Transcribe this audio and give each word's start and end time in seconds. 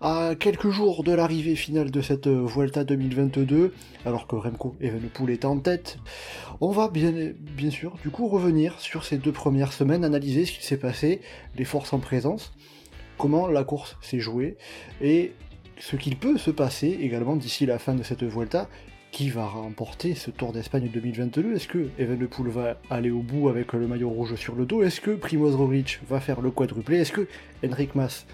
à 0.00 0.34
quelques 0.38 0.70
jours 0.70 1.04
de 1.04 1.12
l'arrivée 1.12 1.56
finale 1.56 1.90
de 1.90 2.00
cette 2.00 2.26
Vuelta 2.26 2.84
2022, 2.84 3.74
alors 4.06 4.26
que 4.26 4.34
Remco 4.34 4.74
Evenepoel 4.80 5.30
est 5.30 5.44
en 5.44 5.58
tête. 5.58 5.98
On 6.62 6.70
va 6.70 6.88
bien, 6.88 7.12
bien 7.38 7.70
sûr 7.70 7.96
du 8.02 8.08
coup 8.08 8.26
revenir 8.28 8.80
sur 8.80 9.04
ces 9.04 9.18
deux 9.18 9.32
premières 9.32 9.74
semaines, 9.74 10.04
analyser 10.04 10.46
ce 10.46 10.52
qui 10.52 10.64
s'est 10.64 10.78
passé, 10.78 11.20
les 11.56 11.66
forces 11.66 11.92
en 11.92 11.98
présence, 11.98 12.54
comment 13.18 13.46
la 13.48 13.62
course 13.62 13.98
s'est 14.00 14.20
jouée, 14.20 14.56
et 15.02 15.32
ce 15.78 15.96
qu'il 15.96 16.16
peut 16.16 16.38
se 16.38 16.50
passer 16.50 16.98
également 17.02 17.36
d'ici 17.36 17.66
la 17.66 17.78
fin 17.78 17.94
de 17.94 18.02
cette 18.02 18.22
Vuelta, 18.22 18.68
qui 19.10 19.28
va 19.28 19.44
remporter 19.44 20.14
ce 20.14 20.30
Tour 20.30 20.52
d'Espagne 20.52 20.88
2022 20.90 21.56
Est-ce 21.56 21.68
que 21.68 21.88
Evenepoel 21.98 22.48
va 22.48 22.80
aller 22.90 23.10
au 23.10 23.20
bout 23.20 23.48
avec 23.48 23.72
le 23.72 23.86
maillot 23.86 24.08
rouge 24.08 24.36
sur 24.36 24.54
le 24.54 24.64
dos? 24.64 24.82
Est-ce 24.82 25.00
que 25.00 25.10
Primoz 25.10 25.56
Roglic 25.56 25.98
va 26.08 26.20
faire 26.20 26.40
le 26.40 26.50
quadruplé? 26.50 26.98
Est-ce 26.98 27.12
que 27.12 27.26
Henrik 27.64 27.96
Mas 27.96 28.24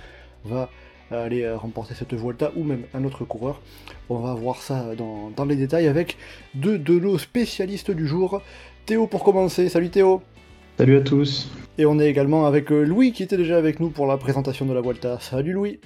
va 0.44 0.70
aller 1.10 1.48
remporter 1.52 1.94
cette 1.94 2.14
Vuelta 2.14 2.52
ou 2.56 2.64
même 2.64 2.82
un 2.94 3.04
autre 3.04 3.24
coureur 3.24 3.60
On 4.08 4.18
va 4.18 4.34
voir 4.34 4.62
ça 4.62 4.94
dans, 4.96 5.30
dans 5.30 5.44
les 5.44 5.56
détails 5.56 5.86
avec 5.86 6.16
deux 6.54 6.78
de 6.78 6.98
nos 6.98 7.18
spécialistes 7.18 7.90
du 7.90 8.06
jour. 8.06 8.42
Théo 8.86 9.06
pour 9.06 9.24
commencer. 9.24 9.68
Salut 9.68 9.90
Théo 9.90 10.22
Salut 10.78 10.98
à 10.98 11.00
tous 11.00 11.50
Et 11.78 11.86
on 11.86 11.98
est 11.98 12.08
également 12.08 12.46
avec 12.46 12.70
Louis 12.70 13.12
qui 13.12 13.22
était 13.22 13.36
déjà 13.36 13.56
avec 13.56 13.80
nous 13.80 13.90
pour 13.90 14.06
la 14.06 14.16
présentation 14.16 14.66
de 14.66 14.72
la 14.72 14.80
Vuelta. 14.80 15.18
Salut 15.20 15.52
Louis 15.52 15.80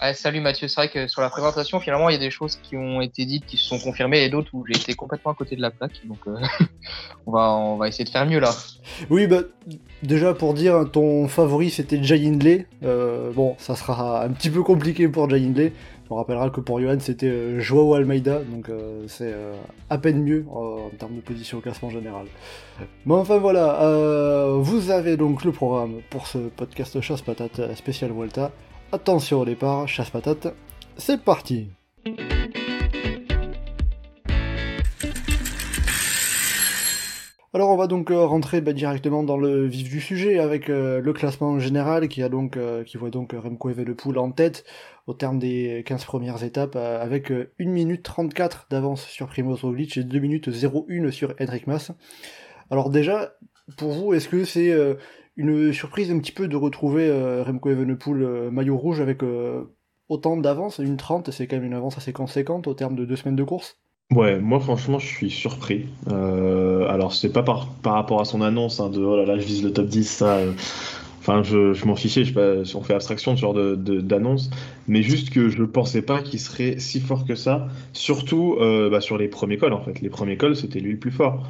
Ouais, 0.00 0.14
salut 0.14 0.40
Mathieu, 0.40 0.68
c'est 0.68 0.76
vrai 0.76 0.88
que 0.88 1.08
sur 1.08 1.22
la 1.22 1.28
présentation, 1.28 1.80
finalement, 1.80 2.08
il 2.08 2.12
y 2.12 2.16
a 2.16 2.20
des 2.20 2.30
choses 2.30 2.56
qui 2.62 2.76
ont 2.76 3.00
été 3.00 3.24
dites, 3.24 3.44
qui 3.46 3.56
se 3.56 3.64
sont 3.64 3.80
confirmées, 3.80 4.22
et 4.22 4.28
d'autres 4.28 4.50
où 4.52 4.64
j'ai 4.64 4.76
été 4.78 4.94
complètement 4.94 5.32
à 5.32 5.34
côté 5.34 5.56
de 5.56 5.60
la 5.60 5.72
plaque. 5.72 6.00
Donc, 6.04 6.18
euh, 6.28 6.36
on, 7.26 7.76
va, 7.76 7.88
essayer 7.88 8.04
de 8.04 8.10
faire 8.10 8.24
mieux 8.24 8.38
là. 8.38 8.54
Oui, 9.10 9.26
bah, 9.26 9.40
déjà 10.04 10.34
pour 10.34 10.54
dire, 10.54 10.88
ton 10.92 11.26
favori 11.26 11.70
c'était 11.70 12.00
Jay 12.00 12.24
Hindley. 12.26 12.66
Euh, 12.84 13.32
bon, 13.32 13.56
ça 13.58 13.74
sera 13.74 14.22
un 14.22 14.28
petit 14.28 14.50
peu 14.50 14.62
compliqué 14.62 15.08
pour 15.08 15.28
Jay 15.28 15.44
Hindley. 15.44 15.72
On 16.10 16.14
rappellera 16.14 16.48
que 16.48 16.60
pour 16.60 16.80
Johan 16.80 17.00
c'était 17.00 17.26
euh, 17.26 17.60
Joao 17.60 17.92
Almeida, 17.94 18.38
donc 18.38 18.70
c'est 19.08 19.34
à 19.90 19.98
peine 19.98 20.22
mieux 20.22 20.46
en 20.50 20.90
termes 20.96 21.16
de 21.16 21.20
position 21.20 21.58
au 21.58 21.60
classement 21.60 21.90
général. 21.90 22.26
Mais 23.04 23.14
enfin 23.14 23.38
voilà, 23.38 24.46
vous 24.58 24.90
avez 24.90 25.16
donc 25.16 25.44
le 25.44 25.50
programme 25.50 25.96
pour 26.08 26.28
ce 26.28 26.38
podcast 26.38 27.00
Chasse 27.00 27.20
Patate 27.20 27.74
spécial 27.74 28.12
Volta. 28.12 28.52
Attention 28.90 29.40
au 29.40 29.44
départ, 29.44 29.86
chasse 29.86 30.08
patate, 30.08 30.54
c'est 30.96 31.22
parti 31.22 31.68
Alors 37.52 37.68
on 37.68 37.76
va 37.76 37.86
donc 37.86 38.10
euh, 38.10 38.24
rentrer 38.24 38.62
bah, 38.62 38.72
directement 38.72 39.22
dans 39.22 39.36
le 39.36 39.66
vif 39.66 39.90
du 39.90 40.00
sujet 40.00 40.38
avec 40.38 40.70
euh, 40.70 41.02
le 41.02 41.12
classement 41.12 41.58
général 41.58 42.08
qui 42.08 42.22
a 42.22 42.30
donc 42.30 42.56
euh, 42.56 42.82
qui 42.82 42.96
voit 42.96 43.10
donc 43.10 43.34
Remco 43.36 43.68
Evenepoel 43.68 44.16
en 44.16 44.30
tête 44.32 44.64
au 45.06 45.12
terme 45.12 45.38
des 45.38 45.82
15 45.84 46.04
premières 46.06 46.42
étapes 46.42 46.76
avec 46.76 47.30
1 47.30 47.46
minute 47.58 48.02
34 48.02 48.68
d'avance 48.70 49.04
sur 49.06 49.26
Primoz 49.26 49.60
Roglic 49.62 49.98
et 49.98 50.04
2 50.04 50.18
minutes 50.18 50.48
01 50.48 51.10
sur 51.10 51.34
Henrik 51.40 51.66
Mas. 51.66 51.92
Alors 52.70 52.88
déjà 52.88 53.34
pour 53.76 53.92
vous 53.92 54.14
est-ce 54.14 54.28
que 54.28 54.44
c'est 54.44 54.74
une 55.38 55.72
surprise 55.72 56.10
un 56.10 56.18
petit 56.18 56.32
peu 56.32 56.48
de 56.48 56.56
retrouver 56.56 57.10
Remco 57.42 57.70
Evenepoel 57.70 58.50
maillot 58.50 58.76
rouge 58.76 59.00
avec 59.00 59.22
autant 60.10 60.36
d'avance, 60.36 60.78
une 60.80 60.98
30, 60.98 61.30
c'est 61.30 61.46
quand 61.46 61.56
même 61.56 61.64
une 61.64 61.72
avance 61.72 61.96
assez 61.96 62.12
conséquente 62.12 62.66
au 62.66 62.74
terme 62.74 62.94
de 62.94 63.06
deux 63.06 63.16
semaines 63.16 63.36
de 63.36 63.44
course 63.44 63.78
Ouais, 64.10 64.38
moi 64.40 64.58
franchement 64.58 64.98
je 64.98 65.06
suis 65.06 65.30
surpris. 65.30 65.86
Euh, 66.10 66.88
alors 66.88 67.12
c'est 67.14 67.30
pas 67.30 67.42
par, 67.42 67.68
par 67.82 67.92
rapport 67.92 68.20
à 68.22 68.24
son 68.24 68.40
annonce 68.40 68.80
hein, 68.80 68.88
de 68.88 69.00
oh 69.02 69.16
là 69.18 69.26
là 69.26 69.38
je 69.38 69.44
vise 69.44 69.62
le 69.62 69.70
top 69.72 69.86
10, 69.86 70.04
ça. 70.08 70.36
euh, 70.38 70.52
Enfin 71.20 71.42
je, 71.42 71.84
m'en 71.84 71.94
fichais, 71.94 72.24
pas 72.32 72.62
on 72.74 72.82
fait 72.82 72.94
abstraction 72.94 73.32
de 73.32 73.36
ce 73.36 73.42
genre 73.42 73.52
de, 73.52 73.74
de- 73.76 74.00
d'annonce, 74.00 74.48
mais 74.86 75.02
juste 75.02 75.28
que 75.30 75.50
je 75.50 75.62
pensais 75.64 76.00
pas 76.00 76.22
qu'il 76.22 76.40
serait 76.40 76.78
si 76.78 77.00
fort 77.00 77.26
que 77.26 77.34
ça, 77.34 77.68
surtout 77.92 78.56
euh, 78.60 78.88
bah, 78.88 79.02
sur 79.02 79.18
les 79.18 79.28
premiers 79.28 79.58
cols 79.58 79.74
en 79.74 79.82
fait. 79.82 80.00
Les 80.00 80.08
premiers 80.08 80.38
cols 80.38 80.56
c'était 80.56 80.80
lui 80.80 80.92
le 80.92 80.98
plus 80.98 81.10
fort. 81.10 81.46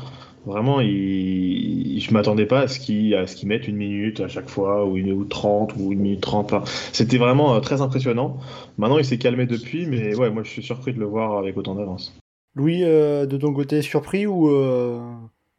Vraiment, 0.48 0.80
il... 0.80 2.00
je 2.00 2.10
m'attendais 2.14 2.46
pas 2.46 2.60
à 2.60 2.68
ce 2.68 2.80
qu'il 2.80 3.14
à 3.14 3.26
ce 3.26 3.36
qu'il 3.36 3.48
mette 3.48 3.68
une 3.68 3.76
minute 3.76 4.20
à 4.20 4.28
chaque 4.28 4.48
fois, 4.48 4.86
ou 4.86 4.96
une 4.96 5.12
ou 5.12 5.24
30, 5.26 5.74
ou 5.76 5.92
une 5.92 6.00
minute 6.00 6.22
30. 6.22 6.52
Enfin, 6.52 6.64
c'était 6.92 7.18
vraiment 7.18 7.54
euh, 7.54 7.60
très 7.60 7.82
impressionnant. 7.82 8.38
Maintenant 8.78 8.96
il 8.98 9.04
s'est 9.04 9.18
calmé 9.18 9.44
depuis, 9.46 9.84
mais 9.84 10.16
ouais, 10.16 10.30
moi 10.30 10.42
je 10.42 10.48
suis 10.50 10.62
surpris 10.62 10.94
de 10.94 10.98
le 11.00 11.04
voir 11.04 11.36
avec 11.36 11.56
autant 11.58 11.74
d'avance. 11.74 12.16
Louis, 12.54 12.82
euh, 12.82 13.26
de 13.26 13.36
ton 13.36 13.52
côté, 13.52 13.82
surpris 13.82 14.26
ou 14.26 14.48
euh, 14.48 14.98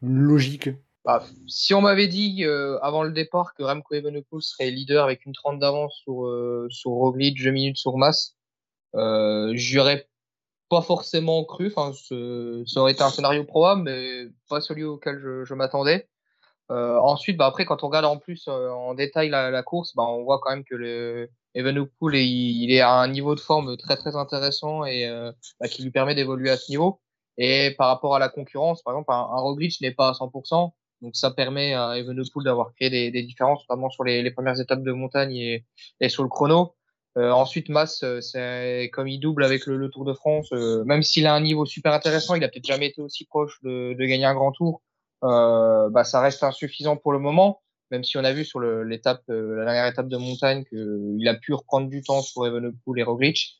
logique? 0.01 0.69
Bah, 1.05 1.23
si 1.47 1.73
on 1.75 1.81
m'avait 1.81 2.07
dit 2.07 2.43
euh, 2.43 2.79
avant 2.81 3.03
le 3.03 3.11
départ 3.11 3.53
que 3.53 3.61
Remco 3.61 3.93
Evenepoel 3.93 4.41
serait 4.41 4.71
leader 4.71 5.03
avec 5.03 5.23
une 5.25 5.33
30 5.33 5.59
d'avance 5.59 5.93
sur, 6.03 6.25
euh, 6.25 6.67
sur 6.71 6.91
Roglic, 6.91 7.41
2 7.41 7.51
minutes 7.51 7.77
sur 7.77 7.95
Mas, 7.95 8.35
euh, 8.95 9.51
j'y 9.55 9.77
aurais 9.79 10.09
pas 10.67 10.81
forcément 10.81 11.45
cru. 11.45 11.67
Enfin, 11.67 11.93
ce- 11.93 12.63
ça 12.65 12.81
aurait 12.81 12.91
été 12.93 13.03
un 13.03 13.09
scénario 13.11 13.43
probable, 13.43 13.83
mais 13.83 14.27
pas 14.49 14.61
celui 14.61 14.83
auquel 14.83 15.19
je, 15.19 15.45
je 15.45 15.53
m'attendais. 15.53 16.09
Euh, 16.71 16.97
ensuite, 16.99 17.37
bah, 17.37 17.47
après, 17.47 17.65
quand 17.65 17.83
on 17.83 17.87
regarde 17.87 18.05
en 18.05 18.17
plus 18.17 18.47
euh, 18.47 18.69
en 18.69 18.93
détail 18.93 19.29
la, 19.29 19.49
la 19.49 19.63
course, 19.63 19.95
bah, 19.95 20.03
on 20.03 20.23
voit 20.23 20.39
quand 20.39 20.51
même 20.51 20.63
que 20.63 20.75
le 20.75 21.29
Evenepoel 21.55 22.15
est, 22.15 22.27
il 22.27 22.71
est 22.71 22.81
à 22.81 22.91
un 22.91 23.07
niveau 23.07 23.33
de 23.33 23.39
forme 23.39 23.75
très 23.77 23.95
très 23.97 24.15
intéressant 24.15 24.85
et 24.85 25.07
euh, 25.07 25.31
bah, 25.59 25.67
qui 25.67 25.83
lui 25.83 25.91
permet 25.91 26.13
d'évoluer 26.15 26.51
à 26.51 26.57
ce 26.57 26.71
niveau. 26.71 27.01
Et 27.37 27.73
par 27.77 27.87
rapport 27.87 28.15
à 28.15 28.19
la 28.19 28.29
concurrence, 28.29 28.83
par 28.83 28.93
exemple, 28.93 29.11
un, 29.11 29.15
un 29.15 29.55
n'est 29.81 29.91
pas 29.93 30.09
à 30.09 30.11
100%, 30.11 30.73
donc 31.01 31.15
ça 31.15 31.31
permet 31.31 31.73
à 31.73 31.97
Evenepoel 31.97 32.43
d'avoir 32.43 32.73
créé 32.75 32.89
des, 32.89 33.11
des 33.11 33.23
différences, 33.23 33.61
notamment 33.69 33.89
sur 33.89 34.03
les, 34.03 34.21
les 34.21 34.31
premières 34.31 34.59
étapes 34.59 34.83
de 34.83 34.91
montagne 34.91 35.35
et, 35.35 35.65
et 36.01 36.09
sur 36.09 36.23
le 36.23 36.29
chrono. 36.29 36.75
Euh, 37.17 37.31
ensuite, 37.31 37.69
Mas, 37.69 38.03
euh, 38.03 38.21
c'est 38.21 38.89
comme 38.93 39.07
il 39.07 39.19
double 39.19 39.43
avec 39.43 39.65
le, 39.65 39.89
Tour 39.89 40.05
de 40.05 40.13
France, 40.13 40.49
euh, 40.53 40.83
même 40.85 41.03
s'il 41.03 41.25
a 41.27 41.33
un 41.33 41.41
niveau 41.41 41.65
super 41.65 41.93
intéressant, 41.93 42.35
il 42.35 42.43
a 42.43 42.49
peut-être 42.49 42.65
jamais 42.65 42.87
été 42.87 43.01
aussi 43.01 43.25
proche 43.25 43.59
de, 43.63 43.95
gagner 43.97 44.25
un 44.25 44.35
grand 44.35 44.51
tour. 44.51 44.81
Euh, 45.23 45.89
bah, 45.89 46.03
ça 46.03 46.21
reste 46.21 46.43
insuffisant 46.43 46.97
pour 46.97 47.11
le 47.11 47.19
moment, 47.19 47.61
même 47.91 48.03
si 48.03 48.17
on 48.17 48.23
a 48.23 48.31
vu 48.31 48.45
sur 48.45 48.59
l'étape, 48.59 49.23
la 49.27 49.65
dernière 49.65 49.87
étape 49.87 50.07
de 50.07 50.17
montagne, 50.17 50.63
qu'il 50.65 51.27
a 51.27 51.35
pu 51.35 51.53
reprendre 51.53 51.89
du 51.89 52.01
temps 52.01 52.21
sur 52.21 52.45
Evenepoel 52.45 52.99
et 52.99 53.03
Roglic. 53.03 53.59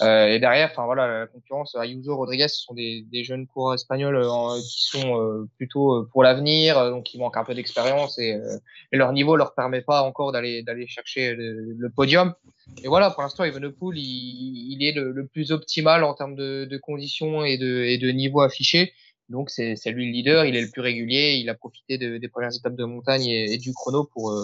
Euh, 0.00 0.26
et 0.28 0.38
derrière, 0.40 0.70
enfin 0.72 0.86
voilà, 0.86 1.06
la 1.20 1.26
concurrence, 1.26 1.76
Ayuso, 1.76 2.16
Rodriguez, 2.16 2.48
ce 2.48 2.62
sont 2.62 2.74
des, 2.74 3.02
des 3.12 3.24
jeunes 3.24 3.46
coureurs 3.46 3.74
espagnols 3.74 4.16
euh, 4.16 4.58
qui 4.60 4.84
sont 4.84 5.20
euh, 5.20 5.48
plutôt 5.58 5.94
euh, 5.94 6.08
pour 6.10 6.22
l'avenir, 6.22 6.78
euh, 6.78 6.90
donc 6.90 7.12
ils 7.12 7.18
manquent 7.18 7.36
un 7.36 7.44
peu 7.44 7.54
d'expérience 7.54 8.18
et, 8.18 8.32
euh, 8.32 8.56
et 8.90 8.96
leur 8.96 9.12
niveau 9.12 9.36
leur 9.36 9.54
permet 9.54 9.82
pas 9.82 10.02
encore 10.02 10.32
d'aller 10.32 10.62
d'aller 10.62 10.86
chercher 10.86 11.34
le, 11.34 11.74
le 11.76 11.90
podium. 11.90 12.34
Et 12.82 12.88
voilà, 12.88 13.10
pour 13.10 13.22
l'instant, 13.22 13.44
Evenepoel, 13.44 13.98
il, 13.98 14.72
il 14.72 14.84
est 14.86 14.92
le, 14.92 15.12
le 15.12 15.26
plus 15.26 15.52
optimal 15.52 16.04
en 16.04 16.14
termes 16.14 16.36
de, 16.36 16.64
de 16.64 16.78
conditions 16.78 17.44
et 17.44 17.58
de, 17.58 17.84
et 17.84 17.98
de 17.98 18.08
niveau 18.10 18.40
affiché. 18.40 18.92
Donc 19.28 19.50
c'est 19.50 19.76
lui 19.86 20.06
le 20.06 20.12
leader, 20.12 20.44
il 20.46 20.56
est 20.56 20.60
le 20.62 20.70
plus 20.70 20.82
régulier, 20.82 21.36
il 21.40 21.48
a 21.48 21.54
profité 21.54 21.96
de- 21.96 22.18
des 22.18 22.28
premières 22.28 22.54
étapes 22.54 22.74
de 22.76 22.84
montagne 22.84 23.24
et, 23.26 23.56
du 23.56 23.72
chrono 23.72 24.04
pour 24.04 24.34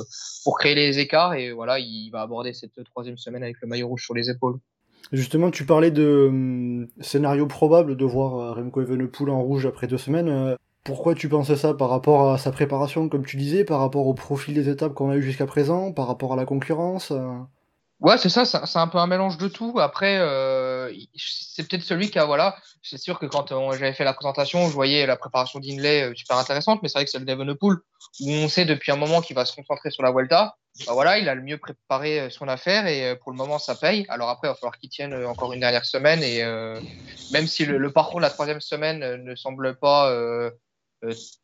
pour 0.45 0.59
créer 0.59 0.75
les 0.75 0.99
écarts 0.99 1.35
et 1.35 1.53
voilà, 1.53 1.79
il 1.79 2.11
va 2.11 2.23
aborder 2.23 2.55
cette 2.55 2.83
troisième 2.85 3.19
semaine 3.19 3.43
avec 3.43 3.57
le 3.61 3.69
maillot 3.69 3.89
rouge 3.89 4.05
sur 4.05 4.15
les 4.15 4.31
épaules. 4.31 4.59
Justement, 5.13 5.51
tu 5.51 5.65
parlais 5.65 5.91
de 5.91 6.27
hum, 6.29 6.89
scénario 7.01 7.47
probable 7.47 7.97
de 7.97 8.05
voir 8.05 8.35
euh, 8.37 8.53
Remco 8.53 8.83
Evenepoel 8.83 9.31
en 9.31 9.43
rouge 9.43 9.67
après 9.67 9.87
deux 9.87 9.99
semaines. 9.99 10.29
euh, 10.29 10.57
pourquoi 10.85 11.15
tu 11.15 11.29
penses 11.29 11.55
ça 11.55 11.75
par 11.75 11.91
rapport 11.91 12.31
à 12.31 12.39
sa 12.39 12.51
préparation, 12.51 13.09
comme 13.11 13.27
tu 13.27 13.37
disais, 13.37 13.65
par 13.65 13.81
rapport 13.81 14.07
au 14.07 14.15
profil 14.15 14.55
des 14.55 14.71
étapes 14.71 14.95
qu'on 14.95 15.11
a 15.11 15.17
eu 15.17 15.23
jusqu'à 15.23 15.47
présent, 15.47 15.93
par 15.93 16.07
rapport 16.07 16.33
à 16.33 16.37
la 16.37 16.47
concurrence 16.47 17.11
euh 17.11 17.35
Ouais, 18.01 18.17
c'est 18.17 18.29
ça, 18.29 18.45
c'est 18.45 18.79
un 18.79 18.87
peu 18.87 18.99
un 18.99 19.09
mélange 19.09 19.39
de 19.39 19.49
tout. 19.49 19.81
Après, 19.81 20.19
euh, 20.19 20.93
c'est 21.17 21.67
peut-être 21.67 21.83
celui 21.83 22.11
qui 22.11 22.19
a, 22.21 22.27
voilà, 22.27 22.57
c'est 22.81 22.97
sûr 22.97 23.19
que 23.19 23.27
quand 23.27 23.49
j'avais 23.73 23.93
fait 23.93 24.05
la 24.05 24.15
présentation, 24.15 24.69
je 24.69 24.73
voyais 24.73 25.05
la 25.05 25.17
préparation 25.17 25.59
d'Inlay 25.59 26.05
euh, 26.05 26.15
super 26.15 26.37
intéressante, 26.37 26.79
mais 26.81 26.89
c'est 26.89 26.99
vrai 26.99 27.07
que 27.07 27.11
celle 27.11 27.25
d'Evenepoel, 27.25 27.79
où 28.21 28.31
on 28.31 28.49
sait 28.49 28.65
depuis 28.67 28.93
un 28.93 28.97
moment 28.97 29.21
qu'il 29.21 29.35
va 29.35 29.45
se 29.45 29.57
concentrer 29.57 29.91
sur 29.91 30.05
la 30.05 30.13
Vuelta, 30.13 30.55
bah 30.87 30.93
voilà, 30.93 31.19
il 31.19 31.29
a 31.29 31.35
le 31.35 31.43
mieux 31.43 31.59
préparé 31.59 32.21
euh, 32.21 32.31
son 32.31 32.47
affaire 32.49 32.87
et 32.87 33.05
euh, 33.05 33.15
pour 33.17 33.33
le 33.33 33.37
moment, 33.37 33.59
ça 33.59 33.75
paye. 33.75 34.07
Alors 34.09 34.29
après, 34.29 34.49
il 34.49 34.51
va 34.51 34.55
falloir 34.55 34.79
qu'il 34.79 34.91
tienne 34.91 35.13
euh, 35.13 35.29
encore 35.29 35.53
une 35.53 35.61
dernière 35.61 35.85
semaine 35.85 36.23
et 36.23 36.43
même 37.33 37.47
si 37.47 37.65
le, 37.65 37.93
parcours 37.93 38.21
de 38.21 38.23
la 38.23 38.31
troisième 38.31 38.61
semaine 38.61 39.23
ne 39.23 39.35
semble 39.35 39.77
pas 39.77 40.13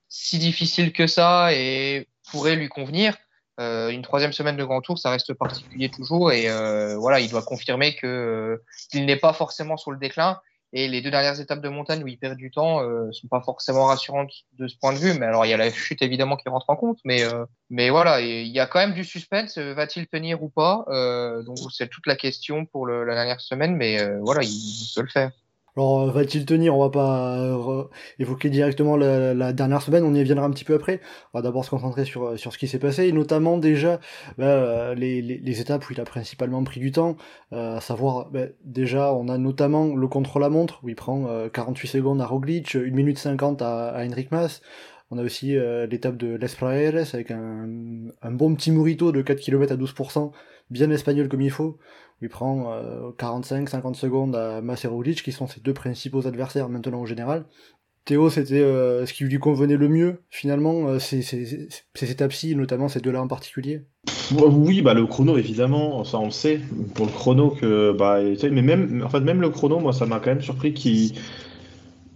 si 0.09 0.39
difficile 0.39 0.93
que 0.93 1.07
ça 1.07 1.53
et 1.53 2.09
pourrait 2.31 2.57
lui 2.57 2.69
convenir, 2.69 3.17
une 3.59 4.03
troisième 4.03 4.33
semaine 4.33 4.57
de 4.57 4.65
grand 4.65 4.81
tour, 4.81 4.99
ça 4.99 5.11
reste 5.11 5.35
particulier 5.35 5.91
toujours 5.91 6.33
et 6.33 6.49
voilà, 6.97 7.21
il 7.21 7.31
doit 7.31 7.43
confirmer 7.43 7.95
qu'il 7.97 9.07
n'est 9.07 9.17
pas 9.17 9.33
forcément 9.33 9.77
sur 9.77 9.91
le 9.91 9.99
déclin 9.99 10.41
Et 10.77 10.89
les 10.89 11.03
deux 11.03 11.13
dernières 11.13 11.41
étapes 11.41 11.61
de 11.61 11.69
montagne 11.69 12.03
où 12.03 12.09
il 12.09 12.19
perd 12.19 12.37
du 12.37 12.51
temps 12.51 12.83
euh, 12.83 13.13
sont 13.13 13.29
pas 13.29 13.41
forcément 13.41 13.85
rassurantes 13.85 14.33
de 14.59 14.67
ce 14.67 14.77
point 14.77 14.93
de 14.93 14.99
vue. 14.99 15.17
Mais 15.17 15.27
alors, 15.27 15.47
il 15.47 15.51
y 15.51 15.53
a 15.53 15.57
la 15.57 15.71
chute 15.71 16.03
évidemment 16.03 16.37
qui 16.37 16.49
rentre 16.49 16.69
en 16.69 16.75
compte. 16.75 16.99
Mais, 17.05 17.23
euh, 17.23 17.47
mais 17.71 17.91
voilà, 17.91 18.21
il 18.21 18.49
y 18.49 18.59
a 18.59 18.67
quand 18.67 18.81
même 18.81 18.93
du 18.93 19.05
suspense. 19.05 19.57
Va-t-il 19.57 20.09
tenir 20.09 20.43
ou 20.43 20.49
pas 20.49 20.85
euh, 20.89 21.45
Donc, 21.45 21.59
c'est 21.71 21.87
toute 21.87 22.09
la 22.09 22.17
question 22.17 22.67
pour 22.67 22.87
le, 22.87 23.05
la 23.05 23.15
dernière 23.15 23.41
semaine. 23.41 23.77
Mais 23.77 24.01
euh, 24.01 24.19
voilà, 24.23 24.41
il 24.43 24.93
peut 24.97 25.03
le 25.03 25.09
faire. 25.09 25.31
Alors, 25.77 26.03
euh, 26.03 26.11
va-t-il 26.13 26.47
tenir? 26.47 26.77
On 26.77 26.81
va 26.81 26.91
pas 26.91 27.37
euh, 27.37 27.85
évoquer 28.21 28.49
directement 28.49 28.97
la, 28.97 29.53
dernière 29.53 29.83
semaine, 29.83 30.05
on 30.05 30.15
y 30.15 30.23
viendra 30.23 30.47
un 30.47 30.51
petit 30.51 30.65
peu 30.65 30.75
après. 30.75 31.01
On 31.33 31.39
va 31.39 31.43
d'abord 31.43 31.65
se 31.65 31.71
concentrer 31.71 32.05
sur, 32.05 32.25
euh, 32.25 32.37
sur 32.37 32.53
ce 32.53 32.59
qui 32.59 32.69
s'est 32.69 32.79
passé, 32.79 33.09
et 33.09 33.13
notamment 33.13 33.59
déjà 33.59 33.99
bah, 34.39 34.95
les, 34.95 35.21
les, 35.21 35.61
étapes 35.61 35.89
où 35.89 35.93
il 35.93 36.01
a 36.01 36.05
principalement 36.05 36.63
pris 36.63 36.79
du 36.79 36.93
temps, 36.93 37.17
euh, 37.53 37.77
à 37.77 37.81
savoir, 37.81 38.31
bah, 38.31 38.47
déjà, 38.65 39.13
on 39.15 39.29
a 39.29 39.37
notamment 39.37 39.97
le 39.97 40.07
contre-la-montre, 40.07 40.79
où 40.85 40.89
il 40.91 40.95
prend 40.95 41.49
48 41.53 41.89
secondes 41.89 42.21
à 42.21 42.27
Roglic, 42.27 42.77
1 42.77 42.91
minute 42.91 43.19
50 43.19 43.61
à, 43.63 43.89
à 43.89 44.07
Henrik 44.07 44.31
Mas. 44.31 44.63
On 45.11 45.19
a 45.19 45.23
aussi 45.23 45.57
l'étape 45.89 46.17
de 46.17 46.35
Les 46.35 46.49
Praeres 46.49 47.15
avec 47.15 47.31
un, 47.31 47.69
un 48.23 48.31
bon 48.33 48.55
petit 48.55 48.71
Murito 48.71 49.13
de 49.13 49.23
4 49.23 49.39
km 49.41 49.73
à 49.73 49.77
12%, 49.77 50.33
bien 50.71 50.91
espagnol 50.91 51.29
comme 51.29 51.43
il 51.43 51.51
faut 51.51 51.79
il 52.25 52.31
prend 52.31 52.73
euh, 52.73 53.11
45-50 53.19 53.95
secondes 53.95 54.35
à 54.35 54.63
Maserovic, 54.63 55.23
qui 55.23 55.31
sont 55.31 55.47
ses 55.47 55.61
deux 55.61 55.75
principaux 55.75 56.27
adversaires 56.27 56.71
maintenant 56.71 57.03
au 57.03 57.07
général. 57.07 57.45
Théo, 58.07 58.31
c'était 58.31 58.61
euh, 58.61 59.05
ce 59.05 59.13
qui 59.13 59.25
lui 59.25 59.39
convenait 59.39 59.77
le 59.77 59.89
mieux, 59.89 60.23
finalement, 60.31 60.89
euh, 60.89 60.99
ces, 60.99 61.21
ces, 61.21 61.69
ces 61.95 62.11
étapes-ci, 62.11 62.57
notamment 62.57 62.89
ces 62.89 63.01
deux-là 63.01 63.23
en 63.23 63.29
particulier 63.29 63.83
Oui, 64.33 64.81
bah, 64.81 64.95
le 64.95 65.07
chrono, 65.07 65.37
évidemment, 65.37 66.03
ça 66.05 66.19
on 66.19 66.27
le 66.27 66.31
sait, 66.31 66.61
pour 66.95 67.07
le 67.07 67.13
chrono, 67.13 67.51
que, 67.51 67.93
bah, 67.93 68.21
mais 68.51 68.63
même, 68.63 69.03
en 69.05 69.11
fait, 69.11 69.21
même 69.21 69.43
le 69.43 69.51
chrono, 69.51 69.81
moi, 69.81 69.93
ça 69.93 70.07
m'a 70.07 70.19
quand 70.19 70.31
même 70.31 70.43
surpris 70.43 70.73
qu'il 70.73 71.13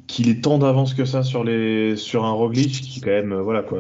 qu'il 0.09 0.31
est 0.31 0.43
tant 0.43 0.59
d'avance 0.59 0.95
que 0.95 1.05
ça 1.05 1.23
sur 1.23 1.45
les 1.45 1.95
sur 1.97 2.25
un 2.25 2.33
Roglic 2.33 2.81
qui 2.81 3.01
quand 3.01 3.11
même 3.11 3.35
voilà 3.35 3.63
quoi 3.63 3.79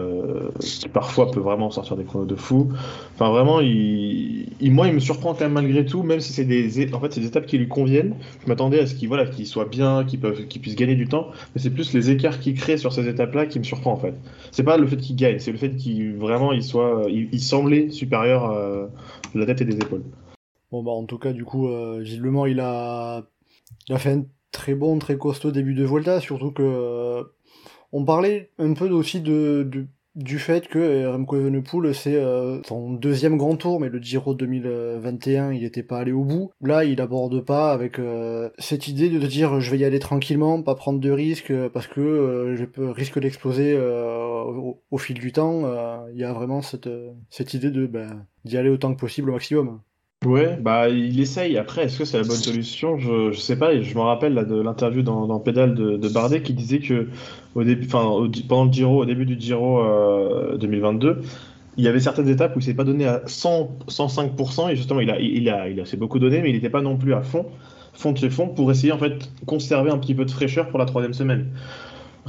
qui 0.60 0.88
parfois 0.88 1.30
peut 1.30 1.40
vraiment 1.40 1.70
sortir 1.70 1.96
des 1.96 2.04
chronos 2.04 2.26
de 2.26 2.36
fou. 2.36 2.68
Enfin 3.14 3.30
vraiment 3.30 3.60
il, 3.60 4.46
il 4.60 4.72
moi 4.72 4.86
il 4.88 4.94
me 4.94 5.00
surprend 5.00 5.32
quand 5.32 5.40
même 5.40 5.54
malgré 5.54 5.86
tout 5.86 6.02
même 6.02 6.20
si 6.20 6.32
c'est 6.34 6.44
des 6.44 6.94
en 6.94 7.00
fait 7.00 7.14
c'est 7.14 7.20
des 7.20 7.26
étapes 7.26 7.46
qui 7.46 7.56
lui 7.56 7.66
conviennent. 7.66 8.14
Je 8.42 8.46
m'attendais 8.46 8.78
à 8.78 8.86
ce 8.86 8.94
qu'il 8.94 9.08
voilà 9.08 9.26
qu'il 9.26 9.46
soit 9.46 9.64
bien 9.64 10.04
qu'il 10.04 10.20
qu'il 10.20 10.60
puisse 10.60 10.76
gagner 10.76 10.96
du 10.96 11.08
temps 11.08 11.28
mais 11.54 11.62
c'est 11.62 11.70
plus 11.70 11.94
les 11.94 12.10
écarts 12.10 12.38
qu'il 12.40 12.54
crée 12.54 12.76
sur 12.76 12.92
ces 12.92 13.08
étapes 13.08 13.34
là 13.34 13.46
qui 13.46 13.58
me 13.58 13.64
surprend 13.64 13.92
en 13.92 13.98
fait. 13.98 14.14
C'est 14.52 14.64
pas 14.64 14.76
le 14.76 14.86
fait 14.86 14.98
qu'il 14.98 15.16
gagne 15.16 15.38
c'est 15.38 15.52
le 15.52 15.58
fait 15.58 15.76
qu'il 15.76 16.14
vraiment 16.14 16.52
il 16.52 16.62
soit 16.62 17.06
il, 17.08 17.30
il 17.32 17.40
semblait 17.40 17.88
supérieur 17.90 18.50
euh, 18.50 18.86
de 19.34 19.40
la 19.40 19.46
tête 19.46 19.62
et 19.62 19.64
des 19.64 19.76
épaules. 19.76 20.04
Bon 20.70 20.82
bah 20.82 20.92
en 20.92 21.04
tout 21.04 21.18
cas 21.18 21.32
du 21.32 21.46
coup 21.46 21.68
euh, 21.68 22.00
visiblement 22.02 22.44
il 22.44 22.60
a 22.60 23.22
il 23.88 23.94
a 23.94 23.98
fait 23.98 24.12
un 24.12 24.24
très 24.52 24.74
bon, 24.74 24.98
très 24.98 25.18
costaud 25.18 25.50
début 25.52 25.74
de 25.74 25.84
Volta, 25.84 26.20
surtout 26.20 26.52
que 26.52 26.62
euh, 26.62 27.24
on 27.92 28.04
parlait 28.04 28.50
un 28.58 28.74
peu 28.74 28.88
aussi 28.90 29.20
de, 29.20 29.68
de 29.70 29.86
du 30.18 30.40
fait 30.40 30.66
que 30.66 31.06
Remco 31.06 31.36
Evenepoel 31.36 31.94
c'est 31.94 32.16
euh, 32.16 32.60
son 32.64 32.92
deuxième 32.92 33.36
grand 33.36 33.56
tour 33.56 33.78
mais 33.78 33.88
le 33.88 34.00
Giro 34.00 34.34
2021 34.34 35.52
il 35.52 35.62
n'était 35.62 35.84
pas 35.84 35.98
allé 35.98 36.10
au 36.10 36.24
bout. 36.24 36.50
Là 36.60 36.84
il 36.84 37.00
aborde 37.00 37.40
pas 37.44 37.72
avec 37.72 38.00
euh, 38.00 38.50
cette 38.58 38.88
idée 38.88 39.10
de 39.10 39.24
dire 39.24 39.60
je 39.60 39.70
vais 39.70 39.78
y 39.78 39.84
aller 39.84 40.00
tranquillement 40.00 40.60
pas 40.62 40.74
prendre 40.74 40.98
de 40.98 41.10
risques 41.10 41.54
parce 41.68 41.86
que 41.86 42.00
euh, 42.00 42.56
je 42.56 42.64
peux 42.64 42.90
risque 42.90 43.20
d'exploser 43.20 43.74
euh, 43.74 44.42
au, 44.42 44.82
au, 44.90 44.98
fil 44.98 45.18
du 45.18 45.30
temps. 45.30 45.62
Il 46.12 46.18
y 46.18 46.24
a 46.24 46.32
vraiment 46.32 46.62
cette, 46.62 46.88
cette 47.30 47.54
idée 47.54 47.70
de 47.70 47.86
ben, 47.86 48.26
d'y 48.44 48.56
aller 48.56 48.70
autant 48.70 48.92
que 48.92 49.00
possible 49.00 49.30
au 49.30 49.34
maximum 49.34 49.80
Ouais, 50.26 50.56
bah 50.60 50.88
il 50.88 51.20
essaye. 51.20 51.56
Après, 51.58 51.84
est-ce 51.84 51.96
que 51.98 52.04
c'est 52.04 52.18
la 52.18 52.24
bonne 52.24 52.36
solution? 52.36 52.98
Je, 52.98 53.30
je 53.30 53.38
sais 53.38 53.56
pas. 53.56 53.72
Et 53.72 53.84
je 53.84 53.94
me 53.94 54.00
rappelle 54.00 54.34
là, 54.34 54.44
de 54.44 54.60
l'interview 54.60 55.02
dans, 55.02 55.38
Pédale 55.38 55.76
de, 55.76 55.96
de 55.96 56.08
Bardet 56.08 56.42
qui 56.42 56.54
disait 56.54 56.80
que 56.80 57.08
au 57.54 57.62
début, 57.62 57.86
enfin 57.86 58.28
pendant 58.48 58.64
le 58.64 58.72
Giro, 58.72 59.02
au 59.02 59.04
début 59.04 59.26
du 59.26 59.40
Giro 59.40 59.80
euh, 59.80 60.56
2022, 60.56 61.20
il 61.76 61.84
y 61.84 61.88
avait 61.88 62.00
certaines 62.00 62.28
étapes 62.28 62.56
où 62.56 62.58
il 62.58 62.62
s'est 62.64 62.74
pas 62.74 62.82
donné 62.82 63.06
à 63.06 63.22
100, 63.26 63.78
105% 63.88 64.70
et 64.72 64.76
justement 64.76 64.98
il 64.98 65.10
a, 65.10 65.20
il 65.20 65.48
a, 65.48 65.68
il 65.68 65.80
a, 65.80 65.86
s'est 65.86 65.96
beaucoup 65.96 66.18
donné, 66.18 66.42
mais 66.42 66.50
il 66.50 66.54
n'était 66.54 66.68
pas 66.68 66.82
non 66.82 66.96
plus 66.96 67.14
à 67.14 67.22
fond, 67.22 67.46
fond 67.92 68.10
de 68.10 68.18
chez 68.18 68.30
fond 68.30 68.48
pour 68.48 68.72
essayer 68.72 68.92
en 68.92 68.98
fait 68.98 69.30
conserver 69.46 69.92
un 69.92 69.98
petit 69.98 70.14
peu 70.16 70.24
de 70.24 70.32
fraîcheur 70.32 70.68
pour 70.68 70.80
la 70.80 70.86
troisième 70.86 71.14
semaine. 71.14 71.46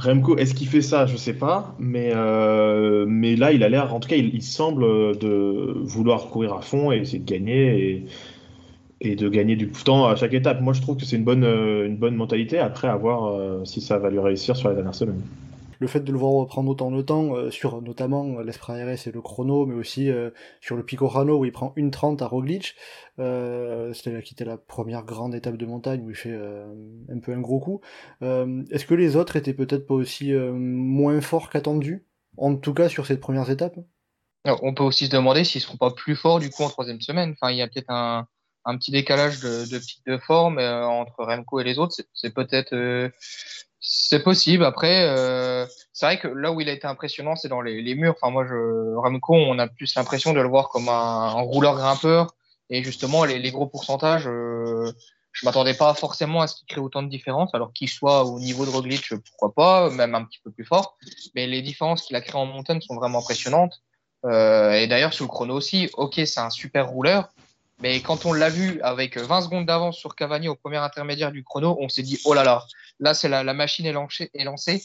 Remco, 0.00 0.36
est-ce 0.38 0.54
qu'il 0.54 0.66
fait 0.66 0.80
ça? 0.80 1.06
Je 1.06 1.16
sais 1.16 1.34
pas, 1.34 1.74
mais, 1.78 2.10
euh, 2.14 3.04
mais 3.06 3.36
là, 3.36 3.52
il 3.52 3.62
a 3.62 3.68
l'air, 3.68 3.94
en 3.94 4.00
tout 4.00 4.08
cas, 4.08 4.16
il, 4.16 4.42
semble 4.42 5.18
de 5.18 5.74
vouloir 5.82 6.28
courir 6.28 6.54
à 6.54 6.62
fond 6.62 6.90
et 6.90 6.98
essayer 6.98 7.18
de 7.18 7.30
gagner 7.30 8.06
et, 9.02 9.16
de 9.16 9.28
gagner 9.28 9.56
du 9.56 9.68
temps 9.68 10.06
à 10.06 10.16
chaque 10.16 10.32
étape. 10.32 10.60
Moi, 10.62 10.72
je 10.72 10.80
trouve 10.80 10.96
que 10.96 11.04
c'est 11.04 11.16
une 11.16 11.24
bonne, 11.24 11.96
bonne 11.96 12.16
mentalité. 12.16 12.58
Après, 12.58 12.88
à 12.88 12.96
voir 12.96 13.26
euh, 13.26 13.64
si 13.64 13.80
ça 13.80 13.98
va 13.98 14.10
lui 14.10 14.20
réussir 14.20 14.56
sur 14.56 14.70
les 14.70 14.74
dernières 14.74 14.94
semaines 14.94 15.22
le 15.80 15.88
fait 15.88 16.00
de 16.00 16.12
le 16.12 16.18
voir 16.18 16.46
prendre 16.46 16.70
autant 16.70 16.90
de 16.90 17.02
temps 17.02 17.34
euh, 17.34 17.50
sur 17.50 17.82
notamment 17.82 18.38
euh, 18.38 18.44
l'Esprit 18.44 18.82
RS 18.82 19.08
et 19.08 19.12
le 19.12 19.20
chrono, 19.20 19.66
mais 19.66 19.74
aussi 19.74 20.10
euh, 20.10 20.30
sur 20.60 20.76
le 20.76 20.84
Pico 20.84 21.08
Rano 21.08 21.38
où 21.38 21.44
il 21.44 21.52
prend 21.52 21.72
une 21.74 21.90
30 21.90 22.22
à 22.22 22.26
Roglic, 22.26 22.76
euh, 23.18 23.92
c'était 23.94 24.44
la 24.44 24.58
première 24.58 25.04
grande 25.04 25.34
étape 25.34 25.56
de 25.56 25.66
montagne 25.66 26.02
où 26.04 26.10
il 26.10 26.16
fait 26.16 26.34
un 26.34 27.18
peu 27.18 27.32
un 27.32 27.40
gros 27.40 27.58
coup. 27.58 27.80
Est-ce 28.20 28.84
que 28.84 28.94
les 28.94 29.16
autres 29.16 29.36
étaient 29.36 29.54
peut-être 29.54 29.86
pas 29.86 29.94
aussi 29.94 30.32
moins 30.32 31.20
forts 31.20 31.50
qu'attendus, 31.50 32.06
en 32.36 32.54
tout 32.56 32.74
cas 32.74 32.88
sur 32.88 33.06
ces 33.06 33.18
premières 33.18 33.50
étapes 33.50 33.78
On 34.44 34.74
peut 34.74 34.84
aussi 34.84 35.06
se 35.06 35.10
demander 35.10 35.44
s'ils 35.44 35.60
seront 35.60 35.78
pas 35.78 35.90
plus 35.90 36.16
forts 36.16 36.40
du 36.40 36.50
coup 36.50 36.62
en 36.62 36.68
troisième 36.68 37.00
semaine. 37.00 37.34
Il 37.48 37.56
y 37.56 37.62
a 37.62 37.68
peut-être 37.68 37.90
un, 37.90 38.26
petit 38.78 38.90
décalage 38.90 39.40
de, 39.40 39.70
de 39.70 39.80
de 40.06 40.18
forme 40.18 40.58
entre 40.58 41.24
Remco 41.24 41.60
et 41.60 41.64
les 41.64 41.78
autres. 41.78 41.94
C'est 42.12 42.34
peut-être 42.34 42.74
c'est 43.80 44.22
possible. 44.22 44.64
Après, 44.64 45.04
euh, 45.08 45.66
c'est 45.92 46.06
vrai 46.06 46.18
que 46.18 46.28
là 46.28 46.52
où 46.52 46.60
il 46.60 46.68
a 46.68 46.72
été 46.72 46.86
impressionnant, 46.86 47.34
c'est 47.34 47.48
dans 47.48 47.62
les, 47.62 47.80
les, 47.80 47.94
murs. 47.94 48.14
Enfin, 48.20 48.30
moi, 48.30 48.44
je, 48.46 48.94
Ramco, 48.96 49.34
on 49.34 49.58
a 49.58 49.68
plus 49.68 49.94
l'impression 49.94 50.32
de 50.32 50.40
le 50.40 50.48
voir 50.48 50.68
comme 50.68 50.88
un, 50.88 50.92
un 50.92 51.40
rouleur 51.40 51.76
grimpeur. 51.76 52.34
Et 52.68 52.84
justement, 52.84 53.24
les, 53.24 53.38
les 53.38 53.50
gros 53.50 53.66
pourcentages, 53.66 54.28
euh, 54.28 54.92
je 55.32 55.46
m'attendais 55.46 55.74
pas 55.74 55.94
forcément 55.94 56.42
à 56.42 56.46
ce 56.46 56.56
qu'il 56.56 56.66
crée 56.66 56.80
autant 56.80 57.02
de 57.02 57.08
différences. 57.08 57.54
Alors 57.54 57.72
qu'il 57.72 57.88
soit 57.88 58.24
au 58.24 58.38
niveau 58.38 58.66
de 58.66 58.70
Roglic, 58.70 59.14
pourquoi 59.14 59.54
pas, 59.54 59.90
même 59.90 60.14
un 60.14 60.24
petit 60.24 60.40
peu 60.44 60.50
plus 60.50 60.64
fort. 60.64 60.98
Mais 61.34 61.46
les 61.46 61.62
différences 61.62 62.02
qu'il 62.02 62.16
a 62.16 62.20
créées 62.20 62.40
en 62.40 62.46
montagne 62.46 62.80
sont 62.82 62.96
vraiment 62.96 63.20
impressionnantes. 63.20 63.82
Euh, 64.26 64.72
et 64.72 64.86
d'ailleurs, 64.86 65.14
sur 65.14 65.24
le 65.24 65.30
chrono 65.30 65.54
aussi, 65.54 65.88
ok, 65.94 66.20
c'est 66.26 66.40
un 66.40 66.50
super 66.50 66.88
rouleur. 66.88 67.30
Mais 67.80 68.00
quand 68.00 68.26
on 68.26 68.32
l'a 68.32 68.50
vu 68.50 68.80
avec 68.82 69.16
20 69.16 69.42
secondes 69.42 69.66
d'avance 69.66 69.96
sur 69.96 70.14
Cavani 70.14 70.48
au 70.48 70.54
premier 70.54 70.76
intermédiaire 70.76 71.32
du 71.32 71.42
chrono, 71.42 71.76
on 71.80 71.88
s'est 71.88 72.02
dit 72.02 72.18
oh 72.24 72.34
là 72.34 72.44
là, 72.44 72.66
là 72.98 73.14
c'est 73.14 73.28
la, 73.28 73.42
la, 73.42 73.54
machine 73.54 73.86
est 73.86 73.92
lancée, 73.92 74.30
est 74.34 74.44
lancée. 74.44 74.82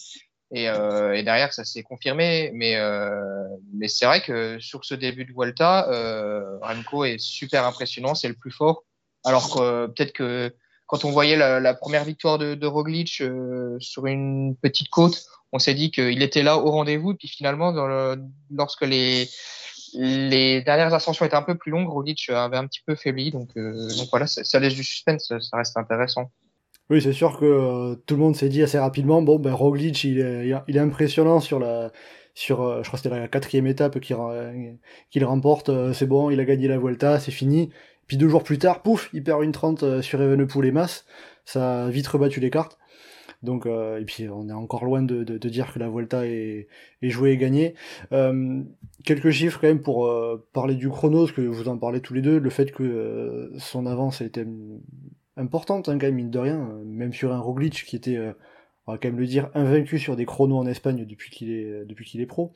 Et, 0.51 0.69
euh, 0.69 1.13
et 1.13 1.23
derrière 1.23 1.53
ça 1.53 1.65
s'est 1.65 1.83
confirmé. 1.83 2.51
Mais, 2.53 2.75
euh, 2.77 3.43
mais 3.73 3.87
c'est 3.87 4.05
vrai 4.05 4.21
que 4.21 4.59
sur 4.59 4.85
ce 4.85 4.95
début 4.95 5.25
de 5.25 5.33
Vuelta, 5.33 5.89
euh, 5.89 6.57
Remco 6.61 7.03
est 7.03 7.19
super 7.19 7.65
impressionnant, 7.65 8.15
c'est 8.15 8.29
le 8.29 8.35
plus 8.35 8.51
fort. 8.51 8.83
Alors 9.25 9.55
que 9.55 9.59
euh, 9.59 9.87
peut-être 9.87 10.13
que 10.13 10.55
quand 10.87 11.03
on 11.03 11.11
voyait 11.11 11.35
la, 11.35 11.73
première 11.73 12.05
victoire 12.05 12.37
de, 12.37 12.53
de 12.53 12.67
Roglic 12.67 13.19
euh, 13.21 13.75
sur 13.79 14.05
une 14.05 14.55
petite 14.55 14.89
côte, 14.89 15.25
on 15.51 15.57
s'est 15.57 15.73
dit 15.73 15.89
qu'il 15.89 16.21
était 16.21 16.43
là 16.43 16.57
au 16.57 16.69
rendez-vous. 16.69 17.15
Puis 17.15 17.27
finalement, 17.27 17.71
dans 17.71 17.87
le, 17.87 18.21
lorsque 18.51 18.85
les 18.85 19.27
les 19.97 20.61
dernières 20.61 20.93
ascensions 20.93 21.25
étaient 21.25 21.35
un 21.35 21.41
peu 21.41 21.55
plus 21.55 21.71
longues. 21.71 21.89
Roglic 21.89 22.29
avait 22.29 22.57
un 22.57 22.67
petit 22.67 22.81
peu 22.85 22.95
faibli, 22.95 23.31
donc, 23.31 23.49
euh, 23.57 23.87
donc 23.97 24.07
voilà, 24.11 24.27
ça, 24.27 24.59
laisse 24.59 24.75
du 24.75 24.83
suspense, 24.83 25.31
ça 25.39 25.57
reste 25.57 25.77
intéressant. 25.77 26.31
Oui, 26.89 27.01
c'est 27.01 27.13
sûr 27.13 27.39
que 27.39 27.45
euh, 27.45 27.95
tout 28.05 28.15
le 28.15 28.21
monde 28.21 28.35
s'est 28.35 28.49
dit 28.49 28.61
assez 28.61 28.77
rapidement, 28.77 29.21
bon, 29.21 29.39
ben 29.39 29.53
Roglic, 29.53 30.03
il 30.03 30.19
est, 30.19 30.51
il 30.67 30.77
est 30.77 30.79
impressionnant 30.79 31.39
sur 31.39 31.59
la, 31.59 31.91
sur, 32.35 32.61
euh, 32.61 32.83
je 32.83 32.87
crois 32.87 32.99
que 32.99 33.03
c'était 33.03 33.19
la 33.19 33.27
quatrième 33.27 33.65
étape 33.65 33.99
qu'il 33.99 34.15
qu 35.11 35.23
remporte, 35.23 35.69
euh, 35.69 35.93
c'est 35.93 36.05
bon, 36.05 36.29
il 36.29 36.39
a 36.39 36.45
gagné 36.45 36.67
la 36.67 36.77
Vuelta, 36.77 37.19
c'est 37.19 37.31
fini. 37.31 37.71
Puis 38.07 38.17
deux 38.17 38.29
jours 38.29 38.43
plus 38.43 38.59
tard, 38.59 38.83
pouf, 38.83 39.09
il 39.13 39.23
perd 39.23 39.43
une 39.43 39.51
30 39.51 40.01
sur 40.01 40.21
Evenepoel 40.21 40.67
et 40.67 40.71
Mas, 40.71 41.05
ça 41.43 41.85
a 41.85 41.89
vite 41.89 42.07
rebattu 42.07 42.39
les 42.39 42.51
cartes. 42.51 42.77
Donc, 43.45 43.65
euh, 43.65 43.99
et 43.99 44.05
puis 44.05 44.27
on 44.27 44.49
est 44.49 44.53
encore 44.53 44.83
loin 44.83 45.01
de, 45.01 45.23
dire 45.37 45.71
que 45.71 45.79
la 45.79 45.87
Volta 45.87 46.25
est, 46.25 46.67
jouée 47.01 47.31
et 47.31 47.37
gagnée. 47.37 47.75
Euh, 48.11 48.61
quelques 49.05 49.29
chiffres 49.29 49.59
quand 49.61 49.67
même 49.67 49.81
pour 49.81 50.07
euh, 50.07 50.45
parler 50.51 50.75
du 50.75 50.89
chrono, 50.89 51.19
parce 51.19 51.31
que 51.31 51.41
vous 51.41 51.69
en 51.69 51.77
parlez 51.77 52.01
tous 52.01 52.13
les 52.13 52.21
deux, 52.21 52.39
le 52.39 52.49
fait 52.49 52.71
que 52.71 53.53
son 53.57 53.85
avance 53.85 54.21
a 54.21 54.25
été 54.25 54.45
importante 55.37 55.87
hein, 55.87 55.97
quand 55.99 56.07
même, 56.07 56.15
mine 56.15 56.31
de 56.31 56.39
rien, 56.39 56.79
même 56.85 57.13
sur 57.13 57.31
un 57.31 57.39
Roglic 57.39 57.85
qui 57.85 57.95
était, 57.95 58.19
on 58.87 58.91
va 58.91 58.97
quand 58.97 59.07
même 59.07 59.19
le 59.19 59.27
dire, 59.27 59.49
invaincu 59.53 59.99
sur 59.99 60.15
des 60.15 60.25
chronos 60.25 60.57
en 60.57 60.65
Espagne 60.65 61.05
depuis 61.05 61.29
qu'il 61.29 61.51
est, 61.51 61.85
depuis 61.85 62.05
qu'il 62.05 62.21
est 62.21 62.25
pro. 62.25 62.53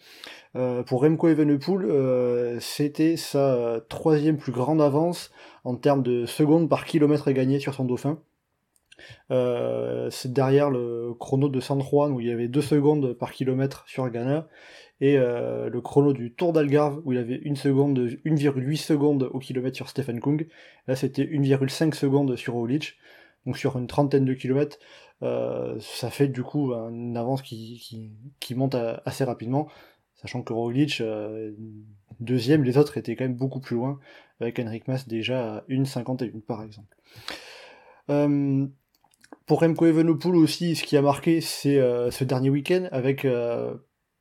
pour 0.53 1.01
Remco 1.01 1.27
Evenepoel, 1.27 2.59
c'était 2.59 3.15
sa 3.15 3.81
troisième 3.89 4.37
plus 4.37 4.51
grande 4.51 4.81
avance 4.81 5.31
en 5.63 5.75
termes 5.75 6.03
de 6.03 6.25
secondes 6.25 6.67
par 6.67 6.85
kilomètre 6.85 7.31
gagné 7.31 7.59
sur 7.59 7.73
son 7.75 7.85
dauphin. 7.85 8.19
Euh, 9.31 10.09
c'est 10.09 10.31
derrière 10.33 10.69
le 10.69 11.13
chrono 11.19 11.49
de 11.49 11.59
San 11.59 11.81
Juan 11.81 12.11
où 12.11 12.19
il 12.19 12.27
y 12.27 12.31
avait 12.31 12.47
2 12.47 12.61
secondes 12.61 13.13
par 13.13 13.31
kilomètre 13.31 13.83
sur 13.87 14.09
Ghana 14.09 14.47
et 15.01 15.17
euh, 15.17 15.69
le 15.69 15.81
chrono 15.81 16.13
du 16.13 16.33
Tour 16.33 16.53
d'Algarve 16.53 17.01
où 17.05 17.13
il 17.13 17.17
avait 17.17 17.41
1 17.45 17.55
seconde, 17.55 17.99
1,8 18.25 18.77
secondes 18.77 19.29
au 19.31 19.39
kilomètre 19.39 19.75
sur 19.75 19.89
Stephen 19.89 20.19
Kung. 20.19 20.47
Là 20.87 20.95
c'était 20.95 21.23
1,5 21.23 21.93
secondes 21.93 22.35
sur 22.35 22.55
Olic. 22.55 22.97
donc 23.45 23.57
sur 23.57 23.77
une 23.77 23.87
trentaine 23.87 24.25
de 24.25 24.33
kilomètres, 24.33 24.79
ça 25.21 26.09
fait 26.09 26.27
du 26.27 26.43
coup 26.43 26.73
une 26.73 27.17
avance 27.17 27.41
qui, 27.41 28.11
qui, 28.39 28.55
monte 28.55 28.75
assez 29.05 29.23
rapidement, 29.23 29.67
sachant 30.15 30.41
que 30.41 30.53
Roglic, 30.53 31.01
deuxième, 32.19 32.63
les 32.63 32.77
autres 32.77 32.97
étaient 32.97 33.15
quand 33.15 33.25
même 33.25 33.35
beaucoup 33.35 33.59
plus 33.59 33.75
loin, 33.75 33.99
avec 34.39 34.59
Henrik 34.59 34.87
Mas 34.87 35.07
déjà 35.07 35.57
à 35.57 35.61
1,51 35.69 36.41
par 36.41 36.63
exemple. 36.63 36.95
Pour 39.49 39.59
Remco 39.59 39.85
Evenepoel 39.85 40.37
aussi, 40.37 40.77
ce 40.77 40.85
qui 40.85 40.95
a 40.95 41.01
marqué, 41.01 41.41
c'est 41.41 41.75
ce 41.75 42.23
dernier 42.23 42.49
week-end, 42.49 42.87
avec 42.91 43.25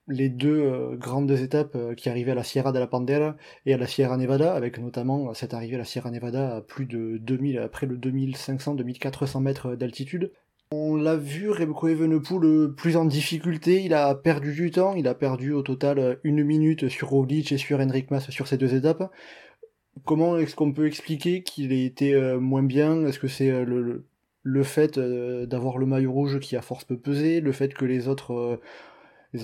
les 0.08 0.28
deux 0.28 0.60
euh, 0.60 0.96
grandes 0.96 1.30
étapes 1.30 1.76
euh, 1.76 1.94
qui 1.94 2.08
arrivaient 2.08 2.32
à 2.32 2.34
la 2.34 2.42
Sierra 2.42 2.72
de 2.72 2.78
la 2.78 2.86
Pandera 2.86 3.36
et 3.66 3.74
à 3.74 3.76
la 3.76 3.86
Sierra 3.86 4.16
Nevada, 4.16 4.54
avec 4.54 4.78
notamment 4.78 5.34
cette 5.34 5.54
arrivée 5.54 5.76
à 5.76 5.78
la 5.78 5.84
Sierra 5.84 6.10
Nevada 6.10 6.56
à 6.56 6.60
plus 6.62 6.86
de 6.86 7.18
2000, 7.18 7.58
après 7.58 7.86
le 7.86 7.96
2500-2400 7.98 9.42
mètres 9.42 9.74
d'altitude. 9.76 10.32
On 10.70 10.96
l'a 10.96 11.16
vu, 11.16 11.50
Remco 11.50 11.88
Evenepoel 11.88 12.74
plus 12.74 12.96
en 12.96 13.04
difficulté, 13.04 13.82
il 13.82 13.94
a 13.94 14.14
perdu 14.14 14.52
du 14.52 14.70
temps, 14.70 14.94
il 14.94 15.08
a 15.08 15.14
perdu 15.14 15.52
au 15.52 15.62
total 15.62 16.18
une 16.24 16.44
minute 16.44 16.88
sur 16.88 17.08
Roglic 17.08 17.52
et 17.52 17.58
sur 17.58 17.80
Henrik 17.80 18.10
Mas 18.10 18.28
sur 18.30 18.46
ces 18.48 18.58
deux 18.58 18.74
étapes. 18.74 19.10
Comment 20.04 20.38
est-ce 20.38 20.54
qu'on 20.54 20.72
peut 20.72 20.86
expliquer 20.86 21.42
qu'il 21.42 21.72
ait 21.72 21.84
été 21.84 22.14
euh, 22.14 22.38
moins 22.38 22.62
bien? 22.62 23.06
Est-ce 23.06 23.18
que 23.18 23.28
c'est 23.28 23.64
le, 23.64 24.06
le, 24.48 24.62
fait 24.62 24.98
d'avoir 24.98 25.78
le 25.78 25.86
maillot 25.86 26.12
rouge 26.12 26.40
qui 26.40 26.56
à 26.56 26.62
force 26.62 26.84
peut 26.84 26.98
peser, 26.98 27.40
le 27.40 27.52
fait 27.52 27.74
que 27.74 27.84
les 27.84 28.08
autres 28.08 28.60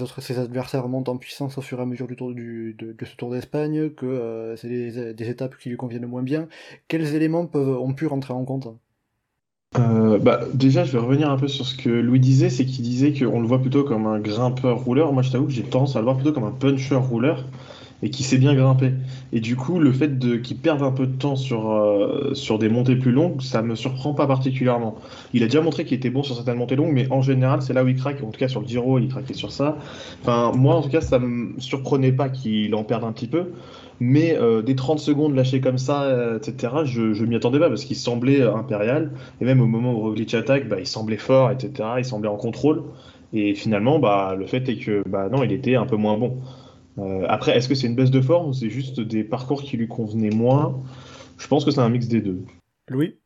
autres, 0.01 0.21
ses 0.21 0.39
adversaires 0.39 0.89
montent 0.89 1.09
en 1.09 1.17
puissance 1.17 1.59
au 1.59 1.61
fur 1.61 1.79
et 1.79 1.83
à 1.83 1.87
mesure 1.87 2.07
du 2.07 2.17
tour, 2.17 2.33
de, 2.35 2.97
ce 3.05 3.17
Tour 3.17 3.31
d'Espagne, 3.31 3.91
que 3.91 4.07
euh, 4.07 4.57
c'est 4.57 4.69
des, 4.69 5.29
étapes 5.29 5.57
qui 5.59 5.69
lui 5.69 5.77
conviennent 5.77 6.07
moins 6.07 6.23
bien. 6.23 6.49
Quels 6.89 7.15
éléments 7.15 7.49
ont 7.55 7.93
pu 7.93 8.07
rentrer 8.07 8.33
en 8.33 8.45
compte? 8.45 8.69
Euh, 9.79 10.19
bah, 10.19 10.41
déjà, 10.55 10.85
je 10.85 10.93
vais 10.93 10.99
revenir 10.99 11.31
un 11.31 11.37
peu 11.37 11.49
sur 11.49 11.67
ce 11.67 11.77
que 11.77 11.89
Louis 11.91 12.21
disait, 12.21 12.49
c'est 12.49 12.65
qu'il 12.65 12.85
disait 12.85 13.13
qu'on 13.13 13.41
le 13.41 13.47
voit 13.47 13.61
plutôt 13.61 13.85
comme 13.85 14.07
un 14.07 14.21
grimpeur 14.21 14.79
rouleur. 14.79 15.13
Moi, 15.13 15.23
je 15.23 15.33
t'avoue 15.33 15.47
que 15.47 15.53
j'ai 15.53 15.65
tendance 15.65 15.97
à 15.97 15.99
le 15.99 16.05
voir 16.05 16.17
plutôt 16.17 16.33
comme 16.33 16.45
un 16.45 16.53
puncher 16.53 16.95
rouleur 16.95 17.45
et 18.05 18.11
qui 18.11 18.23
sait 18.23 18.37
bien 18.37 18.55
grimper. 18.55 18.93
Et 19.33 19.41
du 19.41 19.57
coup, 19.57 19.79
le 19.79 19.91
fait 19.91 20.19
qu'il 20.43 20.59
perde 20.59 20.83
un 20.83 20.93
peu 20.93 21.07
de 21.07 21.17
temps 21.17 21.37
sur, 21.37 21.73
euh, 21.73 22.35
sur 22.35 22.59
des 22.59 22.69
montées 22.69 22.97
plus 22.97 23.13
longues, 23.13 23.41
ça 23.41 23.63
me 23.63 23.75
surprend 23.75 24.13
pas 24.13 24.27
particulièrement. 24.27 24.97
Il 25.33 25.43
a 25.43 25.47
déjà 25.47 25.63
montré 25.63 25.87
qu'il 25.87 25.97
était 25.97 26.11
bon 26.11 26.23
sur 26.23 26.37
certaines 26.37 26.59
montées 26.59 26.77
longues, 26.77 26.93
mais 26.93 27.11
en 27.11 27.23
général, 27.23 27.63
c'est 27.63 27.73
là 27.73 27.83
où 27.83 27.89
il 27.89 27.97
craque. 27.97 28.23
En 28.23 28.31
tout 28.31 28.39
cas, 28.39 28.49
sur 28.49 28.61
le 28.61 28.67
Giro, 28.67 28.99
il 28.99 29.09
craquait 29.09 29.33
sur 29.33 29.51
ça. 29.51 29.79
Enfin, 30.21 30.53
moi, 30.55 30.75
en 30.75 30.83
tout 30.83 30.91
cas, 30.91 31.01
ça 31.01 31.19
me 31.19 31.59
surprenait 31.59 32.13
pas 32.13 32.29
qu'il 32.29 32.75
en 32.75 32.85
perde 32.85 33.05
un 33.05 33.13
petit 33.13 33.27
peu. 33.27 33.53
Mais 34.01 34.37
euh, 34.37 34.61
des 34.61 34.77
30 34.77 34.99
secondes 34.99 35.35
lâchées 35.35 35.63
comme 35.63 35.79
ça, 35.79 36.03
euh, 36.03 36.37
etc., 36.37 36.75
je, 36.85 37.15
je 37.15 37.25
m'y 37.25 37.37
attendais 37.37 37.59
pas 37.59 37.71
parce 37.71 37.85
qu'il 37.85 37.97
semblait 37.97 38.43
impérial. 38.43 39.13
Et 39.41 39.47
même 39.47 39.63
au 39.63 39.67
moment 39.67 39.95
où 39.95 40.01
Roglic 40.01 40.35
attaque, 40.35 40.69
bah, 40.69 40.77
il 40.79 40.87
semblait 40.87 41.17
fort, 41.17 41.51
etc., 41.51 41.89
il 41.97 42.05
semblait 42.05 42.29
en 42.29 42.37
contrôle. 42.37 42.83
Et 43.33 43.55
finalement, 43.55 43.99
bah, 43.99 44.35
le 44.39 44.45
fait 44.47 44.69
est 44.69 44.77
que 44.77 45.03
bah, 45.09 45.31
non, 45.33 45.43
il 45.43 45.53
était 45.53 45.77
un 45.77 45.87
peu 45.87 45.97
moins 45.97 46.19
bon. 46.19 46.37
Euh, 46.99 47.27
après, 47.29 47.57
est-ce 47.57 47.69
que 47.69 47.75
c'est 47.75 47.87
une 47.87 47.97
baisse 47.97 48.11
de 48.11 48.21
forme 48.21 48.49
ou 48.49 48.53
c'est 48.53 48.71
juste 48.71 49.01
des 49.01 49.25
parcours 49.25 49.63
qui 49.63 49.77
lui 49.77 49.89
convenaient 49.89 50.31
moins? 50.31 50.83
Je 51.39 51.47
pense 51.49 51.65
que 51.65 51.71
c'est 51.71 51.81
un 51.81 51.89
mix 51.89 52.07
des 52.07 52.21
deux. 52.21 52.45
Louis? 52.89 53.19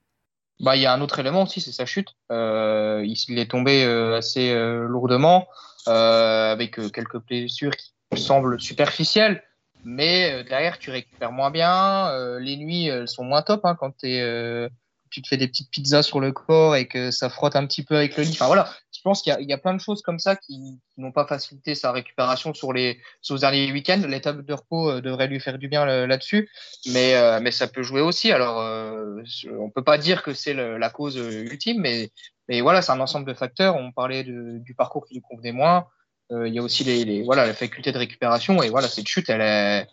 Bah, 0.60 0.76
il 0.76 0.82
y 0.82 0.86
a 0.86 0.92
un 0.92 1.00
autre 1.00 1.18
élément 1.18 1.42
aussi, 1.42 1.60
c'est 1.60 1.72
sa 1.72 1.86
chute. 1.86 2.08
Euh, 2.32 3.04
il, 3.04 3.38
est 3.38 3.50
tombé 3.50 3.84
euh, 3.84 4.16
assez 4.16 4.54
lourdement, 4.88 5.46
avec 5.86 6.80
quelques 6.92 7.22
blessures 7.24 7.72
qui 7.76 8.20
semblent 8.20 8.60
superficielles, 8.60 9.42
mais 9.84 10.44
derrière, 10.44 10.78
tu 10.78 10.90
récupères 10.90 11.32
moins 11.32 11.50
bien. 11.50 12.10
les 12.40 12.56
nuits 12.56 12.90
sont 13.06 13.24
moins 13.24 13.42
top 13.42 13.60
hein, 13.64 13.76
quand 13.78 13.92
tu 13.98 15.22
te 15.22 15.28
fais 15.28 15.36
des 15.36 15.48
petites 15.48 15.70
pizzas 15.70 16.02
sur 16.02 16.20
le 16.20 16.32
corps 16.32 16.74
et 16.76 16.86
que 16.86 17.10
ça 17.10 17.30
frotte 17.30 17.56
un 17.56 17.66
petit 17.66 17.84
peu 17.84 17.96
avec 17.96 18.16
le 18.16 18.24
lit. 18.24 18.32
Enfin 18.32 18.46
voilà, 18.46 18.68
je 18.98 19.02
pense 19.04 19.22
qu'il 19.22 19.32
y, 19.38 19.52
a 19.52 19.58
plein 19.58 19.74
de 19.74 19.80
choses 19.80 20.02
comme 20.02 20.18
ça 20.18 20.34
qui, 20.34 20.80
n'ont 20.96 21.12
pas 21.12 21.24
facilité 21.24 21.76
sa 21.76 21.92
récupération 21.92 22.52
sur 22.52 22.72
les, 22.72 22.98
sur 23.22 23.38
derniers 23.38 23.70
week-ends. 23.70 24.02
L'étape 24.08 24.40
de 24.40 24.52
repos 24.52 24.90
euh, 24.90 25.00
devrait 25.00 25.28
lui 25.28 25.38
faire 25.38 25.56
du 25.56 25.68
bien 25.68 25.86
là-dessus, 25.86 26.50
mais, 26.92 27.14
euh, 27.14 27.38
mais 27.40 27.52
ça 27.52 27.68
peut 27.68 27.84
jouer 27.84 28.00
aussi. 28.00 28.32
Alors, 28.32 28.60
euh, 28.60 29.22
on 29.60 29.70
peut 29.70 29.84
pas 29.84 29.98
dire 29.98 30.24
que 30.24 30.34
c'est 30.34 30.52
la 30.52 30.90
cause 30.90 31.14
ultime, 31.14 31.80
mais, 31.80 32.10
mais 32.48 32.60
voilà, 32.60 32.82
c'est 32.82 32.90
un 32.90 32.98
ensemble 32.98 33.26
de 33.26 33.34
facteurs. 33.34 33.76
On 33.76 33.92
parlait 33.92 34.24
du 34.24 34.74
parcours 34.76 35.06
qui 35.06 35.14
lui 35.14 35.22
convenait 35.22 35.52
moins. 35.52 35.86
Il 36.30 36.52
y 36.52 36.58
a 36.58 36.62
aussi 36.62 36.82
les, 36.82 37.22
voilà, 37.22 37.46
la 37.46 37.54
faculté 37.54 37.92
de 37.92 37.98
récupération 37.98 38.62
et 38.62 38.68
voilà, 38.68 38.88
cette 38.88 39.06
chute, 39.06 39.30
elle 39.30 39.86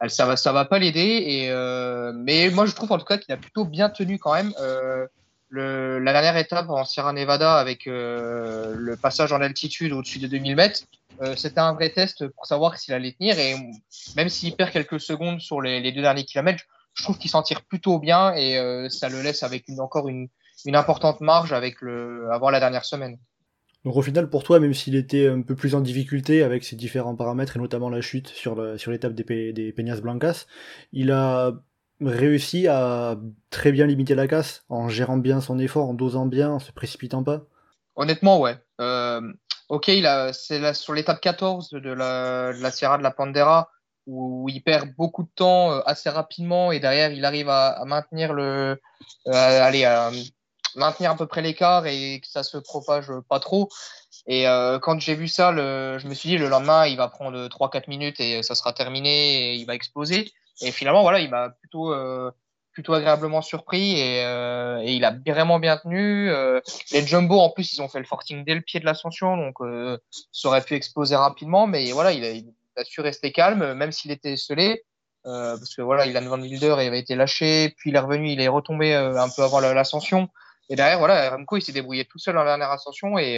elle, 0.00 0.10
ça 0.10 0.26
va, 0.26 0.36
ça 0.36 0.52
va 0.52 0.64
pas 0.64 0.78
l'aider. 0.78 1.52
Mais 2.14 2.48
moi, 2.48 2.64
je 2.64 2.74
trouve 2.74 2.92
en 2.92 2.98
tout 2.98 3.04
cas 3.04 3.18
qu'il 3.18 3.34
a 3.34 3.36
plutôt 3.36 3.66
bien 3.66 3.90
tenu 3.90 4.18
quand 4.18 4.32
même 4.32 4.54
la 5.50 6.12
dernière 6.12 6.36
étape 6.36 6.68
en 6.68 6.84
Sierra 6.84 7.12
Nevada 7.12 7.56
avec 7.56 7.86
euh, 7.86 8.74
le 8.76 8.96
passage 8.96 9.32
en 9.32 9.40
altitude 9.40 9.92
au-dessus 9.92 10.18
de 10.18 10.26
2000 10.26 10.56
mètres, 10.56 10.80
euh, 11.22 11.34
c'était 11.36 11.60
un 11.60 11.72
vrai 11.72 11.90
test 11.90 12.28
pour 12.28 12.46
savoir 12.46 12.76
s'il 12.76 12.94
allait 12.94 13.12
tenir. 13.12 13.38
Et 13.38 13.54
même 14.16 14.28
s'il 14.28 14.54
perd 14.54 14.70
quelques 14.70 15.00
secondes 15.00 15.40
sur 15.40 15.60
les, 15.60 15.92
deux 15.92 16.02
derniers 16.02 16.24
kilomètres, 16.24 16.64
je 16.94 17.02
trouve 17.02 17.18
qu'il 17.18 17.30
s'en 17.30 17.42
tire 17.42 17.62
plutôt 17.62 17.98
bien 17.98 18.34
et 18.34 18.58
euh, 18.58 18.88
ça 18.88 19.08
le 19.08 19.22
laisse 19.22 19.42
avec 19.42 19.64
encore 19.78 20.08
une, 20.08 20.28
importante 20.74 21.20
marge 21.20 21.52
avant 21.52 22.50
la 22.50 22.60
dernière 22.60 22.84
semaine. 22.84 23.16
Donc 23.84 23.96
au 23.96 24.02
final, 24.02 24.28
pour 24.28 24.42
toi, 24.42 24.58
même 24.58 24.74
s'il 24.74 24.96
était 24.96 25.28
un 25.28 25.40
peu 25.40 25.54
plus 25.54 25.76
en 25.76 25.80
difficulté 25.80 26.42
avec 26.42 26.64
ses 26.64 26.74
différents 26.74 27.14
paramètres 27.14 27.56
et 27.56 27.60
notamment 27.60 27.88
la 27.88 28.00
chute 28.00 28.28
sur 28.28 28.56
l'étape 28.90 29.14
des, 29.14 29.52
des 29.52 29.72
Peñas 29.72 30.00
Blancas, 30.00 30.46
il 30.92 31.12
a 31.12 31.52
réussi 32.00 32.68
à 32.68 33.16
très 33.50 33.72
bien 33.72 33.86
limiter 33.86 34.14
la 34.14 34.28
casse 34.28 34.64
en 34.68 34.88
gérant 34.88 35.16
bien 35.16 35.40
son 35.40 35.58
effort, 35.58 35.88
en 35.88 35.94
dosant 35.94 36.26
bien, 36.26 36.50
en 36.50 36.58
se 36.58 36.72
précipitant 36.72 37.22
pas 37.22 37.42
Honnêtement, 37.96 38.38
ouais. 38.38 38.56
Euh, 38.80 39.20
ok, 39.68 39.90
c'est 40.32 40.74
sur 40.74 40.94
l'étape 40.94 41.20
14 41.20 41.70
de 41.70 41.90
la, 41.90 42.52
de 42.52 42.62
la, 42.62 42.70
Sierra 42.70 42.96
de 42.96 43.02
la 43.02 43.10
Pandera 43.10 43.70
où 44.06 44.48
il 44.48 44.62
perd 44.62 44.94
beaucoup 44.96 45.24
de 45.24 45.30
temps 45.34 45.72
euh, 45.72 45.80
assez 45.84 46.08
rapidement 46.08 46.70
et 46.70 46.78
derrière 46.78 47.10
il 47.10 47.24
arrive 47.24 47.48
à, 47.48 47.82
maintenir 47.84 48.32
le, 48.32 48.80
euh, 49.26 49.32
allez, 49.32 49.84
à 49.84 50.12
maintenir 50.76 51.10
à 51.10 51.16
peu 51.16 51.26
près 51.26 51.42
l'écart 51.42 51.86
et 51.86 52.20
que 52.20 52.28
ça 52.28 52.44
se 52.44 52.56
propage 52.56 53.10
pas 53.28 53.40
trop. 53.40 53.68
Et 54.28 54.44
quand 54.82 55.00
j'ai 55.00 55.14
vu 55.14 55.26
ça, 55.26 55.52
je 55.54 56.06
me 56.06 56.14
suis 56.14 56.28
dit 56.28 56.38
le 56.38 56.48
lendemain 56.48 56.86
il 56.86 56.98
va 56.98 57.08
prendre 57.08 57.48
3-4 57.48 57.88
minutes 57.88 58.20
et 58.20 58.42
ça 58.42 58.54
sera 58.54 58.72
terminé 58.74 59.54
et 59.54 59.54
il 59.54 59.64
va 59.64 59.74
exploser. 59.74 60.32
Et 60.60 60.72
finalement, 60.72 61.02
voilà, 61.02 61.20
il 61.20 61.30
m'a 61.30 61.50
plutôt, 61.50 61.92
euh, 61.92 62.30
plutôt 62.72 62.94
agréablement 62.94 63.42
surpris 63.42 63.98
et, 63.98 64.24
euh, 64.24 64.78
et, 64.82 64.92
il 64.94 65.04
a 65.04 65.12
vraiment 65.26 65.58
bien 65.58 65.76
tenu. 65.76 66.30
Euh, 66.30 66.60
les 66.92 67.06
Jumbo, 67.06 67.38
en 67.38 67.50
plus, 67.50 67.72
ils 67.72 67.82
ont 67.82 67.88
fait 67.88 67.98
le 67.98 68.04
forting 68.04 68.44
dès 68.44 68.54
le 68.54 68.60
pied 68.60 68.80
de 68.80 68.84
l'ascension, 68.84 69.36
donc 69.36 69.56
ça 70.32 70.48
aurait 70.48 70.62
pu 70.62 70.74
exploser 70.74 71.16
rapidement, 71.16 71.66
mais 71.66 71.92
voilà, 71.92 72.12
il 72.12 72.24
a, 72.24 72.30
il 72.30 72.52
a 72.76 72.84
su 72.84 73.00
rester 73.00 73.32
calme, 73.32 73.74
même 73.74 73.92
s'il 73.92 74.10
était 74.10 74.36
scellé. 74.36 74.84
parce 75.24 75.74
que 75.74 75.82
voilà, 75.82 76.06
il 76.06 76.16
a 76.16 76.20
Van 76.20 76.40
Wilder 76.40 76.76
il 76.80 76.88
avait 76.88 77.00
été 77.00 77.14
lâché, 77.14 77.74
puis 77.76 77.90
il 77.90 77.96
est 77.96 78.00
revenu, 78.00 78.30
il 78.30 78.40
est 78.40 78.48
retombé 78.48 78.94
un 78.94 79.28
peu 79.28 79.42
avant 79.42 79.60
l'ascension. 79.60 80.28
Et 80.70 80.76
derrière, 80.76 80.98
voilà, 80.98 81.30
Remco, 81.30 81.56
il 81.56 81.62
s'est 81.62 81.72
débrouillé 81.72 82.04
tout 82.04 82.18
seul 82.18 82.36
en 82.36 82.44
dernière 82.44 82.70
ascension 82.70 83.18
et, 83.18 83.36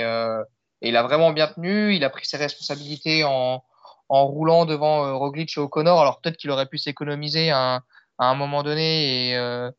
et, 0.83 0.89
il 0.89 0.97
a 0.97 1.03
vraiment 1.03 1.33
bien 1.33 1.47
tenu. 1.49 1.95
Il 1.95 2.05
a 2.05 2.11
pris 2.11 2.27
ses 2.27 2.39
responsabilités 2.39 3.25
en, 3.25 3.63
en 4.11 4.27
roulant 4.27 4.67
devant 4.67 5.07
euh, 5.07 5.15
Roglic 5.15 5.57
et 5.57 5.61
O'Connor. 5.61 6.01
Alors 6.01 6.21
peut-être 6.21 6.37
qu'il 6.37 6.51
aurait 6.51 6.67
pu 6.67 6.77
s'économiser 6.77 7.51
à, 7.51 7.83
un 8.19 8.35
moment 8.35 8.63
donné 8.63 9.35
euh, 9.37 9.71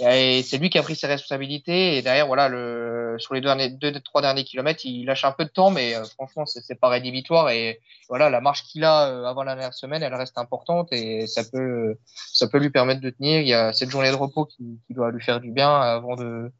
et, 0.00 0.42
c'est 0.42 0.58
lui 0.58 0.68
qui 0.68 0.78
a 0.78 0.82
pris 0.82 0.96
ses 0.96 1.06
responsabilités. 1.06 1.96
Et 1.96 2.02
derrière, 2.02 2.26
voilà, 2.26 2.48
le, 2.48 3.16
sur 3.18 3.34
les 3.34 3.40
deux, 3.40 3.46
derniers, 3.46 3.70
deux, 3.70 3.92
trois 4.00 4.20
derniers 4.20 4.44
kilomètres, 4.44 4.84
il 4.84 5.06
lâche 5.06 5.24
un 5.24 5.32
peu 5.32 5.44
de 5.44 5.50
temps, 5.50 5.70
mais 5.70 5.94
euh, 5.94 6.04
franchement, 6.04 6.44
c'est 6.44 6.78
pas 6.78 6.88
rédhibitoire. 6.88 7.50
Et 7.50 7.80
voilà, 8.08 8.30
la 8.30 8.40
marche 8.40 8.64
qu'il 8.64 8.84
a 8.84 9.28
avant 9.28 9.44
la 9.44 9.54
dernière 9.54 9.74
semaine, 9.74 10.02
elle 10.02 10.14
reste 10.14 10.38
importante 10.38 10.92
et 10.92 11.26
ça 11.26 11.42
peut, 11.44 11.96
ça 12.04 12.48
peut 12.48 12.58
lui 12.58 12.70
permettre 12.70 13.00
de 13.00 13.10
tenir. 13.10 13.40
Il 13.40 13.48
y 13.48 13.54
a 13.54 13.72
cette 13.72 13.90
journée 13.90 14.10
de 14.10 14.16
repos 14.16 14.44
qui, 14.44 14.80
qui 14.86 14.94
doit 14.94 15.10
lui 15.10 15.22
faire 15.22 15.40
du 15.40 15.52
bien 15.52 15.80
avant 15.80 16.16
de, 16.16 16.52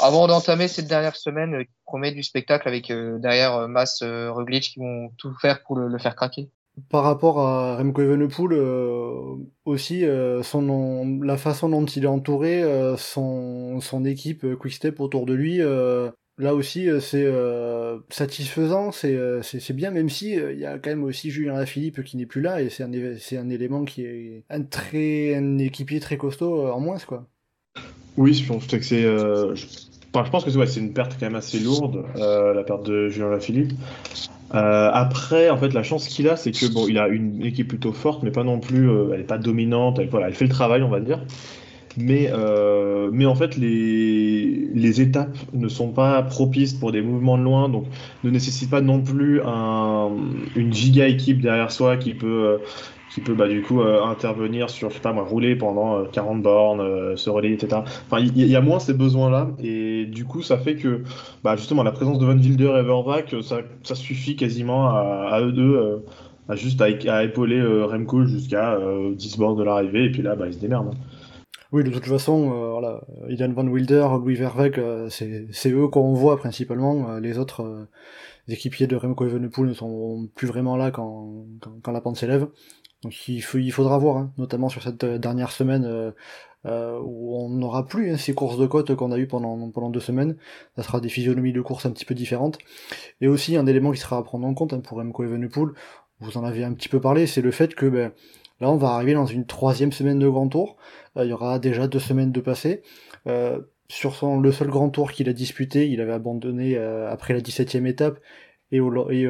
avant 0.00 0.26
d'entamer 0.26 0.68
cette 0.68 0.86
dernière 0.86 1.16
semaine 1.16 1.54
euh, 1.54 1.64
qui 1.64 1.70
promet 1.84 2.12
du 2.12 2.22
spectacle 2.22 2.68
avec 2.68 2.90
euh, 2.90 3.18
derrière 3.18 3.54
euh, 3.54 3.68
Mass 3.68 4.02
Roglic 4.02 4.72
qui 4.72 4.80
vont 4.80 5.10
tout 5.18 5.32
faire 5.40 5.62
pour 5.62 5.76
le, 5.76 5.98
faire 5.98 6.16
craquer. 6.16 6.50
Par 6.90 7.04
rapport 7.04 7.40
à 7.40 7.76
Remco 7.76 8.02
Evenepoel 8.02 8.52
aussi, 9.64 10.02
la 10.02 11.36
façon 11.38 11.68
dont 11.70 11.86
il 11.86 12.04
est 12.04 12.06
entouré, 12.06 12.62
son, 12.98 13.80
son 13.80 14.04
équipe 14.04 14.46
Quickstep 14.58 15.00
autour 15.00 15.24
de 15.24 15.32
lui, 15.32 15.60
là 16.36 16.54
aussi 16.54 16.86
c'est 17.00 17.32
satisfaisant, 18.10 18.92
c'est 18.92 19.72
bien, 19.72 19.90
même 19.90 20.10
si 20.10 20.32
il 20.32 20.58
y 20.58 20.66
a 20.66 20.78
quand 20.78 20.90
même 20.90 21.04
aussi 21.04 21.30
Julien 21.30 21.54
Lafilippe 21.54 22.04
qui 22.04 22.18
n'est 22.18 22.26
plus 22.26 22.42
là 22.42 22.60
et 22.60 22.68
c'est 22.68 22.82
un, 22.82 22.92
un 22.92 23.48
élément 23.48 23.86
qui 23.86 24.04
est 24.04 24.44
un 24.50 24.62
très 24.62 25.34
un 25.34 25.56
équipier 25.56 25.98
très 25.98 26.18
costaud 26.18 26.68
en 26.68 26.80
moins 26.80 26.98
quoi. 26.98 27.26
Oui, 28.16 28.34
je 28.34 28.46
pense 28.46 28.66
que 28.66 28.80
c'est. 28.80 29.04
Euh, 29.04 29.54
c'est 29.54 30.80
une 30.80 30.94
perte 30.94 31.16
quand 31.20 31.26
même 31.26 31.34
assez 31.34 31.58
lourde, 31.58 32.04
euh, 32.16 32.54
la 32.54 32.62
perte 32.62 32.86
de 32.86 33.10
Julien 33.10 33.28
Lafilippe. 33.28 33.72
Euh, 34.54 34.90
après, 34.90 35.50
en 35.50 35.58
fait, 35.58 35.74
la 35.74 35.82
chance 35.82 36.08
qu'il 36.08 36.26
a, 36.30 36.36
c'est 36.36 36.52
que 36.52 36.72
bon, 36.72 36.86
il 36.88 36.98
a 36.98 37.08
une 37.08 37.44
équipe 37.44 37.68
plutôt 37.68 37.92
forte, 37.92 38.22
mais 38.22 38.30
pas 38.30 38.44
non 38.44 38.58
plus. 38.58 38.90
elle 39.12 39.18
n'est 39.18 39.24
pas 39.24 39.36
dominante. 39.36 39.98
Elle, 39.98 40.08
voilà, 40.08 40.28
elle 40.28 40.34
fait 40.34 40.46
le 40.46 40.50
travail, 40.50 40.82
on 40.82 40.88
va 40.88 41.00
dire. 41.00 41.20
Mais, 41.98 42.30
mais 43.12 43.26
en 43.26 43.34
fait, 43.34 43.56
les, 43.58 44.68
les 44.74 45.00
étapes 45.02 45.36
ne 45.52 45.68
sont 45.68 45.88
pas 45.88 46.22
propices 46.22 46.72
pour 46.72 46.92
des 46.92 47.02
mouvements 47.02 47.36
de 47.36 47.42
loin, 47.42 47.68
donc 47.68 47.84
ne 48.24 48.30
nécessitent 48.30 48.70
pas 48.70 48.80
non 48.80 49.02
plus 49.02 49.42
un, 49.44 50.10
une 50.54 50.72
giga 50.72 51.08
équipe 51.08 51.42
derrière 51.42 51.70
soi 51.70 51.98
qui 51.98 52.14
peut, 52.14 52.58
qui 53.10 53.20
peut 53.20 53.34
bah, 53.34 53.48
du 53.48 53.62
coup 53.62 53.80
euh, 53.80 54.02
intervenir 54.04 54.68
sur, 54.70 54.90
je 54.90 54.96
sais 54.96 55.00
pas 55.00 55.12
moi, 55.12 55.24
rouler 55.24 55.56
pendant 55.56 56.04
40 56.06 56.42
bornes, 56.42 57.16
se 57.16 57.30
relayer, 57.30 57.54
etc. 57.54 57.82
Enfin, 58.10 58.20
il 58.20 58.46
y, 58.46 58.56
a 58.56 58.60
moins 58.60 58.78
ces 58.78 58.94
besoins-là, 58.94 59.50
et 59.58 60.06
du 60.06 60.24
coup, 60.24 60.42
ça 60.42 60.58
fait 60.58 60.74
que 60.76 61.02
bah, 61.44 61.56
justement 61.56 61.82
la 61.82 61.92
présence 61.92 62.18
de 62.18 62.26
Van 62.26 62.36
Wilder 62.36 62.72
et 62.78 62.82
Vervac, 62.82 63.34
ça, 63.42 63.94
suffit 63.94 64.36
quasiment 64.36 64.88
à, 64.88 65.40
eux 65.42 65.52
deux 65.52 66.02
à 66.48 66.56
juste 66.56 66.80
à, 66.80 67.24
épauler 67.24 67.62
Remco 67.62 68.24
jusqu'à 68.24 68.78
10 69.14 69.38
bornes 69.38 69.58
de 69.58 69.64
l'arrivée, 69.64 70.04
et 70.04 70.10
puis 70.10 70.22
là, 70.22 70.34
bah, 70.36 70.46
ils 70.46 70.54
se 70.54 70.58
démerdent. 70.58 70.88
Hein. 70.88 71.16
Oui, 71.72 71.82
de 71.82 71.90
toute 71.90 72.06
façon, 72.06 72.52
euh, 72.52 72.70
voilà, 72.70 73.00
Ian 73.28 73.52
Van 73.52 73.66
Wilder, 73.66 74.06
Louis 74.20 74.38
euh, 74.40 75.08
c'est 75.10 75.70
eux 75.70 75.88
qu'on 75.88 76.12
voit 76.12 76.36
principalement. 76.36 77.10
Euh, 77.10 77.20
les 77.20 77.38
autres 77.38 77.88
euh, 78.48 78.52
équipiers 78.52 78.86
de 78.86 78.96
Remco 78.96 79.26
Evenepoel 79.26 79.68
ne 79.68 79.74
sont 79.74 80.28
plus 80.34 80.46
vraiment 80.46 80.76
là 80.76 80.90
quand, 80.90 81.46
quand, 81.60 81.72
quand 81.82 81.92
la 81.92 82.00
pente 82.00 82.16
s'élève. 82.16 82.48
Donc 83.02 83.28
il, 83.28 83.40
faut, 83.40 83.58
il 83.58 83.70
faudra 83.70 83.98
voir, 83.98 84.16
hein, 84.16 84.32
notamment 84.38 84.68
sur 84.68 84.82
cette 84.82 85.04
dernière 85.04 85.50
semaine 85.50 86.12
où 86.64 87.36
on 87.36 87.50
n'aura 87.50 87.86
plus 87.86 88.10
hein, 88.10 88.16
ces 88.16 88.34
courses 88.34 88.58
de 88.58 88.66
côte 88.66 88.92
qu'on 88.96 89.12
a 89.12 89.18
eu 89.18 89.28
pendant, 89.28 89.70
pendant 89.70 89.90
deux 89.90 90.00
semaines. 90.00 90.36
Ça 90.74 90.82
sera 90.82 91.00
des 91.00 91.08
physionomies 91.08 91.52
de 91.52 91.60
course 91.60 91.86
un 91.86 91.90
petit 91.90 92.04
peu 92.04 92.14
différentes. 92.14 92.58
Et 93.20 93.28
aussi 93.28 93.56
un 93.56 93.66
élément 93.66 93.92
qui 93.92 94.00
sera 94.00 94.16
à 94.16 94.22
prendre 94.22 94.46
en 94.46 94.54
compte 94.54 94.72
hein, 94.72 94.80
pour 94.80 94.98
Remco 94.98 95.22
Evenepoel, 95.22 95.74
vous 96.20 96.38
en 96.38 96.44
avez 96.44 96.64
un 96.64 96.72
petit 96.72 96.88
peu 96.88 97.00
parlé, 97.00 97.26
c'est 97.26 97.42
le 97.42 97.50
fait 97.50 97.74
que 97.74 97.86
ben, 97.86 98.12
là 98.60 98.70
on 98.70 98.76
va 98.76 98.88
arriver 98.90 99.14
dans 99.14 99.26
une 99.26 99.46
troisième 99.46 99.92
semaine 99.92 100.18
de 100.18 100.28
grand 100.28 100.48
tour. 100.48 100.76
Euh, 101.16 101.24
il 101.24 101.30
y 101.30 101.32
aura 101.32 101.58
déjà 101.58 101.86
deux 101.88 101.98
semaines 101.98 102.32
de 102.32 102.40
passé. 102.40 102.82
Euh, 103.90 103.92
sur 103.92 104.14
son, 104.14 104.40
le 104.40 104.52
seul 104.52 104.68
grand 104.68 104.90
tour 104.90 105.12
qu'il 105.12 105.28
a 105.28 105.32
disputé, 105.32 105.88
il 105.88 106.00
avait 106.00 106.12
abandonné 106.12 106.76
euh, 106.76 107.10
après 107.10 107.34
la 107.34 107.40
17e 107.40 107.86
étape 107.86 108.20
et, 108.72 108.80
au, 108.80 109.10
et 109.10 109.26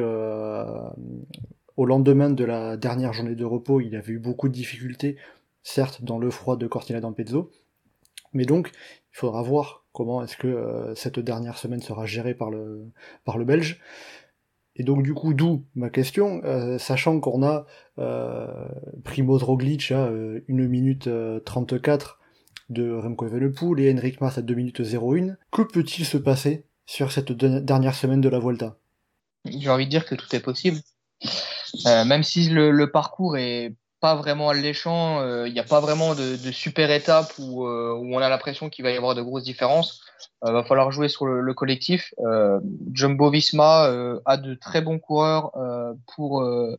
au 1.77 1.85
lendemain 1.85 2.29
de 2.29 2.43
la 2.43 2.75
dernière 2.77 3.13
journée 3.13 3.35
de 3.35 3.45
repos, 3.45 3.81
il 3.81 3.95
avait 3.95 4.13
eu 4.13 4.19
beaucoup 4.19 4.47
de 4.47 4.53
difficultés, 4.53 5.17
certes 5.61 6.03
dans 6.03 6.17
le 6.17 6.31
froid 6.31 6.57
de 6.57 6.65
Cortina 6.65 6.99
d'Ampezzo, 6.99 7.51
mais 8.33 8.45
donc 8.45 8.71
il 9.13 9.17
faudra 9.17 9.43
voir 9.43 9.85
comment 9.91 10.23
est-ce 10.23 10.37
que 10.37 10.91
cette 10.95 11.19
dernière 11.19 11.59
semaine 11.59 11.81
sera 11.81 12.07
gérée 12.07 12.33
par 12.33 12.49
le, 12.49 12.87
par 13.25 13.37
le 13.37 13.45
Belge. 13.45 13.79
Et 14.77 14.83
donc 14.83 15.03
du 15.03 15.13
coup, 15.13 15.33
d'où 15.33 15.65
ma 15.75 15.89
question, 15.89 16.41
euh, 16.45 16.77
sachant 16.77 17.19
qu'on 17.19 17.43
a 17.43 17.65
euh, 17.97 18.47
Primoz 19.03 19.43
à 19.43 19.47
1 19.47 20.11
euh, 20.11 20.41
minute 20.47 21.09
34 21.45 22.19
de 22.69 22.91
Remco 22.91 23.25
Evenepoel 23.25 23.79
et 23.79 23.93
Henrik 23.93 24.21
Mas 24.21 24.37
à 24.37 24.41
2 24.41 24.53
minutes 24.53 24.81
01, 24.81 25.35
que 25.51 25.61
peut-il 25.61 26.05
se 26.05 26.17
passer 26.17 26.65
sur 26.85 27.11
cette 27.11 27.31
dernière 27.31 27.95
semaine 27.95 28.21
de 28.21 28.29
la 28.29 28.39
Vuelta? 28.39 28.77
J'ai 29.45 29.69
envie 29.69 29.85
de 29.85 29.91
dire 29.91 30.05
que 30.05 30.15
tout 30.15 30.33
est 30.35 30.39
possible. 30.39 30.79
même 31.85 32.23
si 32.23 32.49
le, 32.49 32.91
parcours 32.91 33.37
est 33.37 33.75
pas 33.99 34.15
vraiment 34.15 34.49
alléchant, 34.49 35.45
il 35.45 35.53
n'y 35.53 35.59
a 35.59 35.63
pas 35.63 35.79
vraiment 35.79 36.15
de, 36.15 36.35
super 36.51 36.91
étape 36.91 37.33
où, 37.39 37.65
où 37.65 38.15
on 38.15 38.19
a 38.19 38.29
l'impression 38.29 38.69
qu'il 38.69 38.83
va 38.83 38.91
y 38.91 38.97
avoir 38.97 39.15
de 39.15 39.21
grosses 39.21 39.43
différences. 39.43 40.01
Euh, 40.45 40.51
va 40.51 40.63
falloir 40.63 40.91
jouer 40.91 41.09
sur 41.09 41.25
le, 41.25 41.41
le 41.41 41.53
collectif. 41.53 42.13
Euh, 42.19 42.59
Jumbo 42.93 43.31
Visma 43.31 43.87
euh, 43.87 44.19
a 44.25 44.37
de 44.37 44.53
très 44.53 44.81
bons 44.81 44.99
coureurs 44.99 45.51
euh, 45.57 45.93
pour, 46.15 46.41
euh, 46.41 46.77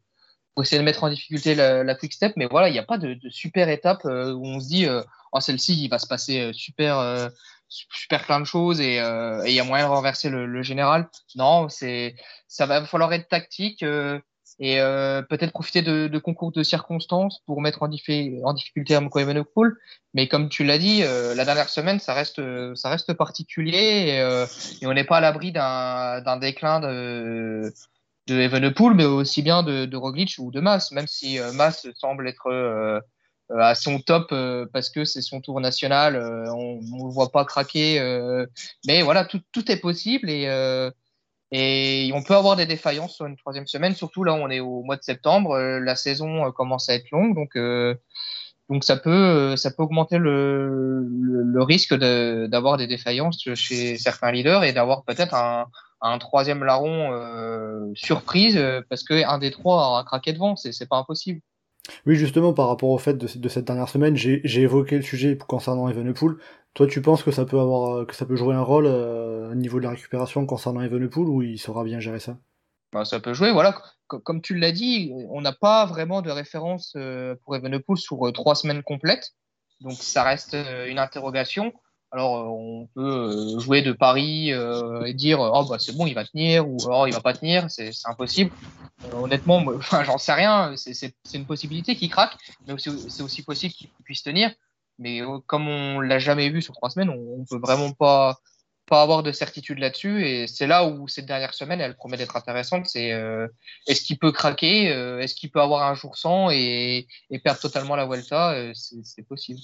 essayer 0.61 0.79
de 0.79 0.85
mettre 0.85 1.05
en 1.05 1.11
difficulté 1.11 1.55
la, 1.55 1.85
la 1.85 1.95
quick 1.95 2.13
step, 2.13 2.33
mais 2.37 2.47
voilà, 2.47 2.69
il 2.69 2.73
n'y 2.73 2.79
a 2.79 2.85
pas 2.85 2.99
de, 2.99 3.15
de, 3.15 3.31
super 3.31 3.69
étape 3.69 4.05
où 4.05 4.45
on 4.45 4.59
se 4.59 4.67
dit 4.67 4.87
oh, 5.33 5.41
celle-ci, 5.41 5.83
il 5.83 5.89
va 5.89 5.99
se 5.99 6.07
passer 6.07 6.51
super, 6.53 7.31
super 7.69 8.25
plein 8.25 8.41
de 8.41 8.45
choses 8.45 8.81
et 8.81 8.97
il 8.97 9.53
y 9.53 9.61
a 9.61 9.65
moyen 9.65 9.87
de 9.87 9.91
renverser 9.91 10.31
le, 10.31 10.47
le 10.47 10.63
général. 10.63 11.09
Non, 11.37 11.69
c'est 11.69 12.15
ça 12.47 12.67
va 12.67 12.85
falloir 12.85 13.13
être 13.13 13.29
tactique 13.29 13.85
et 14.61 14.81
euh, 14.81 15.23
peut-être 15.23 15.53
profiter 15.53 15.83
de, 15.83 16.09
de, 16.09 16.19
concours 16.19 16.51
de 16.51 16.63
circonstances 16.63 17.41
pour 17.47 17.61
mettre 17.61 17.83
en, 17.83 17.87
en 17.87 18.53
difficulté 18.53 18.97
Amco 18.97 19.19
Evenepoel. 19.19 19.73
Mais 20.15 20.27
comme 20.27 20.49
tu 20.49 20.65
l'as 20.65 20.79
dit, 20.79 21.03
euh, 21.03 21.35
la 21.35 21.45
dernière 21.45 21.69
semaine, 21.69 22.01
ça 22.01 22.15
reste, 22.15 22.41
ça 22.75 22.89
reste 22.89 23.13
particulier 23.15 24.07
et, 24.09 24.21
euh, 24.21 24.47
et 24.81 24.87
on 24.87 24.93
n'est 24.93 25.05
pas 25.05 25.19
à 25.19 25.21
l'abri 25.21 25.53
d'un 25.53 26.37
déclin 26.39 26.81
de, 26.81 27.73
de 28.27 28.41
Evenepoel, 28.41 28.95
mais 28.95 29.05
aussi 29.05 29.43
bien 29.43 29.63
de, 29.63 29.85
de 29.85 29.97
Roglic 29.97 30.35
ou 30.39 30.51
de 30.51 30.61
Mas, 30.61 30.91
même 30.91 31.07
si 31.07 31.39
euh, 31.39 31.53
Mas 31.53 31.87
semble 31.95 32.29
être 32.29 32.49
euh, 32.49 33.01
à 33.57 33.75
son 33.75 34.01
top 34.01 34.35
parce 34.73 34.91
que 34.91 35.05
c'est 35.05 35.23
son 35.23 35.41
tour 35.41 35.61
national, 35.61 36.17
on 36.17 36.81
ne 36.83 37.05
le 37.05 37.11
voit 37.13 37.31
pas 37.31 37.45
craquer. 37.45 37.99
mais 38.87 39.03
voilà, 39.03 39.25
tout, 39.25 39.41
tout 39.53 39.71
est 39.71 39.81
possible 39.81 40.29
et 40.31 40.47
et 41.51 42.11
on 42.15 42.23
peut 42.23 42.35
avoir 42.35 42.57
des 42.57 42.67
défaillances 42.67 43.15
sur 43.15 43.27
une 43.27 43.37
troisième 43.37 43.67
semaine, 43.67 43.95
surtout 43.95 44.23
là 44.23 44.35
on 44.35 44.51
est 44.51 44.61
au 44.61 44.83
mois 44.83 44.97
de 44.97 45.03
septembre, 45.03 45.53
euh, 45.53 45.81
la 45.81 45.97
saison 45.97 46.47
euh, 46.47 46.51
commence 46.51 46.91
à 46.91 46.95
être 46.95 47.11
longue, 47.11 47.35
donc 47.35 47.57
euh, 47.57 47.95
donc 48.69 48.85
ça 48.85 48.99
peut 48.99 49.57
ça 49.57 49.71
peut 49.71 49.83
augmenter 49.83 50.19
le, 50.19 51.07
le, 51.09 51.43
le 51.43 51.63
risque 51.63 51.95
d'avoir 51.95 52.77
des 52.77 52.87
défaillances 52.87 53.49
chez 53.55 53.97
certains 53.97 54.31
leaders 54.31 54.63
et 54.63 54.75
d'avoir 54.75 55.05
peut-être 55.05 55.33
un, 55.35 55.69
un 56.03 56.19
troisième 56.19 56.63
larron 56.63 57.13
euh, 57.13 57.91
surprise 57.95 58.63
parce 58.91 59.03
que 59.03 59.25
un 59.27 59.39
des 59.39 59.51
trois 59.51 59.89
aura 59.89 60.05
craqué 60.05 60.35
devant, 60.35 60.55
c'est 60.55 60.87
pas 60.87 60.99
impossible. 60.99 61.41
Oui, 62.07 62.17
justement, 62.17 62.53
par 62.53 62.69
rapport 62.69 62.91
au 62.91 62.99
fait 62.99 63.15
de, 63.15 63.49
cette 63.49 63.65
dernière 63.65 63.89
semaine, 63.89 64.17
j'ai 64.17 64.61
évoqué 64.61 64.97
le 64.97 65.03
sujet 65.03 65.37
concernant 65.37 65.89
Evenepoel. 65.89 66.37
Toi, 66.75 66.87
tu 66.87 67.03
penses 67.03 67.23
que 67.23 67.31
ça 67.31 67.45
peut 67.45 67.59
avoir, 67.59 68.07
que 68.07 68.15
ça 68.15 68.27
peut 68.27 68.37
jouer 68.37 68.55
un 68.55 68.63
rôle 68.63 68.87
euh, 68.87 69.51
au 69.51 69.55
niveau 69.55 69.79
de 69.79 69.85
la 69.85 69.91
récupération 69.91 70.45
concernant 70.47 70.83
Evenepoel 70.83 71.27
ou 71.27 71.43
il 71.43 71.59
saura 71.59 71.85
bien 71.85 72.01
gérer 72.01 72.21
ça? 72.21 72.37
Bah, 72.93 73.05
Ça 73.05 73.21
peut 73.21 73.35
jouer, 73.35 73.53
voilà. 73.53 73.83
Comme 74.07 74.41
tu 74.41 74.57
l'as 74.57 74.73
dit, 74.73 75.13
on 75.31 75.43
n'a 75.43 75.53
pas 75.53 75.85
vraiment 75.85 76.23
de 76.23 76.31
référence 76.31 76.95
euh, 76.97 77.35
pour 77.45 77.57
Evenepoel 77.57 77.99
sur 77.99 78.27
euh, 78.27 78.33
trois 78.33 78.55
semaines 78.55 78.83
complètes, 78.83 79.35
donc 79.83 79.93
ça 79.93 80.23
reste 80.23 80.55
euh, 80.55 80.87
une 80.87 80.99
interrogation. 80.99 81.75
Alors, 82.11 82.39
euh, 82.39 82.45
on 82.45 82.89
peut 82.95 83.59
jouer 83.59 83.83
de 83.83 83.93
paris 83.93 84.51
et 84.51 85.15
dire 85.15 85.41
oh 85.41 85.67
bah 85.69 85.79
c'est 85.79 85.97
bon, 85.97 86.07
il 86.07 86.15
va 86.15 86.25
tenir 86.25 86.67
ou 86.67 86.77
oh 86.87 87.05
il 87.07 87.13
va 87.13 87.21
pas 87.21 87.35
tenir, 87.35 87.71
c'est 87.71 87.91
impossible. 88.05 88.51
honnêtement, 89.13 89.63
enfin 89.77 90.05
j'en 90.05 90.19
sais 90.19 90.33
rien, 90.33 90.75
c'est 90.77 91.15
une 91.35 91.47
possibilité 91.47 91.97
qu'il 91.97 92.11
craque, 92.11 92.37
mais 92.67 92.75
c'est 92.79 93.23
aussi 93.23 93.43
possible 93.43 93.75
qu'il 93.75 93.91
puisse 94.05 94.23
tenir. 94.23 94.51
Mais 94.99 95.23
euh, 95.23 95.39
comme 95.47 95.69
on 95.69 96.01
l'a 96.01 96.19
jamais 96.19 96.49
vu 96.51 96.61
sur 96.61 96.75
trois 96.75 96.91
semaines, 96.91 97.11
on, 97.11 97.41
on 97.41 97.45
peut 97.45 97.61
vraiment 97.61 97.93
pas 97.93 98.39
pas 98.89 99.03
avoir 99.03 99.23
de 99.23 99.31
certitude 99.31 99.79
là-dessus. 99.79 100.27
Et 100.27 100.47
c'est 100.47 100.67
là 100.67 100.87
où 100.87 101.07
cette 101.07 101.27
dernière 101.27 101.55
semaine, 101.55 101.81
elle 101.81 101.95
promet 101.95 102.17
d'être 102.17 102.37
intéressante. 102.37 102.87
C'est 102.87 103.13
euh, 103.13 103.47
est-ce 103.87 104.03
qu'il 104.03 104.19
peut 104.19 104.33
craquer, 104.33 104.91
euh, 104.93 105.21
est-ce 105.21 105.35
qu'il 105.35 105.51
peut 105.51 105.61
avoir 105.61 105.89
un 105.89 105.95
jour 105.95 106.17
sans 106.17 106.51
et, 106.51 107.07
et 107.31 107.39
perdre 107.39 107.61
totalement 107.61 107.95
la 107.95 108.07
Vuelta, 108.07 108.53
euh, 108.53 108.73
c'est 108.75 109.23
possible. 109.23 109.61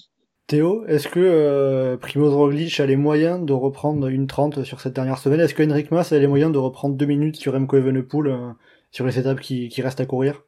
Théo, 0.46 0.85
est-ce 0.87 1.09
que 1.09 1.20
euh, 1.20 1.96
Primoz 1.96 2.35
Roglic 2.35 2.78
a 2.78 2.85
les 2.85 2.96
moyens 2.96 3.46
de 3.46 3.54
reprendre 3.54 4.09
une 4.09 4.26
30 4.26 4.62
sur 4.62 4.78
cette 4.78 4.92
dernière 4.92 5.16
semaine? 5.16 5.40
Est-ce 5.40 5.54
que 5.54 5.62
Henrik 5.62 5.90
Mas 5.90 6.12
a 6.12 6.18
les 6.18 6.26
moyens 6.26 6.52
de 6.52 6.59
reprendre 6.59 6.96
deux 6.96 7.07
minutes 7.07 7.37
sur 7.37 7.54
Remco 7.54 7.78
Evenepoel 7.78 8.26
euh, 8.26 8.50
sur 8.90 9.07
les 9.07 9.18
étapes 9.18 9.40
qui, 9.40 9.70
restent 9.80 10.02
à 10.02 10.07
courir? 10.07 10.42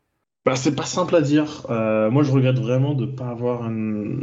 Bah, 0.44 0.54
c'est 0.54 0.76
pas 0.76 0.84
simple 0.84 1.16
à 1.16 1.22
dire. 1.22 1.66
Euh, 1.70 2.10
moi, 2.10 2.24
je 2.24 2.30
regrette 2.30 2.58
vraiment 2.58 2.92
de 2.92 3.06
pas 3.06 3.28
avoir 3.28 3.64
un, 3.64 4.18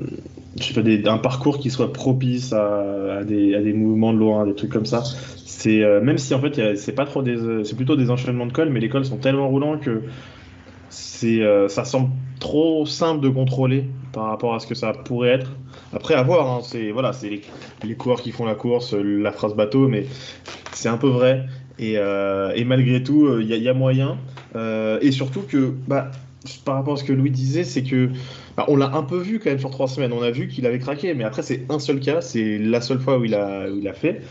je 0.60 0.64
sais 0.64 1.02
pas, 1.02 1.18
parcours 1.18 1.58
qui 1.58 1.72
soit 1.72 1.92
propice 1.92 2.54
à, 2.54 3.24
des, 3.24 3.74
mouvements 3.74 4.14
de 4.14 4.20
loin, 4.20 4.46
des 4.46 4.54
trucs 4.54 4.72
comme 4.72 4.86
ça. 4.86 5.02
C'est 5.44 5.82
euh, 5.82 6.02
même 6.02 6.20
si 6.20 6.36
en 6.36 6.40
fait, 6.40 6.76
c'est 6.76 6.94
pas 6.94 7.08
trop 7.08 7.24
des, 7.24 7.64
c'est 7.64 7.76
plutôt 7.76 7.96
des 7.96 8.12
enchaînements 8.12 8.46
de 8.46 8.54
cols, 8.54 8.70
mais 8.70 8.80
les 8.80 8.90
cols 8.90 9.06
sont 9.06 9.18
tellement 9.18 9.50
roulants 9.50 9.80
que 9.80 10.04
c'est, 10.90 11.42
ça 11.68 11.84
semble 11.84 12.10
trop 12.44 12.86
simple 12.86 13.22
de 13.22 13.30
contrôler 13.30 13.86
par 14.12 14.26
rapport 14.26 14.54
à 14.54 14.60
ce 14.60 14.68
que 14.68 14.76
ça 14.76 14.92
pourrait 14.94 15.30
être. 15.30 15.50
Après, 15.94 16.14
à 16.14 16.22
voir. 16.22 16.52
Hein, 16.52 16.60
c'est 16.62 16.92
voilà, 16.92 17.14
c'est 17.14 17.30
les, 17.30 17.42
les, 17.84 17.96
coureurs 17.96 18.22
qui 18.22 18.32
font 18.32 18.46
la 18.46 18.54
course, 18.54 18.94
la 18.94 19.32
phrase 19.32 19.56
bateau, 19.56 19.88
mais 19.88 20.06
c'est 20.74 20.90
un 20.90 20.98
peu 20.98 21.08
vrai. 21.08 21.46
Et, 21.80 21.96
euh, 21.98 22.54
malgré 22.66 23.02
tout, 23.02 23.40
il 23.40 23.52
y, 23.52 23.58
y, 23.58 23.70
a 23.70 23.74
moyen. 23.74 24.18
Euh, 24.56 25.00
et 25.02 25.12
surtout 25.12 25.42
que, 25.42 25.74
bah, 25.88 26.12
par 26.66 26.76
rapport 26.76 26.94
à 26.94 26.98
ce 26.98 27.04
que 27.04 27.14
Louis 27.14 27.32
disait, 27.32 27.64
c'est 27.64 27.84
que 27.84 28.10
bah, 28.58 28.66
on 28.68 28.76
l'a 28.76 28.94
un 28.94 29.04
peu 29.04 29.18
vu 29.18 29.40
quand 29.40 29.50
même 29.50 29.60
sur 29.60 29.72
trois 29.72 29.88
semaines. 29.88 30.14
On 30.14 30.22
a 30.22 30.32
vu 30.32 30.48
qu'il 30.48 30.66
avait 30.66 30.80
craqué, 30.80 31.14
mais 31.14 31.24
après 31.24 31.42
c'est 31.42 31.66
un 31.70 31.80
seul 31.80 32.00
cas, 32.00 32.22
c'est 32.22 32.58
la 32.58 32.82
seule 32.82 33.00
fois 33.00 33.18
où 33.18 33.26
il 33.26 33.36
a, 33.36 33.94
fait. 33.94 34.22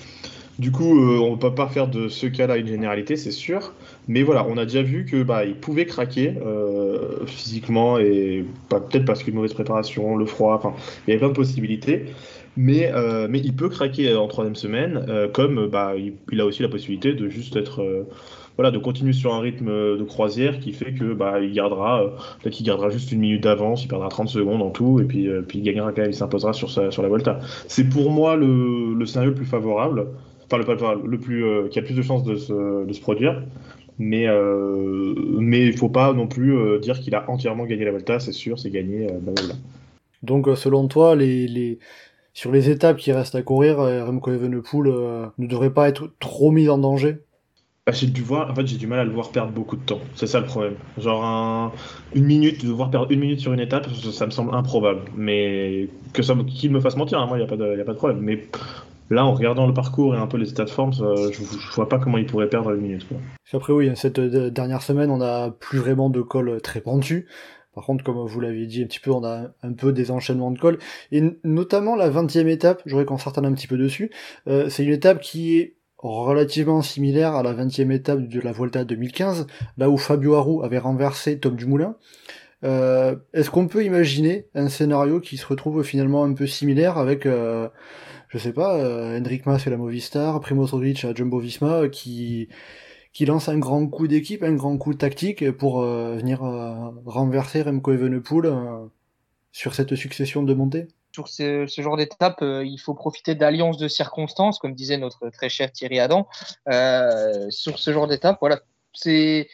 Du 0.58 0.70
coup, 0.70 1.00
euh, 1.00 1.18
on 1.18 1.32
ne 1.32 1.36
peut 1.36 1.54
pas 1.54 1.66
faire 1.66 1.88
de 1.88 2.08
ce 2.08 2.26
cas-là 2.26 2.58
une 2.58 2.68
généralité, 2.68 3.16
c'est 3.16 3.30
sûr. 3.30 3.72
Mais 4.08 4.22
voilà, 4.22 4.44
on 4.48 4.56
a 4.56 4.64
déjà 4.64 4.82
vu 4.82 5.04
que 5.04 5.22
bah, 5.22 5.44
il 5.44 5.54
pouvait 5.54 5.86
craquer 5.86 6.34
euh, 6.44 7.24
physiquement 7.26 7.98
et 7.98 8.44
peut-être 8.68 9.04
parce 9.04 9.22
qu'une 9.22 9.34
mauvaise 9.34 9.54
préparation, 9.54 10.16
le 10.16 10.26
froid, 10.26 10.54
enfin, 10.54 10.74
il 11.06 11.10
y 11.10 11.12
avait 11.12 11.20
plein 11.20 11.28
de 11.28 11.34
possibilités. 11.34 12.06
Mais, 12.56 12.90
euh, 12.92 13.28
mais 13.30 13.38
il 13.40 13.54
peut 13.54 13.70
craquer 13.70 14.14
en 14.14 14.28
troisième 14.28 14.56
semaine, 14.56 15.06
euh, 15.08 15.26
comme 15.28 15.68
bah, 15.68 15.94
il, 15.96 16.40
a 16.40 16.44
aussi 16.44 16.62
la 16.62 16.68
possibilité 16.68 17.14
de 17.14 17.28
juste 17.30 17.56
être 17.56 18.06
voilà, 18.56 18.70
de 18.70 18.76
continuer 18.76 19.14
sur 19.14 19.32
un 19.32 19.40
rythme 19.40 19.70
de 19.70 20.04
croisière 20.04 20.60
qui 20.60 20.74
fait 20.74 20.92
que 20.92 21.14
bah, 21.14 21.40
il 21.40 21.52
gardera, 21.52 22.12
peut-être 22.42 22.54
qu'il 22.54 22.66
gardera 22.66 22.90
juste 22.90 23.10
une 23.10 23.20
minute 23.20 23.42
d'avance, 23.42 23.84
il 23.84 23.88
perdra 23.88 24.08
30 24.08 24.28
secondes 24.28 24.60
en 24.60 24.68
tout, 24.68 25.00
et 25.00 25.04
puis, 25.04 25.26
puis 25.48 25.60
il 25.60 25.62
gagnera 25.62 25.92
quand 25.92 26.02
même, 26.02 26.10
il 26.10 26.14
s'imposera 26.14 26.52
sur, 26.52 26.68
sur 26.68 27.02
la 27.02 27.08
Volta. 27.08 27.38
C'est 27.68 27.88
pour 27.88 28.10
moi 28.10 28.36
le, 28.36 28.92
le, 28.92 29.06
scénario 29.06 29.30
le 29.30 29.36
plus 29.36 29.46
favorable, 29.46 30.08
enfin 30.44 30.58
le, 30.58 31.08
le 31.08 31.18
plus, 31.18 31.46
qui 31.70 31.78
a 31.78 31.82
plus 31.82 31.94
de 31.94 32.02
chances 32.02 32.24
de 32.24 32.36
se, 32.36 32.84
de 32.84 32.92
se 32.92 33.00
produire. 33.00 33.42
Mais 34.04 34.26
euh, 34.26 35.14
mais 35.38 35.64
il 35.66 35.76
faut 35.76 35.88
pas 35.88 36.12
non 36.12 36.26
plus 36.26 36.80
dire 36.80 36.98
qu'il 36.98 37.14
a 37.14 37.30
entièrement 37.30 37.64
gagné 37.66 37.84
la 37.84 37.92
Volta, 37.92 38.18
c'est 38.18 38.32
sûr, 38.32 38.58
c'est 38.58 38.70
gagné. 38.70 39.06
Bah, 39.22 39.32
Donc 40.22 40.48
selon 40.56 40.88
toi, 40.88 41.14
les, 41.14 41.46
les, 41.46 41.78
sur 42.34 42.50
les 42.50 42.68
étapes 42.70 42.96
qui 42.98 43.12
restent 43.12 43.34
à 43.34 43.42
courir, 43.42 43.78
Remco 43.78 44.32
Evenepoel 44.32 44.88
euh, 44.88 45.26
ne 45.38 45.46
devrait 45.46 45.72
pas 45.72 45.88
être 45.88 46.10
trop 46.18 46.50
mis 46.50 46.68
en 46.68 46.78
danger? 46.78 47.18
Bah, 47.86 47.92
j'ai 47.92 48.06
dû 48.06 48.22
voir, 48.22 48.50
en 48.50 48.54
fait, 48.54 48.66
j'ai 48.66 48.76
du 48.76 48.86
mal 48.86 49.00
à 49.00 49.04
le 49.04 49.10
voir 49.10 49.32
perdre 49.32 49.52
beaucoup 49.52 49.76
de 49.76 49.84
temps. 49.84 50.00
C'est 50.14 50.28
ça 50.28 50.38
le 50.40 50.46
problème. 50.46 50.76
Genre 50.98 51.72
une 52.14 52.24
minute, 52.24 52.64
de 52.64 52.70
voir 52.70 52.90
perdre 52.90 53.10
une 53.10 53.20
minute 53.20 53.40
sur 53.40 53.52
une 53.52 53.60
étape, 53.60 53.88
ça 53.92 54.26
me 54.26 54.30
semble 54.30 54.54
improbable. 54.54 55.02
Mais 55.16 55.88
que 56.12 56.22
ça, 56.22 56.34
qu'il 56.46 56.70
me 56.70 56.80
fasse 56.80 56.96
mentir, 56.96 57.18
hein, 57.18 57.26
moi, 57.26 57.38
il 57.38 57.40
n'y 57.40 57.46
a, 57.46 57.48
pas 57.48 57.56
de, 57.56 57.80
a 57.80 57.84
pas 57.84 57.92
de 57.92 57.98
problème. 57.98 58.20
Mais 58.20 58.48
là, 59.12 59.24
en 59.24 59.34
regardant 59.34 59.66
le 59.66 59.74
parcours 59.74 60.14
et 60.14 60.18
un 60.18 60.26
peu 60.26 60.36
les 60.36 60.50
états 60.50 60.64
de 60.64 60.70
forme, 60.70 60.92
je, 60.92 61.74
vois 61.74 61.88
pas 61.88 61.98
comment 61.98 62.18
il 62.18 62.26
pourrait 62.26 62.48
perdre 62.48 62.70
une 62.72 62.80
minute. 62.80 63.06
Quoi. 63.08 63.18
Après, 63.52 63.72
oui, 63.72 63.90
cette 63.94 64.18
euh, 64.18 64.50
dernière 64.50 64.82
semaine, 64.82 65.10
on 65.10 65.18
n'a 65.18 65.50
plus 65.50 65.78
vraiment 65.78 66.10
de 66.10 66.22
col 66.22 66.60
très 66.62 66.80
pentu. 66.80 67.26
Par 67.74 67.84
contre, 67.84 68.04
comme 68.04 68.26
vous 68.26 68.40
l'avez 68.40 68.66
dit 68.66 68.82
un 68.82 68.86
petit 68.86 69.00
peu, 69.00 69.10
on 69.10 69.24
a 69.24 69.48
un 69.62 69.72
peu 69.72 69.92
des 69.92 70.10
enchaînements 70.10 70.50
de 70.50 70.58
cols. 70.58 70.78
Et 71.10 71.22
notamment 71.42 71.96
la 71.96 72.10
20e 72.10 72.48
étape, 72.48 72.82
j'aurais 72.84 73.04
qu'on 73.04 73.18
s'attarde 73.18 73.46
un 73.46 73.52
petit 73.52 73.66
peu 73.66 73.78
dessus. 73.78 74.10
Euh, 74.46 74.68
c'est 74.68 74.84
une 74.84 74.92
étape 74.92 75.20
qui 75.20 75.58
est 75.58 75.76
relativement 75.98 76.82
similaire 76.82 77.34
à 77.34 77.42
la 77.42 77.54
20e 77.54 77.90
étape 77.92 78.28
de 78.28 78.40
la 78.40 78.52
Volta 78.52 78.84
2015, 78.84 79.46
là 79.78 79.88
où 79.88 79.96
Fabio 79.96 80.34
Aru 80.34 80.64
avait 80.64 80.78
renversé 80.78 81.38
Tom 81.38 81.56
Dumoulin. 81.56 81.96
Euh, 82.64 83.16
Est-ce 83.32 83.50
qu'on 83.50 83.68
peut 83.68 83.84
imaginer 83.84 84.46
un 84.54 84.68
scénario 84.68 85.20
qui 85.20 85.36
se 85.36 85.46
retrouve 85.46 85.82
finalement 85.82 86.24
un 86.24 86.34
peu 86.34 86.46
similaire 86.46 86.98
avec, 86.98 87.24
euh, 87.24 87.68
je 88.32 88.38
sais 88.38 88.52
pas, 88.52 88.76
euh, 88.78 89.20
Henrik 89.20 89.46
Mas 89.46 89.66
et 89.66 89.70
la 89.70 89.76
Movistar, 89.76 90.40
Primo 90.40 90.64
Roglic 90.66 91.04
à 91.04 91.14
Jumbo 91.14 91.38
Visma, 91.38 91.88
qui 91.88 92.48
qui 93.12 93.26
lance 93.26 93.48
un 93.48 93.58
grand 93.58 93.86
coup 93.86 94.08
d'équipe, 94.08 94.42
un 94.42 94.54
grand 94.54 94.78
coup 94.78 94.94
tactique 94.94 95.50
pour 95.52 95.82
euh, 95.82 96.16
venir 96.16 96.44
euh, 96.44 96.90
renverser 97.04 97.62
Remco 97.62 97.92
Evenepoel 97.92 98.46
euh, 98.46 98.86
sur 99.52 99.74
cette 99.74 99.94
succession 99.96 100.42
de 100.42 100.54
montées 100.54 100.88
Sur 101.12 101.28
ce, 101.28 101.66
genre 101.66 101.98
d'étape, 101.98 102.38
il 102.42 102.78
faut 102.78 102.94
profiter 102.94 103.34
d'alliances 103.34 103.76
de 103.76 103.86
circonstances, 103.86 104.58
comme 104.58 104.74
disait 104.74 104.96
notre 104.96 105.28
très 105.28 105.50
cher 105.50 105.70
Thierry 105.70 106.00
Adam. 106.00 106.26
sur 107.50 107.78
ce 107.78 107.92
genre 107.92 108.08
d'étape, 108.08 108.38
voilà, 108.40 108.60
c'est 108.94 109.48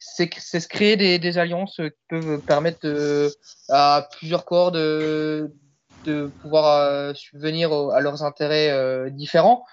c'est 0.00 0.32
se 0.38 0.68
créer 0.68 0.96
des, 0.96 1.38
alliances 1.38 1.76
qui 1.76 1.90
peuvent 2.08 2.40
permettre 2.42 2.86
à 3.68 4.08
plusieurs 4.12 4.44
corps 4.44 4.70
de, 4.70 5.50
de 6.04 6.30
pouvoir 6.42 7.14
subvenir 7.16 7.72
à 7.72 8.00
leurs 8.00 8.22
intérêts 8.22 9.10
différents. 9.10 9.64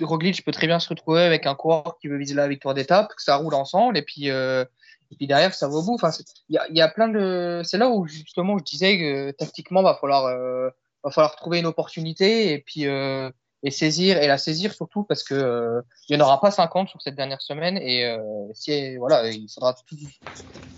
Roglic 0.00 0.44
peut 0.44 0.52
très 0.52 0.66
bien 0.66 0.78
se 0.78 0.88
retrouver 0.88 1.22
avec 1.22 1.46
un 1.46 1.54
coureur 1.54 1.96
qui 2.00 2.08
veut 2.08 2.18
viser 2.18 2.34
la 2.34 2.48
victoire 2.48 2.74
d'étape, 2.74 3.08
que 3.08 3.22
ça 3.22 3.36
roule 3.36 3.54
ensemble, 3.54 3.96
et 3.96 4.02
puis, 4.02 4.30
euh, 4.30 4.64
et 5.10 5.16
puis 5.16 5.26
derrière, 5.26 5.54
ça 5.54 5.68
va 5.68 5.74
au 5.74 5.82
bout. 5.82 5.94
Enfin, 5.94 6.10
il 6.48 6.60
y 6.70 6.78
y 6.78 6.80
a, 6.80 6.88
plein 6.88 7.08
de. 7.08 7.62
C'est 7.64 7.78
là 7.78 7.88
où 7.88 8.06
justement 8.06 8.58
je 8.58 8.64
disais 8.64 8.98
que 8.98 9.30
tactiquement, 9.32 9.82
va 9.82 9.96
falloir, 10.00 10.26
euh, 10.26 10.68
va 11.02 11.10
falloir 11.10 11.36
trouver 11.36 11.60
une 11.60 11.66
opportunité 11.66 12.52
et 12.52 12.58
puis 12.58 12.86
euh, 12.86 13.30
et 13.62 13.70
saisir 13.70 14.18
et 14.18 14.26
la 14.26 14.38
saisir 14.38 14.72
surtout 14.72 15.04
parce 15.04 15.22
que 15.22 15.34
euh, 15.34 15.82
il 16.08 16.16
n'y 16.16 16.22
en 16.22 16.24
aura 16.24 16.40
pas 16.40 16.50
50 16.50 16.88
sur 16.88 17.02
cette 17.02 17.14
dernière 17.14 17.42
semaine 17.42 17.76
et 17.78 18.06
euh, 18.06 18.18
si 18.54 18.96
voilà, 18.96 19.28
il 19.28 19.48
faudra, 19.52 19.74
tout, 19.74 19.96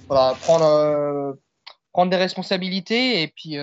prendre 0.08 1.36
prendre 1.92 2.10
des 2.10 2.16
responsabilités 2.16 3.22
et 3.22 3.28
puis 3.28 3.58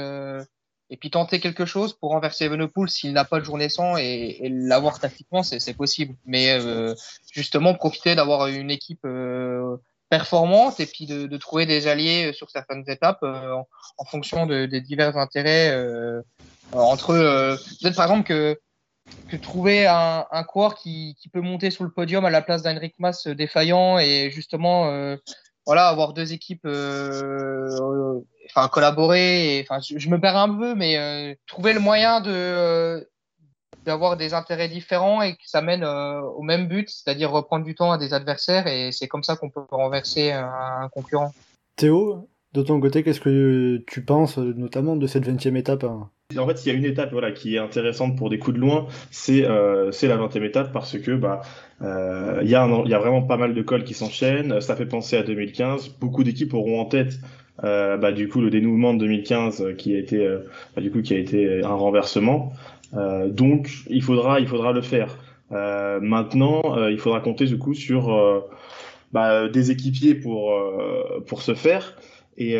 et 0.89 0.97
puis 0.97 1.11
tenter 1.11 1.39
quelque 1.39 1.65
chose 1.65 1.93
pour 1.93 2.11
renverser 2.11 2.45
Evenepoel 2.45 2.89
s'il 2.89 3.13
n'a 3.13 3.25
pas 3.25 3.39
de 3.39 3.45
journée 3.45 3.69
sans 3.69 3.97
et, 3.97 4.37
et 4.41 4.49
l'avoir 4.49 4.99
tactiquement, 4.99 5.43
c'est 5.43 5.73
possible. 5.73 6.15
Mais 6.25 6.59
euh, 6.59 6.95
justement, 7.31 7.73
profiter 7.75 8.15
d'avoir 8.15 8.47
une 8.47 8.71
équipe 8.71 9.05
euh, 9.05 9.77
performante 10.09 10.79
et 10.79 10.87
puis 10.87 11.05
de, 11.05 11.27
de, 11.27 11.37
trouver 11.37 11.65
des 11.65 11.87
alliés 11.87 12.33
sur 12.33 12.49
certaines 12.49 12.83
étapes 12.87 13.19
euh, 13.23 13.55
en, 13.97 14.05
fonction 14.05 14.47
de, 14.47 14.65
des 14.65 14.81
divers 14.81 15.17
intérêts 15.17 15.69
euh, 15.71 16.21
entre 16.73 17.13
eux. 17.13 17.57
Peut-être 17.81 17.95
par 17.95 18.05
exemple 18.05 18.27
que, 18.27 18.59
que 19.29 19.37
trouver 19.37 19.85
un, 19.85 20.25
un 20.31 20.43
coureur 20.43 20.73
qui, 20.73 21.15
qui, 21.19 21.29
peut 21.29 21.41
monter 21.41 21.69
sur 21.69 21.83
le 21.83 21.91
podium 21.91 22.25
à 22.25 22.31
la 22.31 22.41
place 22.41 22.63
d'Henrik 22.63 22.95
Mas 22.97 23.27
défaillant 23.27 23.99
et 23.99 24.31
justement 24.31 25.17
voilà, 25.69 25.87
avoir 25.87 26.13
deux 26.13 26.33
équipes, 26.33 26.65
euh, 26.65 28.21
enfin 28.53 28.67
collaborer. 28.67 29.65
Enfin, 29.67 29.79
je, 29.81 30.09
me 30.09 30.19
perds 30.19 30.37
un 30.37 30.57
peu, 30.57 30.75
mais 30.75 30.97
euh, 30.97 31.35
trouver 31.47 31.73
le 31.73 31.79
moyen 31.79 32.21
de 32.21 32.31
euh, 32.31 33.03
d'avoir 33.85 34.17
des 34.17 34.33
intérêts 34.33 34.67
différents 34.69 35.21
et 35.21 35.33
que 35.33 35.43
ça 35.45 35.61
mène 35.61 35.83
euh, 35.83 36.21
au 36.21 36.41
même 36.41 36.67
but, 36.67 36.89
c'est-à-dire 36.89 37.31
reprendre 37.31 37.65
du 37.65 37.75
temps 37.75 37.91
à 37.91 37.97
des 37.97 38.13
adversaires, 38.13 38.67
et 38.67 38.91
c'est 38.91 39.07
comme 39.07 39.23
ça 39.23 39.35
qu'on 39.35 39.49
peut 39.49 39.61
renverser 39.71 40.31
un, 40.31 40.81
un, 40.81 40.89
concurrent. 40.89 41.33
Théo, 41.75 42.27
de 42.53 42.61
ton 42.61 42.79
côté, 42.79 43.03
qu'est-ce 43.03 43.21
que 43.21 43.83
tu 43.87 44.03
penses 44.03 44.37
notamment 44.37 44.95
de 44.95 45.07
cette 45.07 45.25
20e 45.25 45.55
étape 45.55 45.85
hein? 45.85 46.09
En 46.37 46.45
fait, 46.45 46.63
il 46.63 46.69
y 46.69 46.71
a 46.71 46.75
une 46.75 46.85
étape 46.85 47.11
voilà, 47.11 47.31
qui 47.31 47.55
est 47.55 47.57
intéressante 47.57 48.15
pour 48.15 48.29
des 48.29 48.37
coups 48.37 48.55
de 48.55 48.61
loin, 48.61 48.85
c'est 49.09 49.45
euh, 49.45 49.89
la 50.03 50.17
20e 50.17 50.43
étape 50.43 50.71
parce 50.71 50.95
que 50.99 51.15
bah, 51.15 51.41
euh, 51.81 52.41
il, 52.43 52.49
y 52.49 52.53
a 52.53 52.61
un, 52.61 52.85
y 52.85 52.93
a 52.93 52.99
vraiment 52.99 53.23
pas 53.23 53.37
mal 53.37 53.55
de 53.55 53.61
cols 53.63 53.83
qui 53.83 53.95
s'enchaînent. 53.95 54.61
Ça 54.61 54.75
fait 54.75 54.85
penser 54.85 55.17
à 55.17 55.23
2015. 55.23 55.89
Beaucoup 55.99 56.23
d'équipes 56.23 56.53
auront 56.53 56.81
en 56.81 56.85
tête 56.85 57.13
euh, 57.63 57.97
bah, 57.97 58.11
du 58.11 58.27
coup 58.27 58.41
le 58.41 58.49
dénouement 58.49 58.93
de 58.93 58.99
2015 58.99 59.75
qui 59.77 59.95
a 59.95 59.99
été 59.99 60.25
euh, 60.25 60.39
bah, 60.75 60.81
du 60.81 60.91
coup 60.91 61.01
qui 61.01 61.13
a 61.13 61.17
été 61.17 61.63
un 61.63 61.73
renversement. 61.73 62.53
Euh, 62.95 63.29
donc 63.29 63.69
il 63.89 64.01
faudra 64.01 64.39
il 64.39 64.47
faudra 64.47 64.71
le 64.71 64.81
faire. 64.81 65.17
Euh, 65.51 65.99
maintenant, 65.99 66.87
il 66.87 66.99
faudra 66.99 67.21
compter 67.21 67.45
du 67.45 67.57
coup 67.57 67.73
sur 67.73 68.43
bah, 69.11 69.47
des 69.47 69.71
équipiers 69.71 70.15
pour 70.15 70.53
pour 71.25 71.41
se 71.41 71.53
faire 71.53 71.95
et 72.37 72.57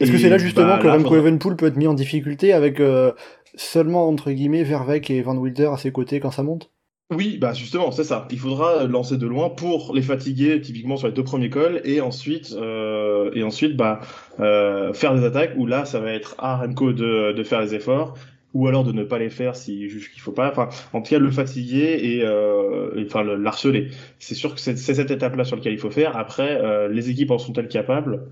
est-ce 0.00 0.10
que 0.10 0.18
c'est 0.18 0.28
là 0.28 0.38
justement 0.38 0.76
bah, 0.76 0.78
que 0.78 0.88
Remco 0.88 1.16
Evenpool 1.16 1.56
peut 1.56 1.66
être 1.66 1.76
mis 1.76 1.86
en 1.86 1.94
difficulté 1.94 2.52
avec 2.52 2.80
euh, 2.80 3.12
seulement 3.54 4.08
entre 4.08 4.32
guillemets 4.32 4.64
Verbeek 4.64 5.10
et 5.10 5.22
Van 5.22 5.36
Wilder 5.36 5.70
à 5.72 5.76
ses 5.76 5.92
côtés 5.92 6.20
quand 6.20 6.30
ça 6.30 6.42
monte? 6.42 6.70
Oui, 7.10 7.38
bah 7.38 7.52
justement, 7.52 7.90
c'est 7.92 8.04
ça. 8.04 8.26
Il 8.30 8.38
faudra 8.38 8.84
lancer 8.84 9.18
de 9.18 9.26
loin 9.26 9.50
pour 9.50 9.94
les 9.94 10.02
fatiguer, 10.02 10.60
typiquement 10.60 10.96
sur 10.96 11.06
les 11.06 11.12
deux 11.12 11.22
premiers 11.24 11.50
cols, 11.50 11.80
et 11.84 12.00
ensuite, 12.00 12.52
euh, 12.58 13.30
et 13.34 13.42
ensuite, 13.42 13.76
bah, 13.76 14.00
euh, 14.40 14.92
faire 14.94 15.14
des 15.14 15.24
attaques 15.24 15.52
où 15.56 15.66
là, 15.66 15.84
ça 15.84 16.00
va 16.00 16.12
être 16.12 16.34
à 16.38 16.56
Remco 16.56 16.92
de, 16.92 17.32
de 17.32 17.42
faire 17.44 17.60
les 17.60 17.74
efforts, 17.74 18.14
ou 18.54 18.68
alors 18.68 18.84
de 18.84 18.92
ne 18.92 19.04
pas 19.04 19.18
les 19.18 19.30
faire 19.30 19.54
s'il 19.54 19.88
juge 19.88 20.12
qu'il 20.12 20.22
faut 20.22 20.32
pas. 20.32 20.50
Enfin, 20.50 20.68
en 20.92 21.02
tout 21.02 21.10
cas, 21.10 21.18
le 21.18 21.30
fatiguer 21.30 21.98
et, 22.02 22.22
euh, 22.24 23.04
enfin 23.04 23.22
l'harceler. 23.22 23.88
C'est 24.18 24.34
sûr 24.34 24.54
que 24.54 24.60
c'est 24.60 24.76
cette 24.76 25.10
étape-là 25.10 25.44
sur 25.44 25.56
laquelle 25.56 25.72
il 25.74 25.78
faut 25.78 25.90
faire. 25.90 26.16
Après, 26.16 26.58
euh, 26.62 26.88
les 26.88 27.10
équipes 27.10 27.30
en 27.32 27.38
sont-elles 27.38 27.68
capables? 27.68 28.28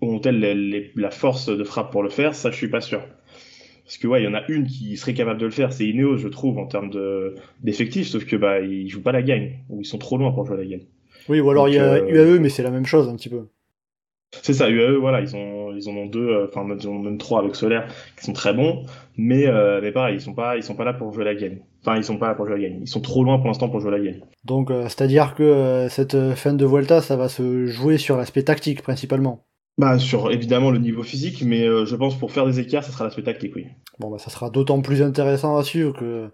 Ont-elles 0.00 0.90
la 0.96 1.10
force 1.10 1.46
de 1.48 1.64
frappe 1.64 1.90
pour 1.92 2.02
le 2.02 2.10
faire? 2.10 2.34
Ça, 2.34 2.50
je 2.50 2.56
suis 2.56 2.68
pas 2.68 2.80
sûr. 2.80 3.02
Parce 3.84 3.98
que 3.98 4.06
ouais, 4.06 4.22
il 4.22 4.24
y 4.24 4.28
en 4.28 4.34
a 4.34 4.42
une 4.48 4.66
qui 4.66 4.96
serait 4.96 5.14
capable 5.14 5.40
de 5.40 5.46
le 5.46 5.50
faire, 5.50 5.72
c'est 5.72 5.86
Ineos, 5.86 6.16
je 6.16 6.28
trouve, 6.28 6.58
en 6.58 6.66
termes 6.66 6.90
d'effectifs, 7.60 8.08
sauf 8.08 8.24
que 8.24 8.36
bah 8.36 8.60
ils 8.60 8.88
jouent 8.88 9.02
pas 9.02 9.12
la 9.12 9.22
gagne, 9.22 9.58
ou 9.68 9.80
ils 9.80 9.84
sont 9.84 9.98
trop 9.98 10.16
loin 10.18 10.32
pour 10.32 10.46
jouer 10.46 10.56
la 10.56 10.64
gagne. 10.64 10.84
Oui, 11.28 11.40
ou 11.40 11.50
alors 11.50 11.68
il 11.68 11.74
y 11.74 11.78
a 11.78 11.98
UAE, 11.98 12.38
mais 12.40 12.48
c'est 12.48 12.62
la 12.62 12.70
même 12.70 12.86
chose 12.86 13.08
un 13.08 13.16
petit 13.16 13.28
peu. 13.28 13.46
C'est 14.40 14.54
ça, 14.54 14.70
UAE, 14.70 14.98
voilà, 14.98 15.20
ils 15.20 15.36
ont 15.36 15.72
ils 15.74 15.88
en 15.88 15.92
ont 15.92 16.06
deux, 16.06 16.28
euh, 16.28 16.46
enfin 16.48 16.66
ils 16.78 16.88
en 16.88 16.92
ont 16.92 16.98
même 17.00 17.18
trois 17.18 17.40
avec 17.40 17.54
Solaire, 17.54 17.86
qui 18.16 18.24
sont 18.24 18.32
très 18.32 18.54
bons, 18.54 18.86
mais 19.16 19.46
euh, 19.46 19.80
mais 19.82 19.92
pareil, 19.92 20.16
ils 20.16 20.20
sont 20.20 20.34
pas 20.34 20.56
ils 20.56 20.62
sont 20.62 20.74
pas 20.74 20.84
là 20.84 20.94
pour 20.94 21.12
jouer 21.12 21.24
la 21.24 21.34
gagne. 21.34 21.58
Enfin, 21.84 21.96
ils 21.96 22.04
sont 22.04 22.16
pas 22.16 22.28
là 22.28 22.34
pour 22.34 22.46
jouer 22.46 22.54
la 22.54 22.68
gagne. 22.68 22.78
Ils 22.80 22.88
sont 22.88 23.00
trop 23.00 23.24
loin 23.24 23.38
pour 23.38 23.48
l'instant 23.48 23.68
pour 23.68 23.80
jouer 23.80 23.90
la 23.90 23.98
gagne. 23.98 24.20
Donc, 24.44 24.70
euh, 24.70 24.84
c'est-à-dire 24.84 25.34
que 25.34 25.42
euh, 25.42 25.88
cette 25.88 26.34
fin 26.34 26.54
de 26.54 26.64
Vuelta, 26.64 27.00
ça 27.00 27.16
va 27.16 27.28
se 27.28 27.66
jouer 27.66 27.98
sur 27.98 28.16
l'aspect 28.16 28.44
tactique 28.44 28.82
principalement. 28.82 29.44
Bah 29.78 29.98
sur 29.98 30.30
évidemment 30.30 30.70
le 30.70 30.78
niveau 30.78 31.02
physique, 31.02 31.42
mais 31.42 31.66
euh, 31.66 31.86
je 31.86 31.96
pense 31.96 32.18
pour 32.18 32.30
faire 32.30 32.46
des 32.46 32.60
écarts, 32.60 32.84
ça 32.84 32.92
sera 32.92 33.04
l'aspect 33.04 33.22
tactique, 33.22 33.56
oui. 33.56 33.66
Bon 33.98 34.10
bah 34.10 34.18
ça 34.18 34.30
sera 34.30 34.50
d'autant 34.50 34.82
plus 34.82 35.02
intéressant 35.02 35.56
à 35.56 35.64
suivre 35.64 35.98
que 35.98 36.30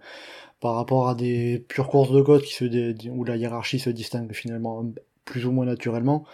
par 0.61 0.74
rapport 0.74 1.09
à 1.09 1.14
des 1.14 1.64
pures 1.68 1.88
courses 1.88 2.11
de 2.11 2.20
côte 2.20 2.42
qui 2.42 2.55
se 2.55 3.09
où 3.11 3.24
la 3.24 3.37
hiérarchie 3.37 3.79
se 3.79 3.90
distingue 3.90 4.33
finalement 4.33 4.85
plus 5.24 5.46
ou 5.46 5.53
moins 5.53 5.66
naturellement. 5.66 6.24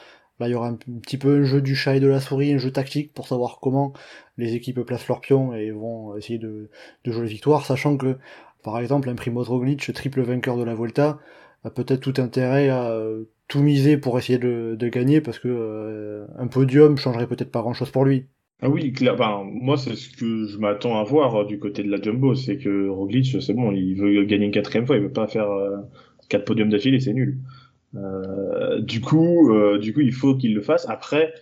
Là, 0.40 0.48
il 0.48 0.52
y 0.52 0.54
aura 0.54 0.68
un, 0.68 0.74
petit 0.74 1.18
peu 1.18 1.42
un 1.42 1.44
jeu 1.44 1.62
du 1.62 1.76
chat 1.76 1.96
et 1.96 2.00
de 2.00 2.08
la 2.08 2.20
souris, 2.20 2.52
un 2.52 2.58
jeu 2.58 2.72
tactique 2.72 3.12
pour 3.12 3.28
savoir 3.28 3.60
comment 3.60 3.92
les 4.36 4.54
équipes 4.54 4.80
placent 4.80 5.06
leurs 5.06 5.20
pions 5.20 5.54
et 5.54 5.70
vont 5.70 6.16
essayer 6.16 6.38
de, 6.40 6.70
de 7.04 7.12
jouer 7.12 7.22
les 7.26 7.32
victoires, 7.32 7.64
sachant 7.64 7.96
que, 7.96 8.18
par 8.64 8.78
exemple, 8.78 9.08
un 9.08 9.14
Primoz 9.14 9.48
Roglic, 9.48 9.92
triple 9.92 10.22
vainqueur 10.22 10.56
de 10.56 10.64
la 10.64 10.74
Volta, 10.74 11.20
a 11.62 11.70
peut-être 11.70 12.00
tout 12.00 12.20
intérêt 12.20 12.68
à 12.68 12.90
euh, 12.90 13.24
tout 13.48 13.62
miser 13.62 13.96
pour 13.98 14.18
essayer 14.18 14.38
de, 14.38 14.76
de 14.78 14.88
gagner 14.88 15.20
parce 15.20 15.38
que 15.38 15.48
euh, 15.48 16.26
un 16.36 16.46
podium 16.48 16.96
changerait 16.96 17.26
peut-être 17.26 17.50
pas 17.50 17.60
grand 17.62 17.74
chose 17.74 17.90
pour 17.90 18.04
lui. 18.04 18.26
Ah 18.62 18.68
oui. 18.68 18.92
Ben, 19.00 19.44
moi, 19.44 19.76
c'est 19.76 19.96
ce 19.96 20.10
que 20.16 20.46
je 20.46 20.58
m'attends 20.58 20.98
à 20.98 21.04
voir 21.04 21.34
euh, 21.36 21.44
du 21.44 21.58
côté 21.58 21.82
de 21.82 21.90
la 21.90 22.00
Jumbo, 22.00 22.34
c'est 22.34 22.56
que 22.56 22.88
Roglic, 22.88 23.42
c'est 23.42 23.52
bon, 23.54 23.72
il 23.72 23.94
veut 23.94 24.24
gagner 24.24 24.46
une 24.46 24.52
quatrième 24.52 24.86
fois, 24.86 24.96
il 24.96 25.02
veut 25.02 25.12
pas 25.12 25.26
faire 25.26 25.48
quatre 26.28 26.44
podiums 26.44 26.70
d'affilée, 26.70 27.00
c'est 27.00 27.12
nul. 27.12 27.38
Euh, 27.96 28.80
du 28.80 29.00
coup, 29.00 29.52
euh, 29.52 29.78
du 29.78 29.92
coup, 29.92 30.00
il 30.00 30.12
faut 30.12 30.36
qu'il 30.36 30.54
le 30.54 30.62
fasse. 30.62 30.88
Après, 30.88 31.32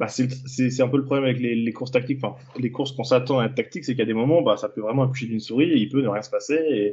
bah, 0.00 0.08
c'est 0.08 0.80
un 0.80 0.88
peu 0.88 0.96
le 0.96 1.04
problème 1.04 1.26
avec 1.26 1.40
les, 1.40 1.54
les 1.54 1.72
courses 1.74 1.90
tactiques, 1.90 2.20
enfin, 2.22 2.34
les 2.58 2.70
courses 2.70 2.92
qu'on 2.92 3.04
s'attend 3.04 3.38
à 3.38 3.44
être 3.44 3.54
tactiques, 3.54 3.84
c'est 3.84 4.00
a 4.00 4.06
des 4.06 4.14
moments, 4.14 4.40
bah, 4.40 4.56
ça 4.56 4.70
peut 4.70 4.80
vraiment 4.80 5.02
accoucher 5.02 5.26
d'une 5.26 5.40
souris 5.40 5.70
et 5.70 5.76
il 5.76 5.90
peut 5.90 6.00
ne 6.00 6.08
rien 6.08 6.22
se 6.22 6.30
passer 6.30 6.54
et, 6.54 6.86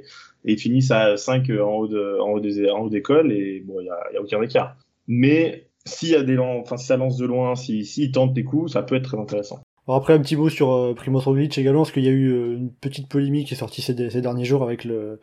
et 0.43 0.53
ils 0.53 0.59
finissent 0.59 0.91
à 0.91 1.15
5 1.15 1.49
en 1.51 1.71
haut, 1.71 1.87
de, 1.87 2.19
en 2.19 2.31
haut 2.31 2.39
des, 2.41 2.69
en 2.69 2.81
haut 2.81 2.89
d'école 2.89 3.31
et 3.31 3.61
bon, 3.61 3.79
il 3.79 3.85
y 3.85 3.89
a, 3.89 3.97
y 4.13 4.17
a, 4.17 4.21
aucun 4.21 4.41
écart. 4.41 4.75
Mais 5.07 5.69
s'il 5.85 6.09
y 6.09 6.15
a 6.15 6.23
des, 6.23 6.37
enfin, 6.37 6.75
si 6.75 6.85
ça 6.85 6.97
lance 6.97 7.15
de 7.15 7.25
loin, 7.25 7.55
si, 7.55 7.85
si 7.85 8.11
des 8.11 8.43
coups, 8.43 8.73
ça 8.73 8.83
peut 8.83 8.95
être 8.95 9.05
très 9.05 9.17
intéressant. 9.17 9.61
Alors 9.87 9.97
après, 9.99 10.13
un 10.13 10.19
petit 10.19 10.35
mot 10.35 10.49
sur 10.49 10.73
euh, 10.73 10.93
Primoz 10.93 11.23
Roglic 11.23 11.57
également, 11.57 11.83
parce 11.83 11.93
qu'il 11.93 12.03
y 12.03 12.09
a 12.09 12.11
eu 12.11 12.29
euh, 12.29 12.57
une 12.57 12.73
petite 12.73 13.07
polémique 13.07 13.47
qui 13.47 13.53
est 13.53 13.57
sortie 13.57 13.81
ces, 13.81 13.93
derniers 13.93 14.43
jours 14.43 14.61
avec 14.61 14.83
le, 14.83 15.21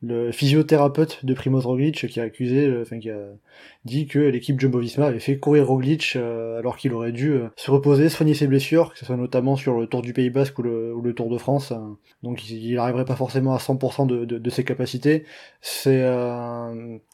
le 0.00 0.32
physiothérapeute 0.32 1.26
de 1.26 1.34
Primoz 1.34 1.66
Roglic 1.66 2.06
qui 2.06 2.18
a 2.18 2.22
accusé, 2.22 2.66
euh, 2.66 2.80
enfin 2.80 2.98
qui 2.98 3.10
a 3.10 3.18
dit 3.84 4.06
que 4.06 4.18
l'équipe 4.18 4.58
Jumbo-Visma 4.58 5.04
avait 5.08 5.20
fait 5.20 5.38
courir 5.38 5.66
Roglic 5.66 6.14
euh, 6.16 6.58
alors 6.58 6.78
qu'il 6.78 6.94
aurait 6.94 7.12
dû 7.12 7.38
se 7.56 7.70
reposer, 7.70 8.08
soigner 8.08 8.32
ses 8.32 8.46
blessures, 8.46 8.94
que 8.94 8.98
ce 8.98 9.04
soit 9.04 9.18
notamment 9.18 9.54
sur 9.54 9.78
le 9.78 9.86
Tour 9.86 10.00
du 10.00 10.14
Pays 10.14 10.30
Basque 10.30 10.58
ou 10.58 10.62
le, 10.62 10.94
ou 10.94 11.02
le 11.02 11.12
Tour 11.14 11.28
de 11.28 11.36
France. 11.36 11.74
donc 12.22 12.48
il 12.48 12.74
n'arriverait 12.74 13.04
pas 13.04 13.16
forcément 13.16 13.52
à 13.52 13.58
100% 13.58 14.06
de, 14.06 14.24
de, 14.24 14.38
de, 14.38 14.50
ses 14.50 14.64
capacités. 14.64 15.24
C'est 15.60 16.02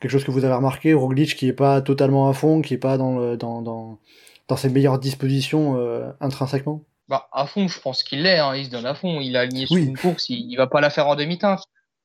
quelque 0.00 0.10
chose 0.10 0.22
que 0.24 0.30
vous 0.30 0.44
avez 0.44 0.54
remarqué, 0.54 0.94
Roglic 0.94 1.34
qui 1.34 1.48
est 1.48 1.52
pas 1.52 1.80
totalement 1.82 2.28
à 2.28 2.32
fond, 2.32 2.62
qui 2.62 2.74
est 2.74 2.78
pas 2.78 2.96
dans, 2.96 3.34
dans, 3.34 3.60
dans, 3.60 3.98
dans 4.46 4.56
ses 4.56 4.68
meilleures 4.68 5.00
dispositions 5.00 5.76
intrinsèquement? 6.20 6.84
Bah, 7.08 7.28
à 7.32 7.46
fond, 7.46 7.68
je 7.68 7.80
pense 7.80 8.02
qu'il 8.02 8.22
l'est. 8.22 8.38
Hein. 8.38 8.54
Il 8.56 8.66
se 8.66 8.70
donne 8.70 8.86
à 8.86 8.94
fond. 8.94 9.20
Il 9.20 9.36
a 9.36 9.40
aligné 9.40 9.66
sur 9.66 9.76
oui. 9.76 9.84
une 9.84 9.98
course. 9.98 10.28
Il, 10.28 10.50
il, 10.50 10.56
va 10.56 10.66
pas 10.66 10.80
la 10.80 10.90
faire 10.90 11.08
en 11.08 11.16
demi-teinte. 11.16 11.64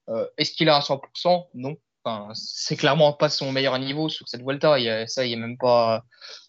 Euh, 0.09 0.25
Est-ce 0.37 0.51
qu'il 0.51 0.69
a 0.69 0.77
à 0.77 0.79
100% 0.79 1.47
Non. 1.53 1.75
Enfin, 2.03 2.31
c'est 2.33 2.77
clairement 2.77 3.11
pas 3.11 3.29
son 3.29 3.51
meilleur 3.51 3.77
niveau 3.79 4.07
sur 4.07 4.29
cette 4.29 4.41
Vuelta. 4.41 4.79
Il 4.79 4.85
y 4.85 4.89
a, 4.89 5.07
ça, 5.07 5.25
il 5.25 5.29
n'y 5.29 5.35
a 5.35 5.37
même 5.37 5.57
pas 5.57 6.03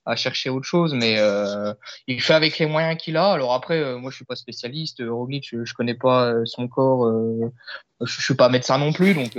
à, 0.07 0.13
à, 0.13 0.17
chercher 0.17 0.51
autre 0.51 0.67
chose. 0.67 0.95
Mais 0.95 1.17
euh, 1.19 1.75
il 2.07 2.23
fait 2.23 2.35
avec 2.35 2.59
les 2.59 2.67
moyens 2.67 2.97
qu'il 2.97 3.17
a. 3.17 3.33
Alors 3.33 3.55
après, 3.55 3.79
euh, 3.79 3.99
moi, 3.99 4.11
je 4.11 4.17
suis 4.17 4.25
pas 4.25 4.37
spécialiste. 4.37 5.03
Roglic, 5.07 5.49
je, 5.51 5.65
je 5.65 5.75
connais 5.75 5.95
pas 5.95 6.35
son 6.45 6.69
corps. 6.69 7.13
Je, 8.01 8.07
je 8.07 8.23
suis 8.23 8.35
pas 8.35 8.49
médecin 8.49 8.79
non 8.79 8.93
plus. 8.93 9.15
Donc, 9.15 9.37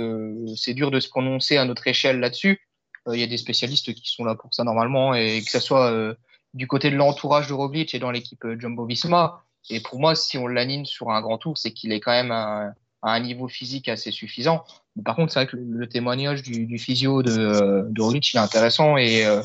c'est 0.56 0.74
dur 0.74 0.90
de 0.90 1.00
se 1.00 1.08
prononcer 1.08 1.56
à 1.56 1.64
notre 1.64 1.86
échelle 1.86 2.20
là-dessus. 2.20 2.66
Il 3.10 3.18
y 3.18 3.22
a 3.22 3.26
des 3.26 3.38
spécialistes 3.38 3.92
qui 3.94 4.10
sont 4.10 4.24
là 4.24 4.34
pour 4.34 4.52
ça 4.52 4.62
normalement. 4.62 5.14
Et 5.14 5.42
que 5.42 5.50
ça 5.50 5.60
soit 5.60 6.14
du 6.54 6.66
côté 6.66 6.90
de 6.90 6.96
l'entourage 6.96 7.48
de 7.48 7.52
Roglic 7.52 7.94
et 7.94 7.98
dans 7.98 8.10
l'équipe 8.10 8.44
Jumbo 8.58 8.84
Visma. 8.84 9.44
Et 9.68 9.80
pour 9.80 10.00
moi, 10.00 10.14
si 10.14 10.38
on 10.38 10.46
l'anime 10.46 10.84
sur 10.84 11.10
un 11.10 11.20
grand 11.20 11.38
tour, 11.38 11.58
c'est 11.58 11.72
qu'il 11.72 11.92
est 11.92 12.00
quand 12.00 12.12
même 12.12 12.32
à, 12.32 12.72
à, 13.02 13.12
un 13.12 13.20
niveau 13.20 13.46
physique 13.46 13.88
assez 13.88 14.10
suffisant. 14.10 14.64
Par 15.04 15.16
contre, 15.16 15.32
c'est 15.32 15.40
vrai 15.40 15.46
que 15.46 15.56
le, 15.56 15.88
témoignage 15.88 16.42
du, 16.42 16.78
physio 16.78 17.22
de, 17.22 17.86
de 17.88 18.02
Roglic, 18.02 18.32
il 18.32 18.36
est 18.36 18.40
intéressant 18.40 18.96
et, 18.96 19.24
euh, 19.24 19.42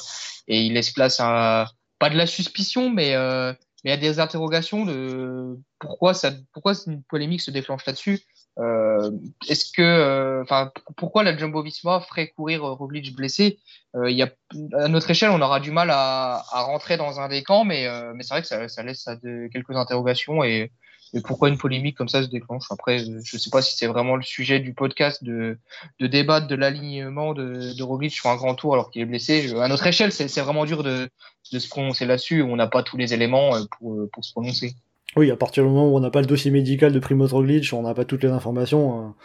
et 0.47 0.63
il 0.63 0.73
laisse 0.73 0.91
place 0.91 1.19
à 1.19 1.67
pas 1.99 2.09
de 2.09 2.17
la 2.17 2.27
suspicion, 2.27 2.89
mais 2.89 3.15
euh, 3.15 3.53
mais 3.85 3.91
a 3.91 3.97
des 3.97 4.19
interrogations 4.19 4.83
de 4.83 5.59
pourquoi 5.79 6.15
ça, 6.15 6.31
pourquoi 6.53 6.73
une 6.87 7.03
polémique 7.03 7.41
se 7.41 7.51
déclenche 7.51 7.85
là-dessus. 7.85 8.19
Euh, 8.57 9.11
Est-ce 9.49 9.71
que, 9.71 10.41
enfin, 10.43 10.71
euh, 10.75 10.81
pourquoi 10.95 11.23
la 11.23 11.35
Jumbo-Visma 11.35 12.01
ferait 12.01 12.29
courir 12.29 12.63
Roglic 12.63 13.15
blessé? 13.15 13.59
Euh, 13.95 14.09
y 14.09 14.21
a, 14.21 14.29
À 14.77 14.87
notre 14.87 15.09
échelle, 15.09 15.31
on 15.31 15.41
aura 15.41 15.59
du 15.59 15.71
mal 15.71 15.89
à, 15.91 16.43
à 16.51 16.61
rentrer 16.63 16.97
dans 16.97 17.19
un 17.19 17.27
des 17.27 17.43
camps, 17.43 17.65
mais, 17.65 17.87
euh, 17.87 18.13
mais 18.15 18.23
c'est 18.23 18.33
vrai 18.33 18.41
que 18.41 18.47
ça, 18.47 18.67
ça 18.67 18.83
laisse 18.83 19.07
à 19.07 19.15
de, 19.15 19.49
quelques 19.51 19.75
interrogations 19.75 20.43
et, 20.43 20.71
et, 21.13 21.21
pourquoi 21.21 21.49
une 21.49 21.57
polémique 21.57 21.97
comme 21.97 22.09
ça 22.09 22.23
se 22.23 22.27
déclenche? 22.27 22.65
Après, 22.71 22.99
je 22.99 23.11
ne 23.11 23.21
sais 23.21 23.49
pas 23.49 23.61
si 23.61 23.77
c'est 23.77 23.87
vraiment 23.87 24.15
le 24.15 24.23
sujet 24.23 24.59
du 24.59 24.73
podcast 24.73 25.23
de, 25.23 25.57
de 25.99 26.07
débattre 26.07 26.47
de 26.47 26.55
l'alignement 26.55 27.33
de, 27.33 27.73
de 27.77 27.83
Roglic 27.83 28.11
sur 28.11 28.29
un 28.29 28.35
grand 28.35 28.55
tour 28.55 28.73
alors 28.73 28.89
qu'il 28.89 29.01
est 29.01 29.05
blessé. 29.05 29.53
À 29.55 29.67
notre 29.67 29.85
échelle, 29.87 30.11
c'est 30.11 30.41
vraiment 30.41 30.65
dur 30.65 30.83
de, 30.83 31.09
de 31.51 31.59
se 31.59 31.69
prononcer 31.69 32.05
là-dessus. 32.05 32.41
On 32.41 32.55
n'a 32.55 32.67
pas 32.67 32.83
tous 32.83 32.97
les 32.97 33.13
éléments 33.13 33.51
pour, 33.77 34.09
pour 34.11 34.25
se 34.25 34.31
prononcer. 34.31 34.75
Oui, 35.15 35.32
à 35.32 35.38
partir 35.38 35.63
du 35.63 35.69
moment 35.69 35.88
où 35.88 35.95
on 35.95 36.01
n'a 36.01 36.12
pas 36.12 36.21
le 36.21 36.28
dossier 36.28 36.51
médical 36.51 36.91
de 36.91 36.99
Primoz 36.99 37.32
Roglic, 37.32 37.71
on 37.73 37.84
n'a 37.84 37.93
pas 37.93 38.04
toutes 38.04 38.23
les 38.23 38.30
informations, 38.30 39.15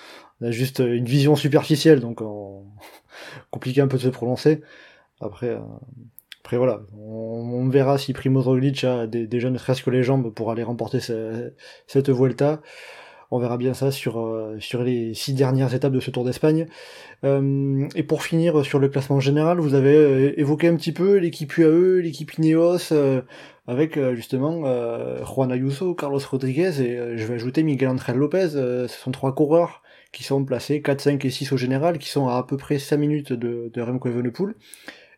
on 0.40 0.46
a 0.46 0.50
juste 0.52 0.78
une 0.78 1.04
vision 1.04 1.34
superficielle, 1.34 2.00
donc 2.00 2.20
on... 2.20 2.64
compliqué 3.50 3.80
un 3.80 3.88
peu 3.88 3.96
de 3.96 4.02
se 4.02 4.08
prononcer. 4.08 4.62
Après, 5.20 5.58
après 6.42 6.56
voilà, 6.56 6.80
on, 6.96 7.68
verra 7.68 7.98
si 7.98 8.12
Primoz 8.12 8.46
Roglic 8.46 8.84
a 8.84 9.06
déjà 9.06 9.50
ne 9.50 9.58
serait-ce 9.58 9.82
que 9.82 9.90
les 9.90 10.02
jambes 10.02 10.32
pour 10.32 10.50
aller 10.50 10.62
remporter 10.62 11.00
ce, 11.00 11.52
cette 11.86 12.10
Vuelta. 12.10 12.62
On 13.30 13.38
verra 13.38 13.56
bien 13.56 13.74
ça 13.74 13.90
sur, 13.90 14.20
euh, 14.20 14.56
sur 14.58 14.82
les 14.82 15.14
six 15.14 15.34
dernières 15.34 15.72
étapes 15.74 15.92
de 15.92 16.00
ce 16.00 16.10
Tour 16.10 16.24
d'Espagne. 16.24 16.66
Euh, 17.24 17.86
et 17.94 18.02
pour 18.02 18.22
finir 18.22 18.64
sur 18.64 18.78
le 18.78 18.88
classement 18.88 19.20
général, 19.20 19.60
vous 19.60 19.74
avez 19.74 19.94
euh, 19.94 20.40
évoqué 20.40 20.68
un 20.68 20.76
petit 20.76 20.92
peu 20.92 21.16
l'équipe 21.16 21.56
UAE, 21.56 22.00
l'équipe 22.00 22.32
Ineos, 22.38 22.92
euh, 22.92 23.22
avec 23.66 24.00
justement 24.14 24.64
Juan 25.24 25.52
Ayuso, 25.52 25.94
Carlos 25.94 26.18
Rodriguez 26.28 26.80
et 26.80 27.16
je 27.16 27.24
vais 27.24 27.34
ajouter 27.34 27.62
Miguel 27.62 27.90
Angel 27.90 28.16
Lopez. 28.16 28.48
ce 28.48 28.88
sont 28.88 29.12
trois 29.12 29.32
coureurs 29.32 29.82
qui 30.10 30.24
sont 30.24 30.44
placés 30.44 30.82
4, 30.82 31.00
5 31.00 31.24
et 31.24 31.30
6 31.30 31.52
au 31.52 31.56
général, 31.56 31.98
qui 31.98 32.08
sont 32.08 32.26
à 32.26 32.38
à 32.38 32.42
peu 32.42 32.56
près 32.56 32.80
5 32.80 32.96
minutes 32.96 33.32
de, 33.32 33.70
de 33.72 33.80
Remco. 33.80 34.08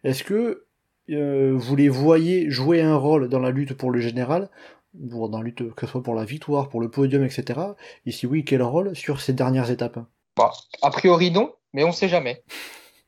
Est-ce 0.05 0.23
que 0.23 0.67
vous 1.09 1.77
les 1.77 1.89
voyez 1.89 2.51
jouer 2.51 2.83
un 2.83 2.97
rôle 2.97 3.31
dans 3.31 3.41
la 3.41 3.53
lutte 3.53 3.73
pour 3.73 3.91
le 3.91 4.01
général? 4.01 4.51
Dans 4.95 5.39
la 5.39 5.45
lutte, 5.45 5.75
que 5.75 5.87
ce 5.87 5.93
soit 5.93 6.03
pour 6.03 6.15
la 6.15 6.25
victoire, 6.25 6.69
pour 6.69 6.81
le 6.81 6.91
podium, 6.91 7.25
etc. 7.25 7.61
Et 8.07 8.13
si 8.13 8.27
oui, 8.27 8.45
quel 8.45 8.63
rôle 8.63 8.95
sur 8.95 9.21
ces 9.21 9.33
dernières 9.33 9.71
étapes? 9.71 9.99
Bah, 10.37 10.53
A 10.83 10.91
priori 10.91 11.31
non, 11.31 11.53
mais 11.73 11.85
on 11.85 11.93
sait 11.93 12.09
jamais. 12.09 12.43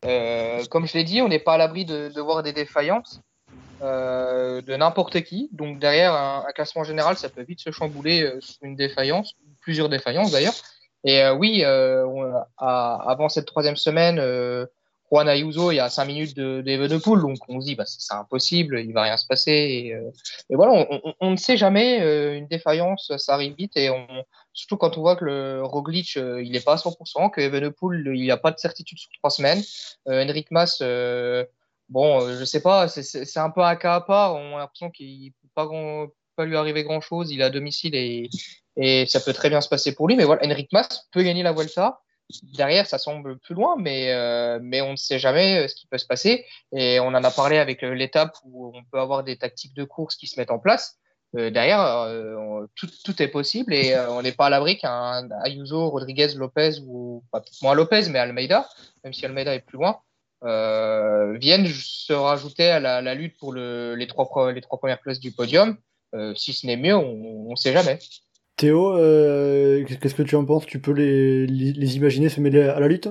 Euh, 0.04 0.62
comme 0.70 0.86
je 0.86 0.94
l'ai 0.94 1.04
dit, 1.04 1.22
on 1.22 1.28
n'est 1.28 1.38
pas 1.38 1.54
à 1.54 1.58
l'abri 1.58 1.84
de, 1.84 2.20
voir 2.20 2.42
des 2.42 2.52
défaillances 2.52 3.20
euh, 3.82 4.60
de 4.62 4.76
n'importe 4.76 5.22
qui. 5.22 5.48
Donc 5.52 5.78
derrière 5.78 6.14
un, 6.14 6.44
classement 6.54 6.84
général, 6.84 7.16
ça 7.16 7.28
peut 7.28 7.42
vite 7.42 7.60
se 7.60 7.70
chambouler 7.70 8.22
euh, 8.22 8.40
sur 8.40 8.62
une 8.62 8.76
défaillance, 8.76 9.34
plusieurs 9.60 9.88
défaillances 9.88 10.30
d'ailleurs. 10.30 10.54
Et 11.04 11.22
euh, 11.22 11.34
oui, 11.34 11.64
avant 12.56 13.28
cette 13.28 13.46
troisième 13.46 13.76
semaine, 13.76 14.18
Juan 15.14 15.28
Ayuso, 15.28 15.70
il 15.70 15.76
y 15.76 15.80
a 15.80 15.88
5 15.88 16.06
minutes 16.06 16.34
d'Evenepoel, 16.34 17.20
donc 17.20 17.36
on 17.48 17.60
se 17.60 17.66
dit 17.66 17.76
bah, 17.76 17.84
c'est 17.86 18.14
impossible, 18.14 18.80
il 18.80 18.92
va 18.92 19.02
rien 19.02 19.16
se 19.16 19.28
passer. 19.28 19.52
Et, 19.52 19.94
euh, 19.94 20.10
voilà, 20.50 20.88
on, 21.20 21.30
ne 21.30 21.36
sait 21.36 21.56
jamais, 21.56 22.02
euh, 22.02 22.36
une 22.36 22.48
défaillance, 22.48 23.12
ça 23.16 23.34
arrive 23.34 23.54
vite, 23.54 23.76
et 23.76 23.90
surtout 24.52 24.76
quand 24.76 24.98
on 24.98 25.02
voit 25.02 25.14
que 25.14 25.24
le 25.24 25.64
Roglic, 25.64 26.16
euh, 26.16 26.42
il 26.42 26.50
n'est 26.50 26.60
pas 26.60 26.72
à 26.72 26.78
100%, 26.78 27.30
que 27.30 27.40
Evenepoel, 27.40 28.10
il 28.12 28.22
n'y 28.22 28.32
a 28.32 28.36
pas 28.36 28.50
de 28.50 28.58
certitude 28.58 28.98
sur 28.98 29.08
trois 29.20 29.30
semaines. 29.30 29.62
Henrik 30.08 30.50
Mas, 30.50 30.82
bon, 31.88 32.36
je 32.36 32.44
sais 32.44 32.60
pas, 32.60 32.88
c'est 32.88 33.38
un 33.38 33.50
peu 33.50 33.62
un 33.62 33.76
cas 33.76 33.94
à 33.94 34.00
part, 34.00 34.34
on 34.34 34.56
a 34.56 34.58
l'impression 34.58 34.90
qu'il 34.90 35.26
ne 35.26 35.28
peut 35.28 35.48
pas, 35.54 35.68
pas 36.34 36.44
lui 36.44 36.56
arriver 36.56 36.82
grand-chose, 36.82 37.30
il 37.30 37.40
est 37.40 37.44
à 37.44 37.50
domicile 37.50 37.94
et, 37.94 38.30
et 38.76 39.06
ça 39.06 39.20
peut 39.20 39.32
très 39.32 39.48
bien 39.48 39.60
se 39.60 39.68
passer 39.68 39.94
pour 39.94 40.08
lui, 40.08 40.16
mais 40.16 40.24
voilà, 40.24 40.44
Henrik 40.44 40.72
Mas 40.72 41.08
peut 41.12 41.22
gagner 41.22 41.44
la 41.44 41.52
Vuelta 41.52 42.00
derrière, 42.42 42.86
ça 42.86 42.98
semble 42.98 43.38
plus 43.38 43.54
loin, 43.54 43.76
mais, 43.78 44.12
euh, 44.12 44.58
on 44.82 44.92
ne 44.92 44.96
sait 44.96 45.18
jamais 45.18 45.68
ce 45.68 45.74
qui 45.74 45.86
peut 45.86 45.98
se 45.98 46.06
passer. 46.06 46.44
Et 46.72 47.00
on 47.00 47.08
en 47.08 47.24
a 47.24 47.30
parlé 47.30 47.58
avec 47.58 47.82
l'étape 47.82 48.36
où 48.44 48.72
on 48.74 48.84
peut 48.84 48.98
avoir 48.98 49.24
des 49.24 49.36
tactiques 49.36 49.74
de 49.74 49.84
course 49.84 50.16
qui 50.16 50.26
se 50.26 50.38
mettent 50.38 50.50
en 50.50 50.58
place. 50.58 50.98
Euh, 51.36 51.50
derrière, 51.50 51.80
euh, 51.80 52.66
tout, 52.76 53.22
est 53.22 53.28
possible 53.28 53.74
et 53.74 53.96
on 54.08 54.22
n'est 54.22 54.32
pas 54.32 54.46
à 54.46 54.50
l'abri 54.50 54.78
qu'un 54.78 55.28
Ayuso, 55.42 55.90
Rodriguez, 55.90 56.28
Lopez 56.36 56.78
ou 56.86 57.24
pas 57.32 57.42
moins 57.62 57.74
Lopez, 57.74 58.08
mais 58.08 58.20
Almeida, 58.20 58.68
même 59.02 59.12
si 59.12 59.26
Almeida 59.26 59.54
est 59.54 59.60
plus 59.60 59.78
loin, 59.78 59.98
viennent 60.42 61.66
se 61.66 62.12
rajouter 62.12 62.68
à 62.68 62.78
la, 62.78 63.14
lutte 63.14 63.36
pour 63.38 63.52
le, 63.52 63.96
les, 63.96 64.06
trois, 64.06 64.52
les 64.52 64.60
trois 64.60 64.78
premières 64.78 65.00
places 65.00 65.18
du 65.18 65.32
podium. 65.32 65.76
si 66.36 66.52
ce 66.52 66.66
n'est 66.66 66.76
mieux, 66.76 66.94
on 66.94 67.50
ne 67.50 67.56
sait 67.56 67.72
jamais. 67.72 67.98
Théo, 68.56 68.96
euh, 68.96 69.84
qu'est-ce 69.84 70.14
que 70.14 70.22
tu 70.22 70.36
en 70.36 70.44
penses? 70.44 70.66
Tu 70.66 70.78
peux 70.78 70.92
les, 70.92 71.46
les, 71.46 71.96
imaginer 71.96 72.28
se 72.28 72.40
mêler 72.40 72.62
à 72.62 72.78
la 72.78 72.86
lutte? 72.86 73.08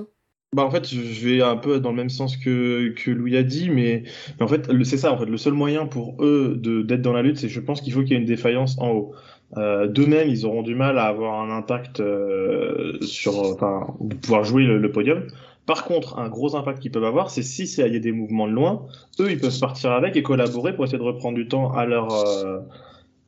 Bah 0.54 0.64
en 0.64 0.70
fait, 0.70 0.86
je 0.86 1.26
vais 1.26 1.42
un 1.42 1.56
peu 1.56 1.80
dans 1.80 1.90
le 1.90 1.96
même 1.96 2.08
sens 2.08 2.36
que, 2.36 2.90
que 2.90 3.10
Louis 3.10 3.36
a 3.36 3.42
dit, 3.42 3.68
mais, 3.68 4.04
mais 4.38 4.44
en 4.44 4.48
fait, 4.48 4.70
c'est 4.84 4.96
ça, 4.96 5.12
en 5.12 5.18
fait, 5.18 5.26
le 5.26 5.36
seul 5.36 5.52
moyen 5.52 5.86
pour 5.86 6.16
eux 6.20 6.60
d'être 6.62 7.02
dans 7.02 7.12
la 7.12 7.22
lutte, 7.22 7.38
c'est 7.38 7.48
je 7.48 7.60
pense 7.60 7.80
qu'il 7.80 7.92
faut 7.92 8.00
qu'il 8.02 8.12
y 8.12 8.14
ait 8.14 8.20
une 8.20 8.24
défaillance 8.24 8.78
en 8.78 8.90
haut. 8.90 9.14
Euh, 9.56 9.86
D'eux-mêmes, 9.86 10.28
ils 10.28 10.46
auront 10.46 10.62
du 10.62 10.74
mal 10.74 10.98
à 10.98 11.04
avoir 11.04 11.40
un 11.40 11.50
impact 11.54 12.00
euh, 12.00 12.98
sur, 13.02 13.40
enfin, 13.40 13.86
pouvoir 14.22 14.44
jouer 14.44 14.64
le, 14.64 14.92
podium. 14.92 15.26
Par 15.66 15.84
contre, 15.84 16.18
un 16.18 16.28
gros 16.28 16.56
impact 16.56 16.78
qu'ils 16.78 16.90
peuvent 16.90 17.04
avoir, 17.04 17.30
c'est 17.30 17.42
si 17.42 17.64
il 17.64 17.92
y 17.92 17.96
a 17.96 17.98
des 17.98 18.12
mouvements 18.12 18.46
de 18.46 18.52
loin, 18.52 18.86
eux, 19.20 19.30
ils 19.30 19.38
peuvent 19.38 19.58
partir 19.58 19.92
avec 19.92 20.16
et 20.16 20.22
collaborer 20.22 20.74
pour 20.74 20.84
essayer 20.84 20.98
de 20.98 21.02
reprendre 21.02 21.36
du 21.36 21.48
temps 21.48 21.72
à 21.72 21.84
leur, 21.84 22.08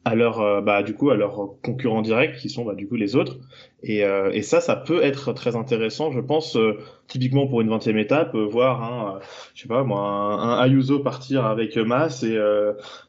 à 0.06 0.14
leur 0.14 0.40
euh, 0.40 0.60
bah 0.60 0.84
du 0.84 0.94
coup 0.94 1.10
à 1.10 1.16
leurs 1.16 1.56
concurrents 1.64 2.00
directs 2.00 2.36
qui 2.36 2.48
sont 2.48 2.64
bah, 2.64 2.76
du 2.76 2.86
coup 2.86 2.94
les 2.94 3.16
autres. 3.16 3.38
Et, 3.82 4.04
euh, 4.04 4.30
et 4.32 4.42
ça 4.42 4.60
ça 4.60 4.76
peut 4.76 5.02
être 5.02 5.32
très 5.32 5.56
intéressant 5.56 6.12
je 6.12 6.20
pense 6.20 6.56
euh, 6.56 6.78
typiquement 7.08 7.48
pour 7.48 7.60
une 7.60 7.68
vingtième 7.68 7.98
étape 7.98 8.36
voir 8.36 8.84
un 8.84 9.18
je 9.54 9.62
sais 9.62 9.68
pas 9.68 9.82
moi 9.82 10.00
un, 10.00 10.62
Ayuso 10.62 11.00
partir 11.00 11.44
avec 11.44 11.76
Mas 11.76 12.22
et 12.22 12.38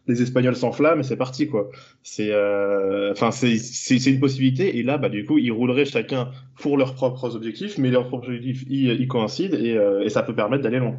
les 0.08 0.22
Espagnols 0.24 0.56
s'enflamment 0.56 1.02
et 1.02 1.04
c'est 1.04 1.18
parti 1.18 1.48
quoi. 1.48 1.70
C'est 2.02 2.34
enfin 3.12 3.30
c'est 3.30 3.58
c'est 3.58 4.10
une 4.10 4.20
possibilité. 4.20 4.80
Et 4.80 4.84
là 4.84 4.98
bah 4.98 5.10
du 5.10 5.24
coup 5.24 5.38
ils 5.38 5.52
rouleraient 5.52 5.86
chacun 5.86 6.32
pour 6.60 6.78
leurs 6.78 6.96
propres 6.96 7.36
objectifs 7.36 7.78
mais 7.78 7.92
leurs 7.92 8.08
propres 8.08 8.28
objectifs 8.30 8.64
ils, 8.68 8.90
ils 9.00 9.08
coïncident 9.08 9.56
et, 9.56 9.78
et 10.04 10.10
ça 10.10 10.24
peut 10.24 10.34
permettre 10.34 10.64
d'aller 10.64 10.80
loin 10.80 10.98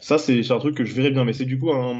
ça, 0.00 0.18
c'est 0.18 0.50
un 0.50 0.58
truc 0.58 0.76
que 0.76 0.84
je 0.84 0.94
verrais 0.94 1.10
bien, 1.10 1.24
mais 1.24 1.32
c'est 1.32 1.44
du 1.44 1.58
coup 1.58 1.72
un, 1.72 1.98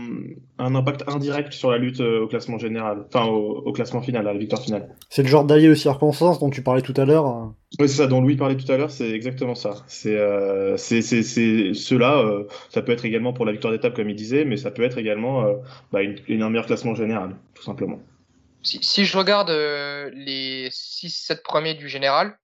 un, 0.59 0.75
impact 0.75 1.05
indirect 1.09 1.53
sur 1.53 1.71
la 1.71 1.79
lutte 1.79 2.01
euh, 2.01 2.25
au 2.25 2.27
classement 2.27 2.59
général, 2.59 3.05
enfin 3.09 3.27
au, 3.27 3.63
au 3.65 3.73
classement 3.73 4.03
final, 4.03 4.27
à 4.29 4.33
la 4.33 4.39
victoire 4.39 4.63
finale. 4.63 4.95
C'est 5.09 5.23
le 5.23 5.29
genre 5.29 5.45
d'allié 5.45 5.69
aux 5.69 5.75
circonstances 5.75 6.39
dont 6.39 6.51
tu 6.51 6.63
parlais 6.63 6.83
tout 6.83 6.95
à 6.97 7.05
l'heure. 7.05 7.27
Hein. 7.27 7.55
Oui, 7.79 7.89
c'est 7.89 7.97
ça, 7.97 8.07
dont 8.07 8.21
Louis 8.21 8.37
parlait 8.37 8.57
tout 8.57 8.71
à 8.71 8.77
l'heure, 8.77 8.91
c'est 8.91 9.11
exactement 9.11 9.55
ça. 9.55 9.85
C'est 9.87 10.17
euh, 10.17 10.77
ceux-là, 10.77 12.19
euh, 12.19 12.45
ça 12.71 12.83
peut 12.83 12.93
être 12.93 13.05
également 13.05 13.33
pour 13.33 13.45
la 13.45 13.53
victoire 13.53 13.73
d'étape, 13.73 13.95
comme 13.95 14.09
il 14.09 14.17
disait, 14.17 14.45
mais 14.45 14.57
ça 14.57 14.71
peut 14.71 14.83
être 14.83 14.99
également 14.99 15.45
euh, 15.45 15.55
bah, 15.93 16.03
une, 16.03 16.17
une, 16.29 16.43
un 16.43 16.51
meilleur 16.51 16.67
classement 16.67 16.95
général, 16.95 17.37
tout 17.55 17.63
simplement. 17.63 18.01
Si, 18.63 18.79
si 18.83 19.05
je 19.05 19.17
regarde 19.17 19.51
euh, 19.51 20.11
les 20.13 20.71
6-7 20.71 21.43
premiers 21.43 21.75
du 21.75 21.89
général, 21.89 22.37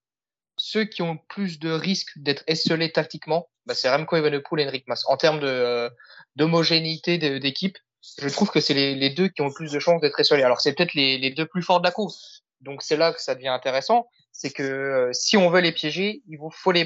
ceux 0.64 0.84
qui 0.84 1.02
ont 1.02 1.18
plus 1.28 1.58
de 1.58 1.72
risques 1.72 2.12
d'être 2.14 2.44
esselés 2.46 2.92
tactiquement, 2.92 3.48
bah, 3.66 3.74
c'est 3.74 3.90
Remco 3.90 4.14
Evenepoel 4.14 4.60
et 4.60 4.68
Enric 4.68 4.86
Mas. 4.86 5.04
En 5.08 5.16
termes 5.16 5.40
euh, 5.42 5.90
d'homogénéité 6.36 7.18
d'équipe, 7.40 7.76
je 8.00 8.28
trouve 8.28 8.48
que 8.48 8.60
c'est 8.60 8.72
les, 8.72 9.10
deux 9.10 9.26
qui 9.26 9.42
ont 9.42 9.48
le 9.48 9.54
plus 9.54 9.72
de 9.72 9.80
chances 9.80 10.00
d'être 10.00 10.20
esselés. 10.20 10.44
Alors 10.44 10.60
c'est 10.60 10.72
peut-être 10.72 10.94
les, 10.94 11.30
deux 11.32 11.46
plus 11.46 11.62
forts 11.62 11.80
de 11.80 11.86
la 11.86 11.90
course. 11.90 12.44
Donc 12.60 12.82
c'est 12.82 12.96
là 12.96 13.12
que 13.12 13.20
ça 13.20 13.34
devient 13.34 13.48
intéressant. 13.48 14.06
C'est 14.30 14.50
que 14.50 14.62
euh, 14.62 15.12
si 15.12 15.36
on 15.36 15.50
veut 15.50 15.60
les 15.60 15.72
piéger, 15.72 16.22
il 16.28 16.38
faut 16.52 16.70
les 16.70 16.84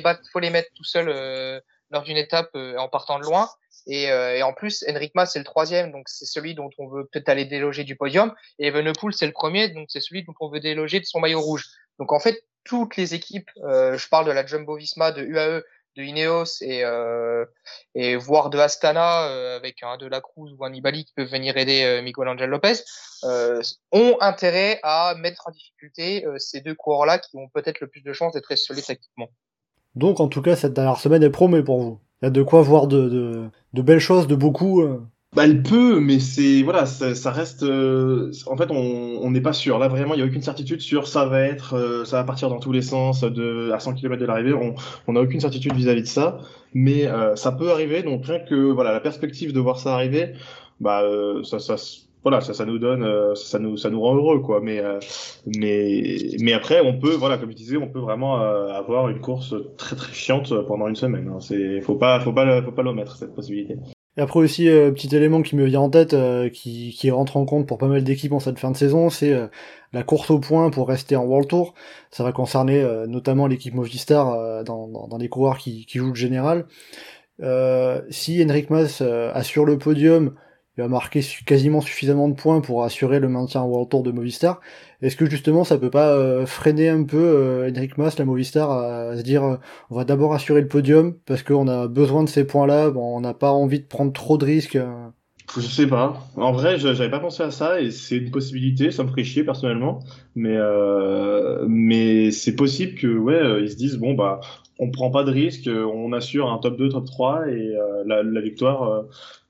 mettre 0.50 0.70
tout 0.74 0.84
seul 0.84 1.10
euh, 1.10 1.60
lors 1.90 2.02
d'une 2.02 2.16
étape 2.16 2.54
en 2.54 2.88
partant 2.88 3.18
de 3.18 3.24
loin. 3.24 3.50
Et, 3.86 4.04
et 4.04 4.42
en 4.42 4.54
plus, 4.54 4.84
Enric 4.88 5.14
Mas 5.14 5.32
c'est 5.32 5.38
le 5.38 5.44
troisième, 5.44 5.92
donc 5.92 6.08
c'est 6.08 6.24
celui 6.24 6.54
dont 6.54 6.70
on 6.78 6.88
veut 6.88 7.04
peut-être 7.12 7.28
aller 7.28 7.44
déloger 7.44 7.84
du 7.84 7.94
podium. 7.94 8.34
Et 8.58 8.68
Evenepoel 8.68 9.12
c'est 9.12 9.26
le 9.26 9.32
premier, 9.32 9.68
donc 9.68 9.88
c'est 9.90 10.00
celui 10.00 10.24
dont 10.24 10.34
on 10.40 10.48
veut 10.48 10.60
déloger 10.60 10.98
de 10.98 11.04
son 11.04 11.20
maillot 11.20 11.40
rouge. 11.42 11.66
Donc 11.98 12.12
en 12.12 12.18
fait, 12.18 12.42
toutes 12.66 12.96
les 12.96 13.14
équipes, 13.14 13.50
euh, 13.64 13.96
je 13.96 14.08
parle 14.08 14.26
de 14.26 14.32
la 14.32 14.44
Jumbo 14.44 14.76
Visma, 14.76 15.12
de 15.12 15.22
UAE, 15.22 15.62
de 15.96 16.02
Ineos 16.02 16.60
et, 16.60 16.84
euh, 16.84 17.46
et 17.94 18.16
voire 18.16 18.50
de 18.50 18.58
Astana 18.58 19.28
euh, 19.28 19.56
avec 19.56 19.82
un 19.82 19.96
de 19.96 20.06
la 20.06 20.20
Cruz 20.20 20.52
ou 20.58 20.64
un 20.64 20.70
Nibali 20.70 21.06
qui 21.06 21.14
peuvent 21.14 21.30
venir 21.30 21.56
aider 21.56 22.02
Miguel 22.02 22.28
Angel 22.28 22.50
Lopez, 22.50 22.74
ont 23.92 24.16
intérêt 24.20 24.78
à 24.82 25.14
mettre 25.16 25.46
en 25.46 25.52
difficulté 25.52 26.26
ces 26.36 26.60
deux 26.60 26.74
coureurs-là 26.74 27.18
qui 27.18 27.38
ont 27.38 27.48
peut-être 27.48 27.80
le 27.80 27.86
plus 27.86 28.02
de 28.02 28.12
chances 28.12 28.34
d'être 28.34 28.54
solides 28.56 28.84
tactiquement. 28.84 29.30
Donc 29.94 30.20
en 30.20 30.28
tout 30.28 30.42
cas, 30.42 30.54
cette 30.54 30.74
dernière 30.74 30.98
semaine 30.98 31.22
est 31.22 31.30
promet 31.30 31.62
pour 31.62 31.80
vous. 31.80 32.00
Il 32.20 32.26
y 32.26 32.28
a 32.28 32.30
de 32.30 32.42
quoi 32.42 32.60
voir 32.60 32.86
de 32.88 33.50
belles 33.72 33.98
choses, 34.00 34.26
de 34.26 34.36
beaucoup. 34.36 34.82
Bah, 35.36 35.44
elle 35.44 35.62
peut, 35.62 36.00
mais 36.00 36.18
c'est 36.18 36.62
voilà, 36.62 36.86
ça, 36.86 37.14
ça 37.14 37.30
reste. 37.30 37.62
Euh, 37.62 38.32
en 38.46 38.56
fait, 38.56 38.70
on 38.70 39.30
n'est 39.30 39.42
pas 39.42 39.52
sûr. 39.52 39.78
Là, 39.78 39.86
vraiment, 39.86 40.14
il 40.14 40.20
y 40.20 40.22
a 40.22 40.24
aucune 40.24 40.40
certitude 40.40 40.80
sur 40.80 41.06
ça 41.06 41.26
va 41.26 41.42
être, 41.42 41.74
euh, 41.74 42.06
ça 42.06 42.16
va 42.16 42.24
partir 42.24 42.48
dans 42.48 42.58
tous 42.58 42.72
les 42.72 42.80
sens, 42.80 43.22
de 43.22 43.70
à 43.70 43.78
100 43.78 43.94
km 43.96 44.18
de 44.18 44.24
l'arrivée. 44.24 44.54
On 45.06 45.12
n'a 45.12 45.20
aucune 45.20 45.40
certitude 45.40 45.74
vis-à-vis 45.74 46.00
-vis 46.00 46.04
de 46.04 46.08
ça, 46.08 46.38
mais 46.72 47.06
euh, 47.06 47.36
ça 47.36 47.52
peut 47.52 47.70
arriver. 47.70 48.02
Donc 48.02 48.24
rien 48.24 48.38
que 48.38 48.54
voilà, 48.54 48.92
la 48.92 49.00
perspective 49.00 49.52
de 49.52 49.60
voir 49.60 49.78
ça 49.78 49.92
arriver, 49.92 50.32
bah 50.80 51.02
euh, 51.02 51.42
ça, 51.44 51.58
ça, 51.58 51.76
voilà, 52.22 52.40
ça, 52.40 52.54
ça 52.54 52.64
nous 52.64 52.78
donne, 52.78 53.04
euh, 53.04 53.34
ça 53.34 53.58
nous, 53.58 53.76
ça 53.76 53.90
nous 53.90 54.00
rend 54.00 54.14
heureux, 54.16 54.40
quoi. 54.40 54.60
Mais, 54.62 54.82
mais, 55.58 56.16
mais 56.40 56.54
après, 56.54 56.80
on 56.80 56.98
peut, 56.98 57.14
voilà, 57.14 57.36
comme 57.38 57.50
je 57.50 57.56
disais, 57.56 57.76
on 57.76 57.88
peut 57.88 58.00
vraiment 58.00 58.36
avoir 58.36 59.10
une 59.10 59.20
course 59.20 59.54
très 59.76 59.96
très 59.96 60.14
chiante 60.14 60.54
pendant 60.66 60.88
une 60.88 60.96
semaine. 60.96 61.28
Hein. 61.28 61.40
C'est, 61.40 61.82
faut 61.82 61.96
pas, 61.96 62.20
faut 62.20 62.32
pas, 62.32 62.62
faut 62.62 62.72
pas 62.72 62.82
l'omettre 62.82 63.16
cette 63.16 63.34
possibilité. 63.34 63.76
Et 64.16 64.22
après 64.22 64.40
aussi, 64.40 64.68
euh, 64.68 64.90
petit 64.92 65.14
élément 65.14 65.42
qui 65.42 65.56
me 65.56 65.66
vient 65.66 65.80
en 65.80 65.90
tête, 65.90 66.14
euh, 66.14 66.48
qui, 66.48 67.10
rentre 67.10 67.36
en 67.36 67.44
compte 67.44 67.66
pour 67.66 67.76
pas 67.76 67.88
mal 67.88 68.02
d'équipes 68.02 68.32
en 68.32 68.40
cette 68.40 68.58
fin 68.58 68.70
de 68.70 68.76
saison, 68.76 69.10
c'est 69.10 69.32
euh, 69.32 69.46
la 69.92 70.02
course 70.02 70.30
au 70.30 70.38
point 70.38 70.70
pour 70.70 70.88
rester 70.88 71.16
en 71.16 71.24
World 71.24 71.48
Tour. 71.48 71.74
Ça 72.10 72.24
va 72.24 72.32
concerner 72.32 72.80
euh, 72.82 73.06
notamment 73.06 73.46
l'équipe 73.46 73.74
Movistar 73.74 74.64
dans, 74.64 74.88
dans, 74.88 75.06
dans, 75.06 75.18
les 75.18 75.28
coureurs 75.28 75.58
qui, 75.58 75.84
qui 75.84 75.98
jouent 75.98 76.08
le 76.08 76.14
général. 76.14 76.66
si 78.10 78.42
Henrik 78.42 78.70
Mas 78.70 79.02
assure 79.02 79.66
le 79.66 79.76
podium, 79.78 80.34
il 80.76 80.82
va 80.82 80.88
marquer 80.88 81.20
quasiment 81.46 81.80
suffisamment 81.80 82.28
de 82.28 82.34
points 82.34 82.60
pour 82.60 82.84
assurer 82.84 83.18
le 83.18 83.28
maintien 83.28 83.62
en 83.62 83.66
World 83.66 83.88
Tour 83.88 84.02
de 84.02 84.10
Movistar. 84.12 84.60
Est-ce 85.00 85.16
que 85.16 85.28
justement 85.28 85.64
ça 85.64 85.78
peut 85.78 85.90
pas 85.90 86.10
euh, 86.10 86.44
freiner 86.44 86.90
un 86.90 87.04
peu 87.04 87.16
euh, 87.16 87.70
Henrik 87.70 87.96
Mas, 87.96 88.18
la 88.18 88.26
Movistar, 88.26 88.70
à, 88.70 89.16
se 89.16 89.22
dire 89.22 89.42
euh, 89.42 89.56
on 89.90 89.96
va 89.96 90.04
d'abord 90.04 90.34
assurer 90.34 90.60
le 90.60 90.68
podium 90.68 91.14
parce 91.24 91.42
qu'on 91.42 91.66
a 91.68 91.88
besoin 91.88 92.24
de 92.24 92.28
ces 92.28 92.46
points-là, 92.46 92.90
bon, 92.90 93.16
on 93.16 93.20
n'a 93.20 93.32
pas 93.32 93.52
envie 93.52 93.80
de 93.80 93.86
prendre 93.86 94.12
trop 94.12 94.36
de 94.36 94.44
risques 94.44 94.76
euh. 94.76 95.08
Je 95.56 95.60
sais 95.60 95.86
pas. 95.86 96.20
En 96.34 96.50
vrai, 96.50 96.76
j'avais 96.76 97.08
pas 97.08 97.20
pensé 97.20 97.44
à 97.44 97.52
ça 97.52 97.80
et 97.80 97.92
c'est 97.92 98.16
une 98.16 98.32
possibilité. 98.32 98.90
Ça 98.90 99.04
me 99.04 99.08
ferait 99.08 99.22
chier 99.22 99.44
personnellement, 99.44 100.00
mais 100.34 100.56
euh, 100.56 101.64
mais 101.68 102.32
c'est 102.32 102.56
possible 102.56 102.98
que 102.98 103.06
ouais, 103.06 103.62
ils 103.62 103.70
se 103.70 103.76
disent 103.76 103.96
bon 103.96 104.14
bah 104.14 104.40
on 104.80 104.90
prend 104.90 105.10
pas 105.12 105.22
de 105.22 105.30
risque, 105.30 105.70
on 105.70 106.12
assure 106.12 106.50
un 106.50 106.58
top 106.58 106.76
2, 106.76 106.88
top 106.88 107.06
3 107.06 107.48
et 107.48 107.72
la, 108.06 108.24
la, 108.24 108.40
victoire 108.40 109.04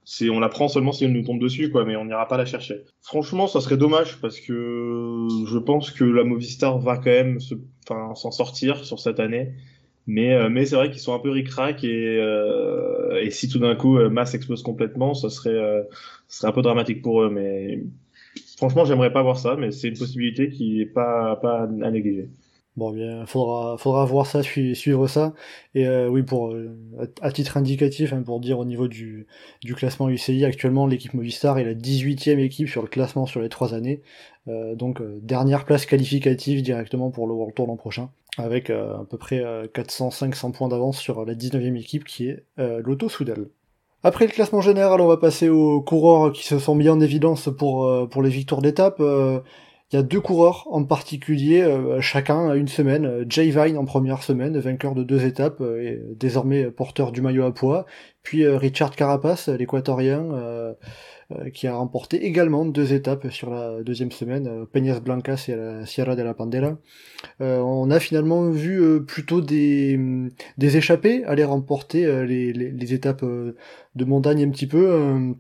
c'est 0.08 0.30
on 0.30 0.38
la 0.38 0.48
prend 0.48 0.68
seulement 0.68 0.92
si 0.92 1.04
elle 1.04 1.12
nous 1.12 1.24
tombe 1.24 1.40
dessus 1.40 1.68
quoi 1.68 1.84
mais 1.84 1.96
on 1.96 2.04
n'ira 2.04 2.28
pas 2.28 2.36
la 2.36 2.46
chercher. 2.46 2.84
Franchement 3.02 3.48
ça 3.48 3.60
serait 3.60 3.76
dommage 3.76 4.20
parce 4.20 4.38
que 4.40 5.26
je 5.46 5.58
pense 5.58 5.90
que 5.90 6.04
la 6.04 6.22
Movistar 6.22 6.78
va 6.78 6.96
quand 6.96 7.10
même 7.10 7.38
s'en 7.40 8.30
sortir 8.30 8.84
sur 8.84 9.00
cette 9.00 9.18
année. 9.20 9.52
Mais 10.06 10.32
euh, 10.34 10.48
mais 10.48 10.64
c'est 10.64 10.76
vrai 10.76 10.90
qu'ils 10.90 11.00
sont 11.00 11.12
un 11.14 11.18
peu 11.18 11.30
ric-rac 11.30 11.82
et 11.82 12.18
euh, 12.20 13.20
et 13.20 13.30
si 13.32 13.48
tout 13.48 13.58
d'un 13.58 13.74
coup 13.74 13.98
euh, 13.98 14.08
Mass 14.08 14.34
explose 14.34 14.62
complètement 14.62 15.14
ça 15.14 15.28
serait 15.30 15.58
ça 16.28 16.38
serait 16.38 16.48
un 16.48 16.52
peu 16.52 16.62
dramatique 16.62 17.02
pour 17.02 17.22
eux 17.22 17.30
mais 17.30 17.82
franchement 18.56 18.84
j'aimerais 18.84 19.12
pas 19.12 19.22
voir 19.22 19.38
ça 19.40 19.56
mais 19.56 19.72
c'est 19.72 19.88
une 19.88 19.98
possibilité 19.98 20.50
qui 20.50 20.80
est 20.80 20.86
pas 20.86 21.34
pas 21.36 21.62
à 21.62 21.90
négliger 21.90 22.28
Bon, 22.76 22.90
bien, 22.90 23.24
faudra, 23.24 23.78
faudra 23.78 24.04
voir 24.04 24.26
ça, 24.26 24.42
suivre 24.42 25.06
ça. 25.06 25.32
Et 25.74 25.86
euh, 25.86 26.08
oui, 26.08 26.22
pour 26.22 26.52
euh, 26.52 26.76
à 27.22 27.32
titre 27.32 27.56
indicatif, 27.56 28.12
hein, 28.12 28.22
pour 28.22 28.38
dire 28.38 28.58
au 28.58 28.66
niveau 28.66 28.86
du, 28.86 29.26
du 29.62 29.74
classement 29.74 30.10
UCI, 30.10 30.44
actuellement 30.44 30.86
l'équipe 30.86 31.14
Movistar 31.14 31.58
est 31.58 31.64
la 31.64 31.74
18e 31.74 32.38
équipe 32.38 32.68
sur 32.68 32.82
le 32.82 32.88
classement 32.88 33.24
sur 33.24 33.40
les 33.40 33.48
trois 33.48 33.72
années. 33.72 34.02
Euh, 34.48 34.74
donc 34.74 35.00
euh, 35.00 35.18
dernière 35.22 35.64
place 35.64 35.86
qualificative 35.86 36.62
directement 36.62 37.10
pour 37.10 37.26
le 37.26 37.34
World 37.34 37.54
Tour 37.54 37.66
l'an 37.66 37.76
prochain, 37.76 38.10
avec 38.38 38.70
euh, 38.70 38.94
à 38.94 39.04
peu 39.04 39.18
près 39.18 39.42
400-500 39.74 40.52
points 40.52 40.68
d'avance 40.68 40.98
sur 40.98 41.24
la 41.24 41.34
19e 41.34 41.76
équipe 41.76 42.04
qui 42.04 42.28
est 42.28 42.44
l'Auto 42.58 43.08
Soudal. 43.08 43.46
Après 44.02 44.26
le 44.26 44.32
classement 44.32 44.60
général, 44.60 45.00
on 45.00 45.06
va 45.06 45.16
passer 45.16 45.48
aux 45.48 45.80
coureurs 45.80 46.32
qui 46.32 46.44
se 46.44 46.58
sont 46.58 46.74
mis 46.74 46.88
en 46.88 47.00
évidence 47.00 47.48
pour, 47.56 48.08
pour 48.08 48.22
les 48.22 48.30
victoires 48.30 48.62
d'étape. 48.62 49.02
Il 49.92 49.96
y 49.96 49.98
a 50.00 50.02
deux 50.02 50.20
coureurs 50.20 50.66
en 50.72 50.82
particulier, 50.84 51.62
euh, 51.62 52.00
chacun 52.00 52.50
à 52.50 52.56
une 52.56 52.66
semaine. 52.66 53.06
Euh, 53.06 53.24
Jay 53.28 53.50
Vine 53.50 53.78
en 53.78 53.84
première 53.84 54.24
semaine, 54.24 54.58
vainqueur 54.58 54.96
de 54.96 55.04
deux 55.04 55.24
étapes, 55.24 55.60
euh, 55.60 55.80
et 55.80 56.02
désormais 56.16 56.72
porteur 56.72 57.12
du 57.12 57.22
maillot 57.22 57.44
à 57.44 57.54
poids. 57.54 57.86
Puis 58.24 58.44
Richard 58.48 58.96
Carapace, 58.96 59.48
l'équatorien, 59.48 60.74
qui 61.54 61.68
a 61.68 61.76
remporté 61.76 62.26
également 62.26 62.64
deux 62.64 62.92
étapes 62.92 63.30
sur 63.30 63.50
la 63.50 63.84
deuxième 63.84 64.10
semaine, 64.10 64.66
Peñas 64.72 64.98
Blancas 64.98 65.44
et 65.46 65.54
la 65.54 65.86
Sierra 65.86 66.16
de 66.16 66.22
la 66.22 66.34
Pandera. 66.34 66.76
on 67.38 67.88
a 67.88 68.00
finalement 68.00 68.50
vu 68.50 69.04
plutôt 69.06 69.40
des, 69.40 69.96
des 70.58 70.76
échappés 70.76 71.24
aller 71.24 71.44
remporter 71.44 72.26
les, 72.26 72.92
étapes 72.94 73.24
de 73.24 74.04
montagne 74.04 74.42
un 74.42 74.50
petit 74.50 74.66
peu. 74.66 75.36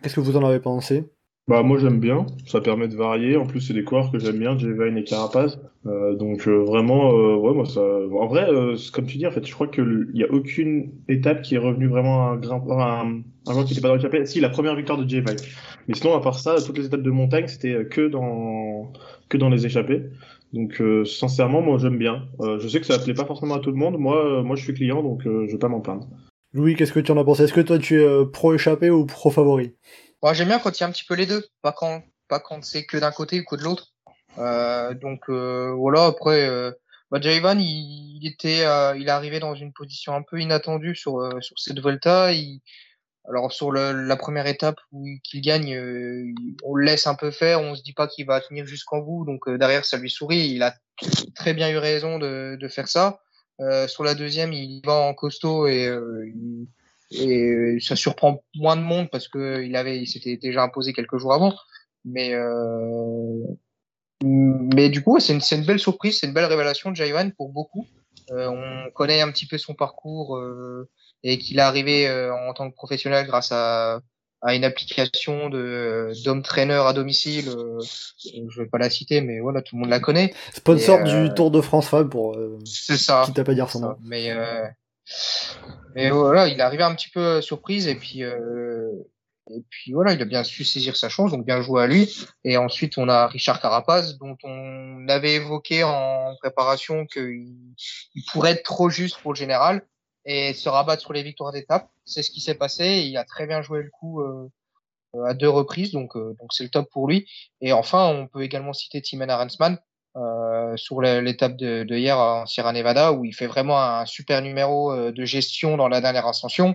Qu'est-ce 0.00 0.14
que 0.14 0.20
vous 0.20 0.36
en 0.36 0.44
avez 0.44 0.60
pensé? 0.60 1.10
Bah 1.48 1.62
moi 1.62 1.78
j'aime 1.78 1.98
bien, 1.98 2.26
ça 2.46 2.60
permet 2.60 2.88
de 2.88 2.94
varier. 2.94 3.36
En 3.36 3.46
plus 3.46 3.62
c'est 3.62 3.72
des 3.72 3.82
coureurs 3.82 4.12
que 4.12 4.18
j'aime 4.18 4.38
bien, 4.38 4.56
Jevine 4.58 4.98
et 4.98 5.04
Carapaz. 5.04 5.58
Euh, 5.86 6.14
donc 6.14 6.46
euh, 6.46 6.58
vraiment, 6.58 7.10
euh, 7.12 7.36
ouais 7.36 7.54
moi 7.54 7.64
ça. 7.64 7.80
En 7.80 8.26
vrai, 8.26 8.46
euh, 8.50 8.76
comme 8.92 9.06
tu 9.06 9.16
dis 9.16 9.26
en 9.26 9.30
fait, 9.30 9.46
je 9.46 9.52
crois 9.54 9.66
que 9.66 10.08
il 10.12 10.20
y 10.20 10.24
a 10.24 10.30
aucune 10.30 10.92
étape 11.08 11.40
qui 11.40 11.54
est 11.54 11.58
revenue 11.58 11.88
vraiment 11.88 12.28
un 12.28 12.36
grand, 12.36 12.62
un, 12.70 13.22
joueur 13.50 13.64
qui 13.64 13.74
n'était 13.74 13.88
pas 13.88 13.96
capet. 13.98 14.26
Si 14.26 14.40
la 14.40 14.50
première 14.50 14.76
victoire 14.76 14.98
de 14.98 15.08
Jevine. 15.08 15.36
Mais 15.88 15.94
sinon 15.94 16.14
à 16.14 16.20
part 16.20 16.38
ça, 16.38 16.56
toutes 16.64 16.76
les 16.76 16.84
étapes 16.84 17.02
de 17.02 17.10
montagne 17.10 17.46
c'était 17.46 17.86
que 17.86 18.08
dans 18.08 18.92
que 19.30 19.38
dans 19.38 19.48
les 19.48 19.64
échappées. 19.64 20.02
Donc 20.52 20.82
sincèrement 21.06 21.62
moi 21.62 21.78
j'aime 21.78 21.96
bien. 21.96 22.28
je 22.60 22.68
sais 22.68 22.80
que 22.80 22.86
ça 22.86 22.98
plaît 22.98 23.14
pas 23.14 23.24
forcément 23.24 23.54
à 23.54 23.60
tout 23.60 23.70
le 23.70 23.76
monde. 23.76 23.96
Moi 23.98 24.42
moi 24.42 24.54
je 24.54 24.64
suis 24.64 24.74
client 24.74 25.02
donc 25.02 25.22
je 25.24 25.50
vais 25.50 25.58
pas 25.58 25.68
m'en 25.68 25.80
plaindre. 25.80 26.08
Louis, 26.54 26.76
qu'est-ce 26.76 26.92
que 26.92 27.00
tu 27.00 27.12
en 27.12 27.16
as 27.18 27.24
pensé? 27.24 27.44
Est-ce 27.44 27.52
que 27.54 27.60
toi 27.60 27.78
tu 27.78 28.02
es 28.02 28.26
pro 28.32 28.54
échappé 28.54 28.90
ou 28.90 29.06
pro 29.06 29.30
favori? 29.30 29.72
Bon, 30.22 30.32
j'aime 30.34 30.48
bien 30.48 30.58
quand 30.58 30.78
il 30.78 30.82
y 30.82 30.84
a 30.84 30.88
un 30.88 30.92
petit 30.92 31.04
peu 31.04 31.14
les 31.14 31.26
deux, 31.26 31.46
pas 31.62 31.72
quand 31.72 32.02
pas 32.28 32.40
quand 32.40 32.64
c'est 32.64 32.84
que 32.84 32.96
d'un 32.98 33.12
côté 33.12 33.40
ou 33.40 33.44
que 33.44 33.56
de 33.56 33.62
l'autre. 33.62 33.94
Euh, 34.38 34.94
donc 34.94 35.28
euh, 35.28 35.72
voilà. 35.76 36.06
Après, 36.06 36.48
euh, 36.48 36.72
bah, 37.10 37.20
Jaivan, 37.20 37.58
il, 37.58 38.18
il 38.20 38.26
était, 38.26 38.64
euh, 38.64 38.96
il 38.96 39.06
est 39.06 39.10
arrivé 39.10 39.40
dans 39.40 39.54
une 39.54 39.72
position 39.72 40.14
un 40.14 40.22
peu 40.22 40.40
inattendue 40.40 40.94
sur 40.96 41.28
sur 41.40 41.58
cette 41.58 41.80
Volta. 41.80 42.32
Il, 42.32 42.60
alors 43.28 43.52
sur 43.52 43.70
le, 43.70 43.92
la 43.92 44.16
première 44.16 44.46
étape 44.46 44.78
où 44.92 45.06
qu'il 45.22 45.42
gagne, 45.42 45.74
euh, 45.74 46.32
on 46.64 46.74
le 46.74 46.84
laisse 46.84 47.06
un 47.06 47.14
peu 47.14 47.30
faire, 47.30 47.60
on 47.60 47.74
se 47.74 47.82
dit 47.82 47.92
pas 47.92 48.08
qu'il 48.08 48.26
va 48.26 48.40
tenir 48.40 48.66
jusqu'en 48.66 48.98
bout, 48.98 49.24
donc 49.26 49.46
euh, 49.48 49.58
derrière 49.58 49.84
ça 49.84 49.98
lui 49.98 50.10
sourit. 50.10 50.48
Il 50.48 50.62
a 50.62 50.74
très 51.34 51.54
bien 51.54 51.70
eu 51.70 51.76
raison 51.78 52.18
de, 52.18 52.56
de 52.58 52.68
faire 52.68 52.88
ça. 52.88 53.20
Euh, 53.60 53.88
sur 53.88 54.04
la 54.04 54.14
deuxième, 54.14 54.52
il 54.52 54.80
va 54.84 54.94
en 54.94 55.14
costaud 55.14 55.66
et, 55.66 55.88
et 57.10 57.78
ça 57.80 57.96
surprend 57.96 58.42
moins 58.54 58.76
de 58.76 58.82
monde 58.82 59.08
parce 59.10 59.28
que 59.28 59.62
il 59.62 59.76
avait, 59.76 59.98
il 59.98 60.06
s'était 60.06 60.36
déjà 60.36 60.62
imposé 60.62 60.92
quelques 60.92 61.18
jours 61.18 61.32
avant. 61.32 61.54
Mais 62.04 62.34
mais 64.22 64.88
du 64.88 65.02
coup, 65.02 65.20
c'est 65.20 65.32
une, 65.32 65.40
une, 65.52 65.66
belle 65.66 65.78
surprise, 65.78 66.18
c'est 66.18 66.26
une 66.26 66.32
belle 66.32 66.44
révélation 66.46 66.90
de 66.90 66.96
Jaivan 66.96 67.30
pour 67.30 67.50
beaucoup. 67.50 67.86
on 68.30 68.90
connaît 68.94 69.20
un 69.20 69.30
petit 69.30 69.46
peu 69.46 69.58
son 69.58 69.74
parcours 69.74 70.38
et 71.22 71.38
qu'il 71.38 71.58
est 71.58 71.62
arrivé 71.62 72.08
euh, 72.08 72.32
en 72.34 72.52
tant 72.54 72.70
que 72.70 72.74
professionnel 72.74 73.26
grâce 73.26 73.52
à, 73.52 74.00
à 74.42 74.54
une 74.54 74.64
application 74.64 75.48
de 75.48 76.12
d'homme 76.24 76.42
traîneur 76.42 76.86
à 76.86 76.92
domicile. 76.92 77.48
Euh, 77.48 77.80
je 78.24 78.62
vais 78.62 78.68
pas 78.68 78.78
la 78.78 78.90
citer, 78.90 79.20
mais 79.20 79.40
voilà, 79.40 79.62
tout 79.62 79.76
le 79.76 79.80
monde 79.80 79.90
la 79.90 80.00
connaît. 80.00 80.32
Sponsor 80.54 81.02
du 81.04 81.14
euh, 81.14 81.28
Tour 81.28 81.50
de 81.50 81.60
France 81.60 81.88
Fab 81.88 82.08
pour. 82.08 82.38
c'est 82.64 82.96
ça. 82.96 83.22
Qui 83.26 83.32
t'a 83.32 83.44
pas 83.44 83.54
dire 83.54 83.70
son 83.70 83.80
nom. 83.80 83.96
Mais 84.04 84.32
mais 85.94 86.10
voilà, 86.10 86.48
il 86.48 86.58
est 86.58 86.62
arrivé 86.62 86.82
un 86.82 86.94
petit 86.94 87.10
peu 87.10 87.40
surprise 87.40 87.86
et 87.88 87.94
puis 87.94 88.22
et 89.50 89.62
puis 89.70 89.92
voilà, 89.92 90.12
il 90.12 90.20
a 90.20 90.24
bien 90.24 90.44
su 90.44 90.64
saisir 90.64 90.96
sa 90.96 91.08
chance, 91.08 91.30
donc 91.30 91.44
bien 91.44 91.62
joué 91.62 91.82
à 91.82 91.86
lui. 91.86 92.14
Et 92.44 92.56
ensuite, 92.56 92.98
on 92.98 93.08
a 93.08 93.26
Richard 93.26 93.60
Carapaz, 93.60 94.18
dont 94.18 94.36
on 94.44 95.08
avait 95.08 95.34
évoqué 95.34 95.84
en 95.84 96.34
préparation 96.40 97.06
qu'il 97.06 97.54
il 98.14 98.24
pourrait 98.32 98.52
être 98.52 98.62
trop 98.62 98.90
juste 98.90 99.18
pour 99.20 99.32
le 99.32 99.38
général 99.38 99.86
et 100.24 100.52
se 100.52 100.68
rabattre 100.68 101.02
sur 101.02 101.12
les 101.12 101.22
victoires 101.22 101.52
d'étape. 101.52 101.90
C'est 102.04 102.22
ce 102.22 102.30
qui 102.30 102.40
s'est 102.40 102.54
passé. 102.54 103.04
Il 103.06 103.16
a 103.16 103.24
très 103.24 103.46
bien 103.46 103.62
joué 103.62 103.82
le 103.82 103.90
coup 103.90 104.20
euh, 104.20 104.50
à 105.24 105.34
deux 105.34 105.48
reprises, 105.48 105.92
donc 105.92 106.16
euh, 106.16 106.36
donc 106.40 106.52
c'est 106.52 106.64
le 106.64 106.70
top 106.70 106.90
pour 106.90 107.08
lui. 107.08 107.26
Et 107.60 107.72
enfin, 107.72 108.06
on 108.08 108.26
peut 108.26 108.42
également 108.42 108.72
citer 108.72 109.00
Timen 109.00 109.30
Arensman 109.30 109.78
euh, 110.16 110.76
sur 110.76 111.00
l'étape 111.00 111.56
de, 111.56 111.84
de, 111.84 111.96
hier 111.96 112.18
en 112.18 112.46
Sierra 112.46 112.72
Nevada, 112.72 113.12
où 113.12 113.24
il 113.24 113.34
fait 113.34 113.46
vraiment 113.46 113.80
un 113.80 114.06
super 114.06 114.42
numéro 114.42 114.92
euh, 114.92 115.12
de 115.12 115.24
gestion 115.24 115.76
dans 115.76 115.88
la 115.88 116.00
dernière 116.00 116.26
ascension, 116.26 116.74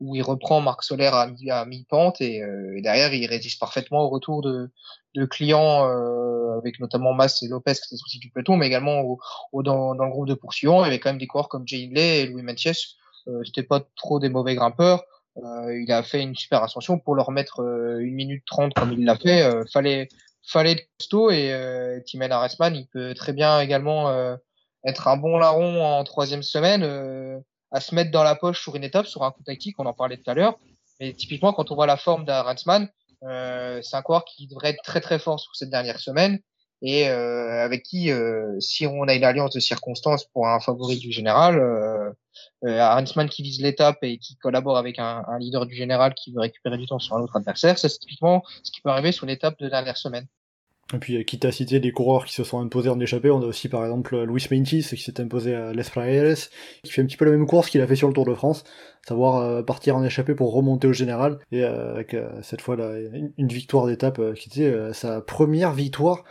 où 0.00 0.14
il 0.16 0.22
reprend 0.22 0.60
Marc 0.60 0.82
Soler 0.82 1.10
à 1.50 1.64
mi-pente 1.66 2.20
et, 2.20 2.36
et, 2.36 2.82
derrière 2.82 3.14
il 3.14 3.26
résiste 3.26 3.60
parfaitement 3.60 4.02
au 4.02 4.08
retour 4.08 4.42
de, 4.42 4.70
de 5.14 5.24
clients 5.24 5.88
euh, 5.88 6.58
avec 6.58 6.80
notamment 6.80 7.14
Mas 7.14 7.42
et 7.42 7.48
Lopez 7.48 7.74
qui 7.74 7.86
étaient 7.86 7.96
sortis 7.96 8.18
du 8.18 8.30
peloton, 8.30 8.56
mais 8.56 8.66
également 8.66 9.00
au, 9.00 9.18
au, 9.52 9.62
dans, 9.62 9.94
dans, 9.94 10.04
le 10.04 10.10
groupe 10.10 10.28
de 10.28 10.34
poursuivants. 10.34 10.84
Il 10.84 10.86
y 10.86 10.88
avait 10.88 10.98
quand 10.98 11.10
même 11.10 11.18
des 11.18 11.26
coureurs 11.26 11.48
comme 11.48 11.66
Jay 11.66 11.84
Hindley 11.84 12.20
et 12.20 12.26
Louis 12.26 12.42
Mathias. 12.42 12.96
Euh, 13.28 13.42
C'était 13.44 13.62
pas 13.62 13.80
trop 13.96 14.18
des 14.18 14.28
mauvais 14.28 14.54
grimpeurs. 14.54 15.04
Euh, 15.38 15.80
il 15.80 15.90
a 15.90 16.02
fait 16.02 16.22
une 16.22 16.34
super 16.34 16.62
ascension 16.62 16.98
pour 16.98 17.14
leur 17.14 17.30
mettre 17.30 17.60
euh, 17.60 17.98
une 17.98 18.14
minute 18.14 18.44
trente 18.46 18.74
comme 18.74 18.92
il 18.92 19.04
l'a 19.04 19.16
fait. 19.16 19.42
Euh, 19.42 19.64
fallait 19.72 20.08
fallait 20.46 20.72
être 20.72 20.88
costaud 20.98 21.30
et 21.30 21.52
euh, 21.52 22.00
Timen 22.00 22.32
il 22.74 22.86
peut 22.92 23.14
très 23.14 23.32
bien 23.32 23.60
également 23.60 24.36
être 24.84 25.08
un 25.08 25.16
bon 25.16 25.38
larron 25.38 25.82
en 25.82 26.04
troisième 26.04 26.42
semaine, 26.42 26.82
à 27.70 27.80
se 27.80 27.94
mettre 27.94 28.10
dans 28.10 28.22
la 28.22 28.34
poche 28.34 28.62
sur 28.62 28.76
une 28.76 28.84
étape, 28.84 29.06
sur 29.06 29.24
un 29.24 29.30
coup 29.30 29.42
tactique, 29.42 29.76
on 29.78 29.86
en 29.86 29.92
parlait 29.92 30.16
tout 30.16 30.30
à 30.30 30.34
l'heure. 30.34 30.58
Mais 31.00 31.12
typiquement, 31.12 31.52
quand 31.52 31.70
on 31.70 31.74
voit 31.74 31.86
la 31.86 31.96
forme 31.96 32.24
d'Arensman, 32.24 32.88
euh, 33.24 33.80
c'est 33.82 33.96
un 33.96 34.02
coureur 34.02 34.24
qui 34.24 34.46
devrait 34.46 34.70
être 34.70 34.82
très 34.82 35.00
très 35.00 35.18
fort 35.18 35.40
sur 35.40 35.54
cette 35.56 35.70
dernière 35.70 35.98
semaine 35.98 36.38
et 36.82 37.08
euh, 37.08 37.64
avec 37.64 37.82
qui, 37.82 38.10
euh, 38.10 38.58
si 38.60 38.86
on 38.86 39.04
a 39.04 39.14
une 39.14 39.24
alliance 39.24 39.52
de 39.52 39.60
circonstances 39.60 40.26
pour 40.26 40.48
un 40.48 40.60
favori 40.60 40.98
du 40.98 41.12
général, 41.12 41.58
euh, 41.58 42.10
euh 42.64 43.26
qui 43.30 43.42
vise 43.42 43.60
l'étape 43.60 43.98
et 44.02 44.18
qui 44.18 44.36
collabore 44.36 44.76
avec 44.76 44.98
un, 44.98 45.24
leader 45.38 45.66
du 45.66 45.74
général 45.74 46.14
qui 46.14 46.32
veut 46.32 46.40
récupérer 46.40 46.76
du 46.76 46.86
temps 46.86 46.98
sur 46.98 47.16
un 47.16 47.22
autre 47.22 47.36
adversaire, 47.36 47.78
c'est 47.78 47.88
typiquement 47.88 48.42
ce 48.62 48.70
qui 48.70 48.80
peut 48.80 48.90
arriver 48.90 49.12
sur 49.12 49.26
l'étape 49.26 49.58
de 49.60 49.68
dernière 49.68 49.96
semaine. 49.96 50.26
Et 50.92 50.98
puis, 50.98 51.24
quitte 51.24 51.46
à 51.46 51.50
citer 51.50 51.80
des 51.80 51.92
coureurs 51.92 52.26
qui 52.26 52.34
se 52.34 52.44
sont 52.44 52.60
imposés 52.60 52.90
en 52.90 53.00
échappée, 53.00 53.30
on 53.30 53.40
a 53.40 53.46
aussi 53.46 53.70
par 53.70 53.82
exemple 53.82 54.22
Luis 54.24 54.46
Meintis 54.50 54.82
qui 54.82 54.98
s'est 54.98 55.18
imposé 55.18 55.54
à 55.54 55.72
Les 55.72 55.82
Frayeres, 55.82 56.36
qui 56.82 56.92
fait 56.92 57.00
un 57.00 57.06
petit 57.06 57.16
peu 57.16 57.24
la 57.24 57.30
même 57.30 57.46
course 57.46 57.70
qu'il 57.70 57.80
a 57.80 57.86
fait 57.86 57.96
sur 57.96 58.08
le 58.08 58.12
Tour 58.12 58.26
de 58.26 58.34
France, 58.34 58.64
savoir 59.08 59.64
partir 59.64 59.96
en 59.96 60.04
échappée 60.04 60.34
pour 60.34 60.52
remonter 60.52 60.86
au 60.86 60.92
général, 60.92 61.38
et 61.50 61.64
avec 61.64 62.14
cette 62.42 62.60
fois 62.60 62.76
là, 62.76 62.92
une, 63.38 63.48
victoire 63.48 63.86
d'étape 63.86 64.20
qui 64.34 64.50
était 64.50 64.92
sa 64.92 65.22
première 65.22 65.72
victoire 65.72 66.22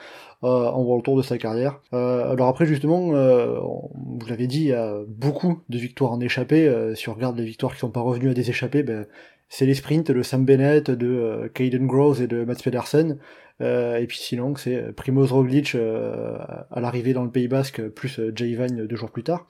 en 0.44 0.82
World 0.82 1.06
Tour 1.06 1.18
de 1.18 1.22
sa 1.22 1.38
carrière. 1.38 1.82
alors 1.92 2.48
après 2.48 2.66
justement, 2.66 3.10
vous 3.10 4.28
l'avez 4.28 4.48
dit, 4.48 4.62
il 4.62 4.68
y 4.68 4.74
a 4.74 4.98
beaucoup 5.08 5.62
de 5.70 5.78
victoires 5.78 6.12
en 6.12 6.20
échappée, 6.20 6.72
si 6.96 7.10
on 7.10 7.14
regarde 7.14 7.38
les 7.38 7.46
victoires 7.46 7.74
qui 7.74 7.80
sont 7.80 7.92
pas 7.92 8.02
revenues 8.02 8.30
à 8.30 8.34
des 8.34 8.50
échappées, 8.50 8.84
ben, 8.84 9.06
c'est 9.50 9.66
les 9.66 9.74
sprints 9.74 10.12
de 10.12 10.22
Sam 10.22 10.46
Bennett, 10.46 10.90
de 10.92 11.50
Caden 11.54 11.88
Groves 11.88 12.22
et 12.22 12.28
de 12.28 12.44
Mats 12.44 12.56
Pedersen, 12.64 13.20
euh, 13.62 13.98
et 13.98 14.08
puis 14.08 14.18
sinon, 14.18 14.56
c'est 14.56 14.94
Primoz 14.94 15.32
Roglic 15.32 15.76
euh, 15.76 16.38
à 16.72 16.80
l'arrivée 16.80 17.14
dans 17.14 17.24
le 17.24 17.30
Pays 17.30 17.48
Basque, 17.48 17.88
plus 17.90 18.20
euh, 18.20 18.32
Jay 18.36 18.56
Vine 18.56 18.88
deux 18.88 18.96
jours 18.96 19.12
plus 19.12 19.24
tard. 19.24 19.48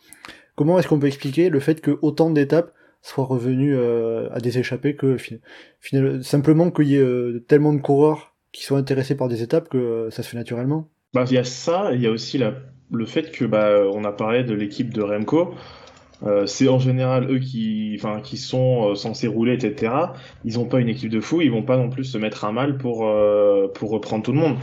Comment 0.55 0.77
est-ce 0.77 0.87
qu'on 0.87 0.99
peut 0.99 1.07
expliquer 1.07 1.49
le 1.49 1.59
fait 1.59 1.81
que 1.81 1.97
autant 2.01 2.29
d'étapes 2.29 2.73
soient 3.01 3.25
revenues 3.25 3.77
à 4.31 4.39
des 4.39 4.59
échappées 4.59 4.95
que 4.95 5.17
finalement, 5.81 6.21
simplement 6.21 6.71
qu'il 6.71 6.87
y 6.87 6.95
ait 6.95 7.39
tellement 7.49 7.73
de 7.73 7.81
coureurs 7.81 8.32
qui 8.54 8.64
sont 8.64 8.78
intéressés 8.78 9.18
par 9.18 9.28
des 9.28 9.41
étapes 9.41 9.68
que 9.68 10.08
ça 10.12 10.24
se 10.24 10.30
fait 10.30 10.38
naturellement 10.38 10.88
bah, 11.14 11.26
Il 11.28 11.34
y 11.34 11.38
a 11.38 11.43
ça, 11.43 11.91
il 11.93 12.01
y 12.01 12.08
a 12.08 12.12
aussi 12.12 12.38
la, 12.38 12.54
le 12.91 13.06
fait 13.06 13.32
que 13.32 13.43
bah, 13.43 13.82
on 13.93 14.06
a 14.06 14.14
parlé 14.14 14.43
de 14.45 14.54
l'équipe 14.54 14.93
de 14.93 15.01
Remco. 15.01 15.54
Euh, 16.26 16.45
c'est 16.45 16.70
en 16.70 16.80
général 16.80 17.30
eux 17.30 17.39
qui, 17.39 17.99
qui 18.24 18.38
sont 18.38 18.91
euh, 18.91 18.95
censés 18.95 19.28
rouler, 19.28 19.56
etc. 19.56 19.93
Ils 20.45 20.54
n'ont 20.54 20.66
pas 20.66 20.80
une 20.80 20.88
équipe 20.88 21.10
de 21.10 21.20
fou, 21.20 21.41
ils 21.41 21.51
vont 21.51 21.64
pas 21.64 21.76
non 21.76 21.89
plus 21.89 22.06
se 22.06 22.18
mettre 22.18 22.45
à 22.45 22.54
mal 22.54 22.78
pour 22.78 23.06
euh, 23.06 23.68
pour 23.74 23.89
reprendre 23.89 24.24
tout 24.24 24.32
le 24.32 24.39
monde. 24.39 24.56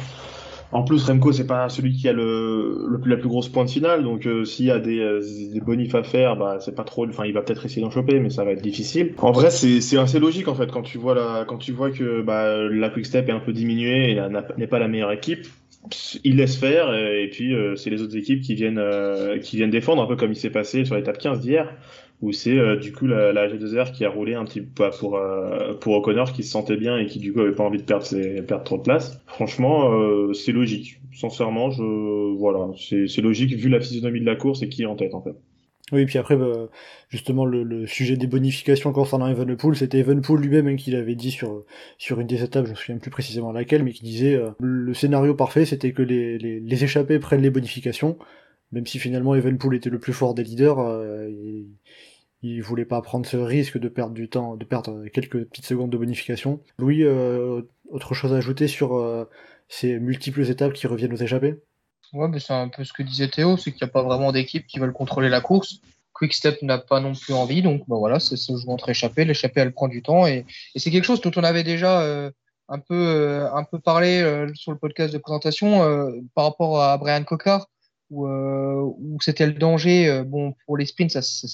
En 0.72 0.84
plus, 0.84 1.04
Remco, 1.04 1.32
c'est 1.32 1.46
pas 1.46 1.68
celui 1.68 1.92
qui 1.92 2.08
a 2.08 2.12
le, 2.12 2.86
le, 2.88 3.00
la 3.04 3.16
plus 3.16 3.28
grosse 3.28 3.48
pointe 3.48 3.70
finale, 3.70 4.04
donc 4.04 4.28
s'il 4.44 4.66
y 4.66 4.70
a 4.70 4.78
des, 4.78 5.20
des 5.52 5.60
bonifs 5.60 5.94
à 5.94 6.02
faire, 6.02 6.36
bah 6.36 6.58
c'est 6.60 6.74
pas 6.74 6.84
trop. 6.84 7.08
Enfin, 7.08 7.24
il 7.24 7.32
va 7.32 7.42
peut-être 7.42 7.66
essayer 7.66 7.82
d'en 7.82 7.90
choper, 7.90 8.20
mais 8.20 8.30
ça 8.30 8.44
va 8.44 8.52
être 8.52 8.62
difficile. 8.62 9.14
En 9.18 9.32
vrai, 9.32 9.50
c'est 9.50 9.98
assez 9.98 10.20
logique 10.20 10.46
en 10.48 10.54
fait 10.54 10.70
quand 10.70 10.82
tu 10.82 10.98
vois 10.98 11.14
la 11.14 11.44
quand 11.46 11.58
tu 11.58 11.72
vois 11.72 11.90
que 11.90 12.22
bah 12.22 12.56
la 12.68 12.88
Quick 12.90 13.06
Step 13.06 13.28
est 13.28 13.32
un 13.32 13.40
peu 13.40 13.52
diminuée 13.52 14.12
et 14.12 14.20
n'est 14.56 14.66
pas 14.66 14.78
la 14.78 14.88
meilleure 14.88 15.12
équipe 15.12 15.46
il 16.24 16.36
laisse 16.36 16.56
faire 16.56 16.88
euh, 16.88 17.22
et 17.22 17.28
puis 17.28 17.54
euh, 17.54 17.74
c'est 17.76 17.90
les 17.90 18.02
autres 18.02 18.16
équipes 18.16 18.42
qui 18.42 18.54
viennent 18.54 18.78
euh, 18.78 19.38
qui 19.38 19.56
viennent 19.56 19.70
défendre 19.70 20.02
un 20.02 20.06
peu 20.06 20.16
comme 20.16 20.32
il 20.32 20.36
s'est 20.36 20.50
passé 20.50 20.84
sur 20.84 20.94
l'étape 20.94 21.18
15 21.18 21.40
d'hier 21.40 21.72
où 22.22 22.32
c'est 22.32 22.76
du 22.76 22.92
coup 22.92 23.06
la, 23.06 23.32
la, 23.32 23.48
G2R 23.48 23.92
qui 23.92 24.04
a 24.04 24.10
roulé 24.10 24.34
un 24.34 24.44
petit 24.44 24.60
peu 24.60 24.90
pour 24.98 25.18
pour 25.80 25.94
O'Connor 25.94 26.32
qui 26.32 26.42
se 26.42 26.50
sentait 26.50 26.76
bien 26.76 26.98
et 26.98 27.06
qui 27.06 27.18
du 27.18 27.32
coup 27.32 27.40
avait 27.40 27.54
pas 27.54 27.64
envie 27.64 27.78
de 27.78 27.82
perdre 27.82 28.04
ses, 28.04 28.42
perdre 28.42 28.64
trop 28.64 28.76
de 28.76 28.82
place. 28.82 29.20
Franchement, 29.26 29.90
c'est 30.34 30.52
logique. 30.52 31.00
Sincèrement, 31.14 31.70
je 31.70 31.82
voilà, 32.36 32.68
c'est 32.76 33.22
logique 33.22 33.54
vu 33.54 33.68
la 33.68 33.80
physionomie 33.80 34.20
de 34.20 34.26
la 34.26 34.36
course 34.36 34.62
et 34.62 34.68
qui 34.68 34.82
est 34.82 34.86
en 34.86 34.96
tête 34.96 35.14
en 35.14 35.22
fait. 35.22 35.34
Oui, 35.92 36.06
puis 36.06 36.18
après, 36.18 36.36
bah, 36.36 36.68
justement, 37.08 37.44
le, 37.44 37.86
sujet 37.86 38.16
des 38.16 38.26
bonifications 38.26 38.92
concernant 38.92 39.26
Evenpool, 39.28 39.76
c'était 39.76 39.98
Evenpool 39.98 40.40
lui-même 40.40 40.68
hein, 40.68 40.76
qui 40.76 40.90
l'avait 40.92 41.16
dit 41.16 41.30
sur, 41.30 41.64
sur 41.98 42.20
une 42.20 42.26
des 42.26 42.42
étapes, 42.42 42.66
je 42.66 42.70
me 42.70 42.76
souviens 42.76 42.98
plus 42.98 43.10
précisément 43.10 43.52
laquelle, 43.52 43.82
mais 43.82 43.92
qui 43.92 44.04
disait 44.04 44.36
euh, 44.36 44.50
le 44.60 44.94
scénario 44.94 45.34
parfait, 45.34 45.64
c'était 45.64 45.92
que 45.92 46.02
les, 46.02 46.38
les, 46.38 46.60
les, 46.60 46.84
échappés 46.84 47.18
prennent 47.18 47.42
les 47.42 47.50
bonifications, 47.50 48.18
même 48.72 48.86
si 48.86 48.98
finalement 48.98 49.34
Evenpool 49.34 49.74
était 49.76 49.90
le 49.90 49.98
plus 49.98 50.12
fort 50.12 50.34
des 50.34 50.44
leaders, 50.44 50.78
euh, 50.78 51.28
il, 52.42 52.62
voulait 52.62 52.84
pas 52.84 53.02
prendre 53.02 53.26
ce 53.26 53.36
risque 53.36 53.78
de 53.78 53.88
perdre 53.88 54.14
du 54.14 54.28
temps, 54.28 54.56
de 54.56 54.64
perdre 54.64 55.06
quelques 55.08 55.44
petites 55.44 55.66
secondes 55.66 55.90
de 55.90 55.96
bonification. 55.96 56.60
Louis, 56.78 57.02
euh, 57.02 57.62
autre 57.90 58.14
chose 58.14 58.32
à 58.32 58.36
ajouter 58.36 58.68
sur 58.68 58.96
euh, 58.96 59.28
ces 59.68 59.98
multiples 59.98 60.48
étapes 60.48 60.72
qui 60.72 60.86
reviennent 60.86 61.12
aux 61.12 61.16
échappés 61.16 61.56
Ouais, 62.12 62.28
c'est 62.40 62.52
un 62.52 62.68
peu 62.68 62.82
ce 62.82 62.92
que 62.92 63.02
disait 63.02 63.28
Théo, 63.28 63.56
c'est 63.56 63.70
qu'il 63.70 63.84
n'y 63.84 63.90
a 63.90 63.92
pas 63.92 64.02
vraiment 64.02 64.32
d'équipe 64.32 64.66
qui 64.66 64.78
veulent 64.78 64.92
contrôler 64.92 65.28
la 65.28 65.40
course. 65.40 65.80
Quickstep 66.14 66.60
n'a 66.62 66.78
pas 66.78 66.98
non 66.98 67.12
plus 67.14 67.32
envie, 67.32 67.62
donc 67.62 67.82
bah 67.86 67.96
voilà, 67.96 68.18
c'est 68.18 68.36
ce 68.36 68.56
joue 68.56 68.70
entre 68.70 68.88
échappée. 68.88 69.24
L'échappée, 69.24 69.60
elle 69.60 69.72
prend 69.72 69.86
du 69.86 70.02
temps 70.02 70.26
et, 70.26 70.44
c'est 70.74 70.90
quelque 70.90 71.04
chose 71.04 71.20
dont 71.20 71.30
on 71.36 71.44
avait 71.44 71.62
déjà 71.62 72.02
euh, 72.02 72.30
un 72.68 72.80
peu 72.80 73.46
un 73.52 73.62
peu 73.62 73.78
parlé 73.78 74.22
sur 74.54 74.72
le 74.72 74.78
podcast 74.78 75.12
de 75.12 75.18
présentation 75.18 75.80
par 76.34 76.44
rapport 76.44 76.82
à 76.82 76.98
Brian 76.98 77.22
Cocard, 77.24 77.68
où, 78.10 78.26
où 78.26 79.18
c'était 79.20 79.46
le 79.46 79.54
danger. 79.54 80.22
bon, 80.26 80.54
pour 80.66 80.76
les 80.76 80.86
sprints, 80.86 81.12
ça, 81.12 81.22
ça, 81.22 81.48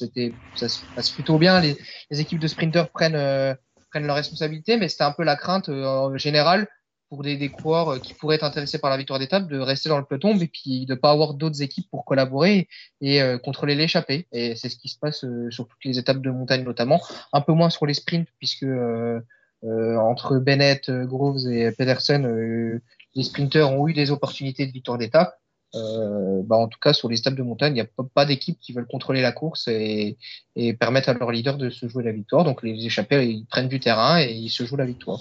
se 0.68 0.94
passe 0.94 1.10
plutôt 1.10 1.38
bien. 1.38 1.60
Les, 1.60 1.76
équipes 2.10 2.40
de 2.40 2.48
sprinters 2.48 2.90
prennent 2.90 3.56
prennent 3.90 4.06
leurs 4.06 4.16
responsabilités, 4.16 4.76
mais 4.76 4.88
c'était 4.88 5.04
un 5.04 5.12
peu 5.12 5.22
la 5.22 5.36
crainte 5.36 5.68
en 5.68 6.16
général 6.16 6.68
pour 7.08 7.22
des, 7.22 7.36
des 7.36 7.48
coureurs 7.48 7.88
euh, 7.90 7.98
qui 7.98 8.14
pourraient 8.14 8.36
être 8.36 8.44
intéressés 8.44 8.78
par 8.78 8.90
la 8.90 8.96
victoire 8.96 9.18
d'étape 9.18 9.46
de 9.48 9.58
rester 9.58 9.88
dans 9.88 9.98
le 9.98 10.04
peloton 10.04 10.36
et 10.38 10.48
puis 10.48 10.86
de 10.86 10.94
pas 10.94 11.10
avoir 11.10 11.34
d'autres 11.34 11.62
équipes 11.62 11.88
pour 11.90 12.04
collaborer 12.04 12.68
et 13.00 13.22
euh, 13.22 13.38
contrôler 13.38 13.74
l'échappée. 13.74 14.26
Et 14.32 14.56
c'est 14.56 14.68
ce 14.68 14.76
qui 14.76 14.88
se 14.88 14.98
passe 14.98 15.24
euh, 15.24 15.50
sur 15.50 15.68
toutes 15.68 15.84
les 15.84 15.98
étapes 15.98 16.20
de 16.20 16.30
montagne 16.30 16.64
notamment, 16.64 17.00
un 17.32 17.40
peu 17.40 17.52
moins 17.52 17.70
sur 17.70 17.86
les 17.86 17.94
sprints 17.94 18.28
puisque 18.38 18.64
euh, 18.64 19.20
entre 19.62 20.38
Bennett, 20.38 20.90
Groves 20.90 21.48
et 21.50 21.72
Pedersen, 21.72 22.80
les 23.14 23.22
sprinters 23.22 23.70
ont 23.70 23.88
eu 23.88 23.94
des 23.94 24.10
opportunités 24.10 24.66
de 24.66 24.72
victoire 24.72 24.98
d'étape. 24.98 25.38
Euh, 25.74 26.42
bah, 26.44 26.56
en 26.56 26.68
tout 26.68 26.78
cas, 26.80 26.92
sur 26.92 27.08
les 27.08 27.18
étapes 27.18 27.34
de 27.34 27.42
montagne, 27.42 27.72
il 27.72 27.74
n'y 27.74 27.80
a 27.80 28.04
pas, 28.14 28.24
d'équipe 28.24 28.58
qui 28.60 28.72
veulent 28.72 28.86
contrôler 28.86 29.20
la 29.20 29.32
course 29.32 29.68
et, 29.68 30.16
et, 30.54 30.74
permettre 30.74 31.08
à 31.08 31.14
leur 31.14 31.30
leader 31.30 31.56
de 31.56 31.70
se 31.70 31.88
jouer 31.88 32.04
la 32.04 32.12
victoire. 32.12 32.44
Donc 32.44 32.62
les 32.62 32.86
échappés, 32.86 33.26
ils 33.26 33.44
prennent 33.46 33.68
du 33.68 33.80
terrain 33.80 34.20
et 34.20 34.32
ils 34.32 34.50
se 34.50 34.64
jouent 34.64 34.76
la 34.76 34.86
victoire. 34.86 35.20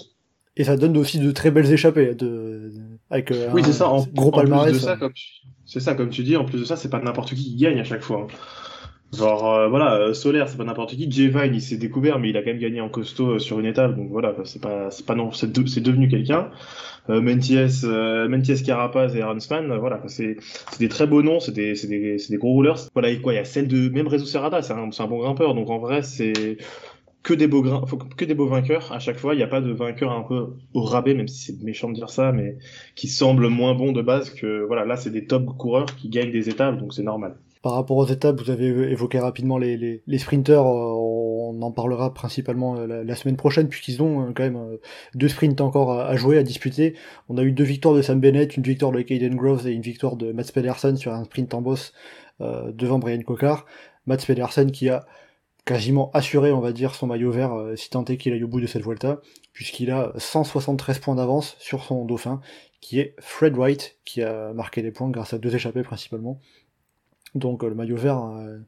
Et 0.56 0.64
ça 0.64 0.76
donne 0.76 0.96
aussi 0.96 1.18
de 1.18 1.30
très 1.32 1.50
belles 1.50 1.70
échappées, 1.70 2.14
de, 2.14 2.72
avec 3.10 3.30
euh, 3.30 3.50
oui, 3.52 3.62
c'est 3.62 3.74
ça, 3.74 3.88
en, 3.88 4.02
gros 4.06 4.30
palmarès. 4.30 4.74
C'est 5.66 5.80
ça, 5.80 5.94
comme 5.94 6.10
tu 6.10 6.22
dis, 6.22 6.36
en 6.36 6.44
plus 6.44 6.60
de 6.60 6.64
ça, 6.64 6.76
c'est 6.76 6.88
pas 6.88 7.00
n'importe 7.00 7.30
qui 7.30 7.44
qui 7.44 7.56
gagne 7.56 7.78
à 7.78 7.84
chaque 7.84 8.02
fois. 8.02 8.26
Genre, 9.12 9.54
euh, 9.54 9.68
voilà, 9.68 9.94
euh, 9.94 10.12
Solaire, 10.14 10.48
c'est 10.48 10.56
pas 10.56 10.64
n'importe 10.64 10.90
qui. 10.90 11.10
J-Vine, 11.10 11.54
il 11.54 11.62
s'est 11.62 11.76
découvert, 11.76 12.18
mais 12.18 12.30
il 12.30 12.36
a 12.36 12.42
quand 12.42 12.50
même 12.50 12.58
gagné 12.58 12.80
en 12.80 12.88
costaud 12.88 13.38
sur 13.38 13.60
une 13.60 13.66
étape, 13.66 13.96
donc 13.96 14.10
voilà, 14.10 14.34
c'est 14.44 14.60
pas, 14.60 14.90
c'est 14.90 15.06
pas 15.06 15.14
non, 15.14 15.30
c'est, 15.32 15.52
devenu 15.52 16.08
quelqu'un. 16.08 16.50
Euh, 17.08 17.20
Menties, 17.20 17.86
Menties 18.28 18.62
Carapaz 18.64 19.14
et 19.14 19.22
Ransman, 19.22 19.78
voilà, 19.78 20.02
c'est, 20.08 20.36
c'est 20.40 20.80
des 20.80 20.88
très 20.88 21.06
beaux 21.06 21.22
noms, 21.22 21.40
c'est 21.40 21.52
des, 21.52 21.76
c'est 21.76 21.86
des, 21.86 22.18
c'est 22.18 22.32
des 22.32 22.36
gros 22.36 22.52
rouleurs. 22.52 22.78
Voilà, 22.94 23.10
et 23.10 23.20
quoi, 23.20 23.32
il 23.32 23.36
y 23.36 23.38
a 23.38 23.44
celle 23.44 23.68
de, 23.68 23.88
même 23.88 24.08
Rezo 24.08 24.26
c'est 24.26 24.38
un, 24.38 24.62
c'est 24.62 25.02
un 25.02 25.06
bon 25.06 25.18
grimpeur, 25.18 25.54
donc 25.54 25.70
en 25.70 25.78
vrai, 25.78 26.02
c'est, 26.02 26.58
que 27.26 27.34
des 27.34 27.48
beaux 27.48 27.62
que 28.16 28.24
des 28.24 28.34
beaux 28.34 28.46
vainqueurs 28.46 28.92
à 28.92 29.00
chaque 29.00 29.18
fois. 29.18 29.34
Il 29.34 29.38
n'y 29.38 29.42
a 29.42 29.48
pas 29.48 29.60
de 29.60 29.72
vainqueur 29.72 30.12
un 30.12 30.22
peu 30.22 30.54
au 30.74 30.82
rabais, 30.82 31.12
même 31.12 31.26
si 31.26 31.46
c'est 31.46 31.62
méchant 31.64 31.88
de 31.88 31.94
dire 31.94 32.08
ça, 32.08 32.30
mais 32.30 32.56
qui 32.94 33.08
semble 33.08 33.48
moins 33.48 33.74
bon 33.74 33.90
de 33.90 34.00
base 34.00 34.30
que 34.30 34.64
voilà. 34.64 34.84
Là, 34.84 34.96
c'est 34.96 35.10
des 35.10 35.26
top 35.26 35.44
coureurs 35.56 35.86
qui 35.86 36.08
gagnent 36.08 36.30
des 36.30 36.48
étapes, 36.48 36.78
donc 36.78 36.94
c'est 36.94 37.02
normal. 37.02 37.36
Par 37.62 37.72
rapport 37.72 37.96
aux 37.96 38.06
étapes, 38.06 38.40
vous 38.40 38.50
avez 38.50 38.66
évoqué 38.66 39.18
rapidement 39.18 39.58
les, 39.58 40.02
les, 40.06 40.18
sprinters. 40.18 40.62
Euh, 40.62 40.92
on 41.48 41.60
en 41.62 41.72
parlera 41.72 42.12
principalement 42.12 42.76
euh, 42.76 43.04
la, 43.04 43.16
semaine 43.16 43.36
prochaine, 43.36 43.68
puisqu'ils 43.68 44.02
ont 44.02 44.22
euh, 44.28 44.32
quand 44.34 44.42
même 44.42 44.78
deux 45.14 45.28
sprints 45.28 45.60
encore 45.60 45.92
à, 45.92 46.14
jouer, 46.16 46.38
à 46.38 46.42
disputer. 46.42 46.94
On 47.28 47.38
a 47.38 47.42
eu 47.42 47.52
deux 47.52 47.64
victoires 47.64 47.94
de 47.94 48.02
Sam 48.02 48.20
Bennett, 48.20 48.56
une 48.56 48.62
victoire 48.62 48.92
de 48.92 49.00
Caden 49.00 49.34
Groves 49.34 49.66
et 49.66 49.72
une 49.72 49.82
victoire 49.82 50.16
de 50.16 50.32
Mats 50.32 50.50
Pedersen 50.52 50.96
sur 50.96 51.12
un 51.12 51.24
sprint 51.24 51.54
en 51.54 51.62
boss 51.62 51.92
devant 52.40 52.98
Brian 52.98 53.22
Cocard. 53.22 53.64
Mats 54.06 54.18
Pedersen 54.18 54.70
qui 54.70 54.90
a 54.90 55.06
quasiment 55.64 56.10
assuré, 56.12 56.52
on 56.52 56.60
va 56.60 56.72
dire, 56.72 56.94
son 56.94 57.06
maillot 57.06 57.32
vert, 57.32 57.56
si 57.76 57.88
tant 57.90 58.04
est 58.04 58.18
qu'il 58.18 58.32
aille 58.34 58.44
au 58.44 58.48
bout 58.48 58.60
de 58.60 58.66
cette 58.66 58.82
Vuelta, 58.82 59.20
puisqu'il 59.52 59.90
a 59.90 60.12
173 60.16 60.98
points 60.98 61.14
d'avance 61.14 61.56
sur 61.58 61.82
son 61.82 62.04
dauphin, 62.04 62.40
qui 62.80 63.00
est 63.00 63.14
Fred 63.18 63.56
White, 63.56 63.96
qui 64.04 64.22
a 64.22 64.52
marqué 64.52 64.82
des 64.82 64.92
points 64.92 65.10
grâce 65.10 65.32
à 65.32 65.38
deux 65.38 65.54
échappées 65.54 65.82
principalement. 65.82 66.40
Donc 67.34 67.62
euh, 67.62 67.68
le 67.68 67.74
maillot 67.74 67.96
vert 67.96 68.24
euh, 68.24 68.58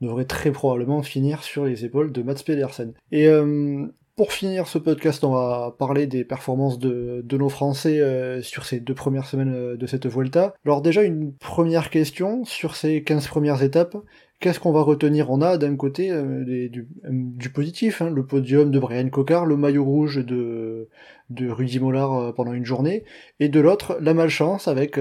devrait 0.00 0.24
très 0.24 0.50
probablement 0.50 1.02
finir 1.02 1.42
sur 1.42 1.64
les 1.64 1.84
épaules 1.84 2.12
de 2.12 2.22
Mats 2.22 2.42
Pedersen. 2.44 2.92
Et 3.12 3.28
euh, 3.28 3.86
pour 4.16 4.32
finir 4.32 4.68
ce 4.68 4.78
podcast, 4.78 5.24
on 5.24 5.32
va 5.32 5.74
parler 5.78 6.06
des 6.06 6.24
performances 6.24 6.78
de, 6.78 7.24
nos 7.32 7.48
Français 7.48 8.00
sur 8.42 8.64
ces 8.64 8.78
deux 8.78 8.94
premières 8.94 9.26
semaines 9.26 9.74
de 9.74 9.86
cette 9.88 10.06
Vuelta. 10.06 10.54
Alors 10.64 10.82
déjà 10.82 11.02
une 11.02 11.32
première 11.32 11.90
question 11.90 12.44
sur 12.44 12.76
ces 12.76 13.02
15 13.02 13.26
premières 13.26 13.64
étapes. 13.64 13.96
Qu'est-ce 14.38 14.60
qu'on 14.60 14.70
va 14.70 14.82
retenir 14.82 15.32
On 15.32 15.42
a 15.42 15.58
d'un 15.58 15.74
côté 15.74 16.12
du, 16.46 17.50
positif, 17.52 18.02
hein, 18.02 18.10
le 18.10 18.24
podium 18.24 18.70
de 18.70 18.78
Brian 18.78 19.08
Cocard, 19.08 19.46
le 19.46 19.56
maillot 19.56 19.84
rouge 19.84 20.24
de, 20.24 20.88
de 21.30 21.50
Rudy 21.50 21.80
Mollard 21.80 22.34
pendant 22.34 22.52
une 22.52 22.64
journée, 22.64 23.02
et 23.40 23.48
de 23.48 23.58
l'autre 23.58 23.98
la 24.00 24.14
malchance 24.14 24.68
avec 24.68 24.96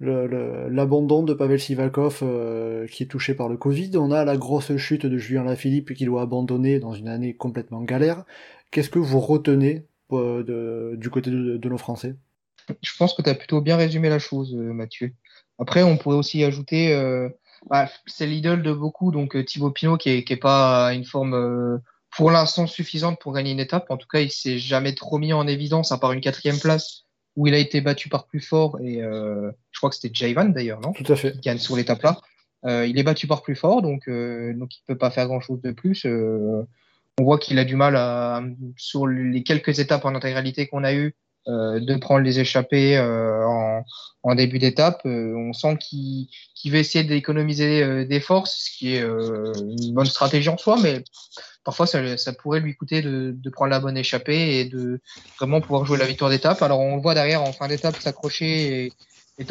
l'abandon 0.00 1.22
de 1.22 1.34
Pavel 1.34 1.58
Sivakov 1.58 2.20
euh, 2.22 2.86
qui 2.86 3.02
est 3.02 3.06
touché 3.06 3.34
par 3.34 3.48
le 3.48 3.56
Covid. 3.56 3.96
On 3.96 4.12
a 4.12 4.24
la 4.24 4.36
grosse 4.36 4.76
chute 4.76 5.06
de 5.06 5.18
Julien 5.18 5.44
Lafilippe 5.44 5.94
qui 5.94 6.04
doit 6.04 6.22
abandonner 6.22 6.78
dans 6.78 6.92
une 6.92 7.08
année 7.08 7.34
complètement 7.34 7.82
galère. 7.82 8.24
Qu'est-ce 8.70 8.90
que 8.90 8.98
vous 8.98 9.20
retenez 9.20 9.86
euh, 10.12 10.96
du 10.96 11.10
côté 11.10 11.30
de, 11.30 11.68
nos 11.68 11.78
Français? 11.78 12.16
Je 12.82 12.96
pense 12.96 13.14
que 13.14 13.22
tu 13.22 13.30
as 13.30 13.34
plutôt 13.34 13.60
bien 13.60 13.76
résumé 13.76 14.08
la 14.08 14.18
chose, 14.18 14.54
euh, 14.54 14.72
Mathieu. 14.72 15.14
Après, 15.58 15.82
on 15.82 15.96
pourrait 15.96 16.16
aussi 16.16 16.44
ajouter, 16.44 16.96
bah, 17.68 17.90
c'est 18.06 18.28
l'idole 18.28 18.62
de 18.62 18.72
beaucoup, 18.72 19.10
donc 19.10 19.44
Thibaut 19.44 19.72
Pinot 19.72 19.96
qui 19.96 20.10
est, 20.10 20.22
qui 20.22 20.34
est 20.34 20.36
pas 20.36 20.94
une 20.94 21.04
forme 21.04 21.80
pour 22.16 22.30
l'instant 22.30 22.68
suffisante 22.68 23.20
pour 23.20 23.32
gagner 23.32 23.50
une 23.50 23.58
étape. 23.58 23.90
En 23.90 23.96
tout 23.96 24.06
cas, 24.06 24.20
il 24.20 24.30
s'est 24.30 24.60
jamais 24.60 24.94
trop 24.94 25.18
mis 25.18 25.32
en 25.32 25.48
évidence, 25.48 25.90
à 25.90 25.98
part 25.98 26.12
une 26.12 26.20
quatrième 26.20 26.60
place 26.60 27.07
où 27.38 27.46
il 27.46 27.54
a 27.54 27.58
été 27.58 27.80
battu 27.80 28.08
par 28.08 28.26
plus 28.26 28.40
fort, 28.40 28.80
et 28.80 29.00
euh, 29.00 29.52
je 29.70 29.78
crois 29.78 29.90
que 29.90 29.96
c'était 29.96 30.12
Jaivan 30.12 30.46
d'ailleurs, 30.46 30.80
non? 30.80 30.92
Tout 30.92 31.10
à 31.12 31.14
fait. 31.14 31.32
Qui 31.34 31.38
gagne 31.38 31.58
sur 31.58 31.76
l'étape 31.76 32.02
là. 32.02 32.20
Euh, 32.66 32.84
il 32.84 32.98
est 32.98 33.04
battu 33.04 33.28
par 33.28 33.42
plus 33.42 33.54
fort, 33.54 33.80
donc, 33.80 34.08
euh, 34.08 34.52
donc 34.54 34.74
il 34.74 34.80
ne 34.88 34.92
peut 34.92 34.98
pas 34.98 35.10
faire 35.10 35.28
grand 35.28 35.40
chose 35.40 35.62
de 35.62 35.70
plus. 35.70 36.04
on 36.04 36.66
voit 37.22 37.38
qu'il 37.38 37.60
a 37.60 37.64
du 37.64 37.76
mal 37.76 37.94
à, 37.94 38.42
sur 38.76 39.06
les 39.06 39.44
quelques 39.44 39.78
étapes 39.78 40.04
en 40.04 40.16
intégralité 40.16 40.66
qu'on 40.66 40.82
a 40.82 40.92
eues, 40.92 41.14
de 41.46 41.96
prendre 41.96 42.22
les 42.22 42.40
échappées 42.40 42.98
en, 42.98 43.84
en, 44.24 44.34
début 44.34 44.58
d'étape. 44.58 45.02
on 45.04 45.52
sent 45.52 45.78
qu'il 45.78 46.26
qu 46.60 46.70
veut 46.70 46.78
essayer 46.78 47.04
d'économiser 47.04 48.04
des 48.04 48.20
forces, 48.20 48.64
ce 48.64 48.76
qui 48.76 48.96
est 48.96 49.00
une 49.00 49.94
bonne 49.94 50.06
stratégie 50.06 50.48
en 50.48 50.58
soi, 50.58 50.76
mais 50.82 51.04
parfois 51.68 51.86
ça, 51.86 52.32
pourrait 52.32 52.60
lui 52.60 52.74
coûter 52.74 53.02
de, 53.02 53.50
prendre 53.52 53.70
la 53.70 53.78
bonne 53.78 53.98
échappée 53.98 54.60
et 54.60 54.64
de 54.64 55.00
vraiment 55.38 55.60
pouvoir 55.60 55.84
jouer 55.84 55.98
la 55.98 56.06
victoire 56.06 56.30
d'étape. 56.30 56.62
Alors 56.62 56.80
on 56.80 56.96
le 56.96 57.02
voit 57.02 57.12
derrière 57.12 57.42
en 57.42 57.52
fin 57.52 57.68
d'étape 57.68 57.96
s'accrocher 57.96 58.90
et, 59.38 59.44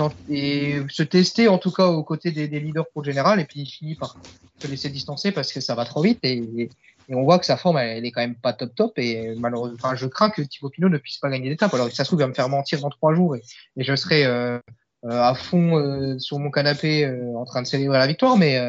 se 0.89 1.03
tester 1.03 1.47
en 1.47 1.59
tout 1.59 1.69
cas 1.69 1.85
aux 1.85 2.03
côtés 2.03 2.31
des, 2.31 2.47
leaders 2.47 2.87
pour 2.89 3.03
le 3.03 3.05
général 3.05 3.39
et 3.39 3.45
puis 3.45 3.59
il 3.59 3.65
finit 3.67 3.93
par 3.93 4.17
se 4.59 4.65
laisser 4.65 4.89
distancer 4.89 5.31
parce 5.31 5.53
que 5.53 5.61
ça 5.61 5.75
va 5.75 5.85
trop 5.85 6.01
vite 6.01 6.17
et, 6.23 6.69
on 7.09 7.21
voit 7.21 7.37
que 7.37 7.45
sa 7.45 7.55
forme 7.55 7.77
elle, 7.77 8.03
est 8.03 8.11
quand 8.11 8.21
même 8.21 8.35
pas 8.35 8.51
top 8.51 8.73
top 8.73 8.97
et 8.97 9.35
malheureusement 9.37 9.95
je 9.95 10.07
crains 10.07 10.31
que 10.31 10.41
Thibaut 10.41 10.69
Pinot 10.69 10.89
ne 10.89 10.97
puisse 10.97 11.19
pas 11.19 11.29
gagner 11.29 11.49
d'étape. 11.49 11.71
Alors 11.75 11.91
ça 11.91 12.03
se 12.03 12.09
trouve 12.09 12.19
il 12.19 12.23
va 12.23 12.29
me 12.29 12.33
faire 12.33 12.49
mentir 12.49 12.81
dans 12.81 12.89
trois 12.89 13.13
jours 13.13 13.35
et, 13.35 13.43
je 13.77 13.95
serai 13.95 14.25
euh, 14.25 14.57
à 15.03 15.35
fond 15.35 15.77
euh, 15.77 16.17
sur 16.19 16.39
mon 16.39 16.49
canapé 16.49 17.05
euh, 17.05 17.35
en 17.35 17.45
train 17.45 17.61
de 17.61 17.67
célébrer 17.67 17.97
la 17.97 18.07
victoire, 18.07 18.37
mais 18.37 18.59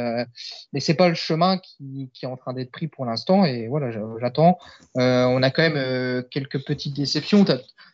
mais 0.72 0.80
c'est 0.80 0.94
pas 0.94 1.08
le 1.08 1.14
chemin 1.14 1.58
qui, 1.58 2.10
qui 2.12 2.24
est 2.24 2.28
en 2.28 2.36
train 2.36 2.52
d'être 2.52 2.70
pris 2.70 2.88
pour 2.88 3.04
l'instant. 3.06 3.44
Et 3.44 3.68
voilà, 3.68 3.90
j'attends. 4.20 4.58
on 4.94 5.42
a 5.42 5.50
quand 5.50 5.62
même 5.62 6.24
quelques 6.30 6.64
petites 6.64 6.94
déceptions. 6.94 7.44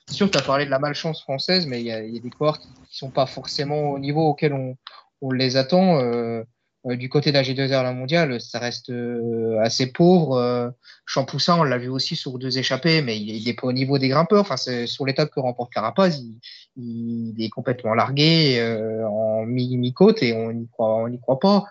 C'est 0.07 0.15
sûr, 0.15 0.31
tu 0.31 0.37
as 0.37 0.43
parlé 0.43 0.67
de 0.67 0.71
la 0.71 0.79
malchance 0.79 1.23
française, 1.23 1.67
mais 1.67 1.81
il 1.81 1.87
y 1.87 1.93
a, 1.93 2.03
y 2.03 2.19
a, 2.19 2.21
des 2.21 2.31
coureurs 2.31 2.59
qui, 2.59 2.69
qui 2.89 2.99
sont 2.99 3.11
pas 3.11 3.27
forcément 3.27 3.93
au 3.93 3.99
niveau 3.99 4.23
auquel 4.29 4.53
on, 4.53 4.77
on 5.25 5.31
les 5.31 5.57
attend. 5.57 5.99
Euh, 6.01 6.45
du 6.85 7.09
côté 7.09 7.31
de 7.31 7.37
la 7.37 7.43
G2R 7.43 7.83
la 7.83 7.93
mondiale, 7.93 8.41
ça 8.41 8.59
reste 8.59 8.91
euh, 8.91 9.59
assez 9.61 9.87
pauvre. 9.87 10.37
Euh, 10.37 10.69
Champoussin, 11.07 11.59
on 11.59 11.63
l'a 11.63 11.79
vu 11.79 11.89
aussi 11.89 12.15
sur 12.15 12.39
deux 12.39 12.59
échappées, 12.59 13.01
mais 13.01 13.19
il, 13.19 13.49
est 13.49 13.55
pas 13.55 13.67
au 13.67 13.73
niveau 13.73 13.99
des 13.99 14.09
grimpeurs. 14.09 14.43
Enfin, 14.43 14.57
sur 14.57 15.07
l'étape 15.07 15.31
que 15.31 15.41
remporte 15.41 15.73
Carapaz, 15.73 16.23
il, 16.77 17.35
est 17.39 17.49
complètement 17.49 17.95
largué 17.95 18.61
en 19.07 19.45
mi-côte 19.47 20.23
et 20.23 20.35
on 20.35 20.53
n'y 20.53 20.69
croit, 20.69 21.39
pas. 21.41 21.65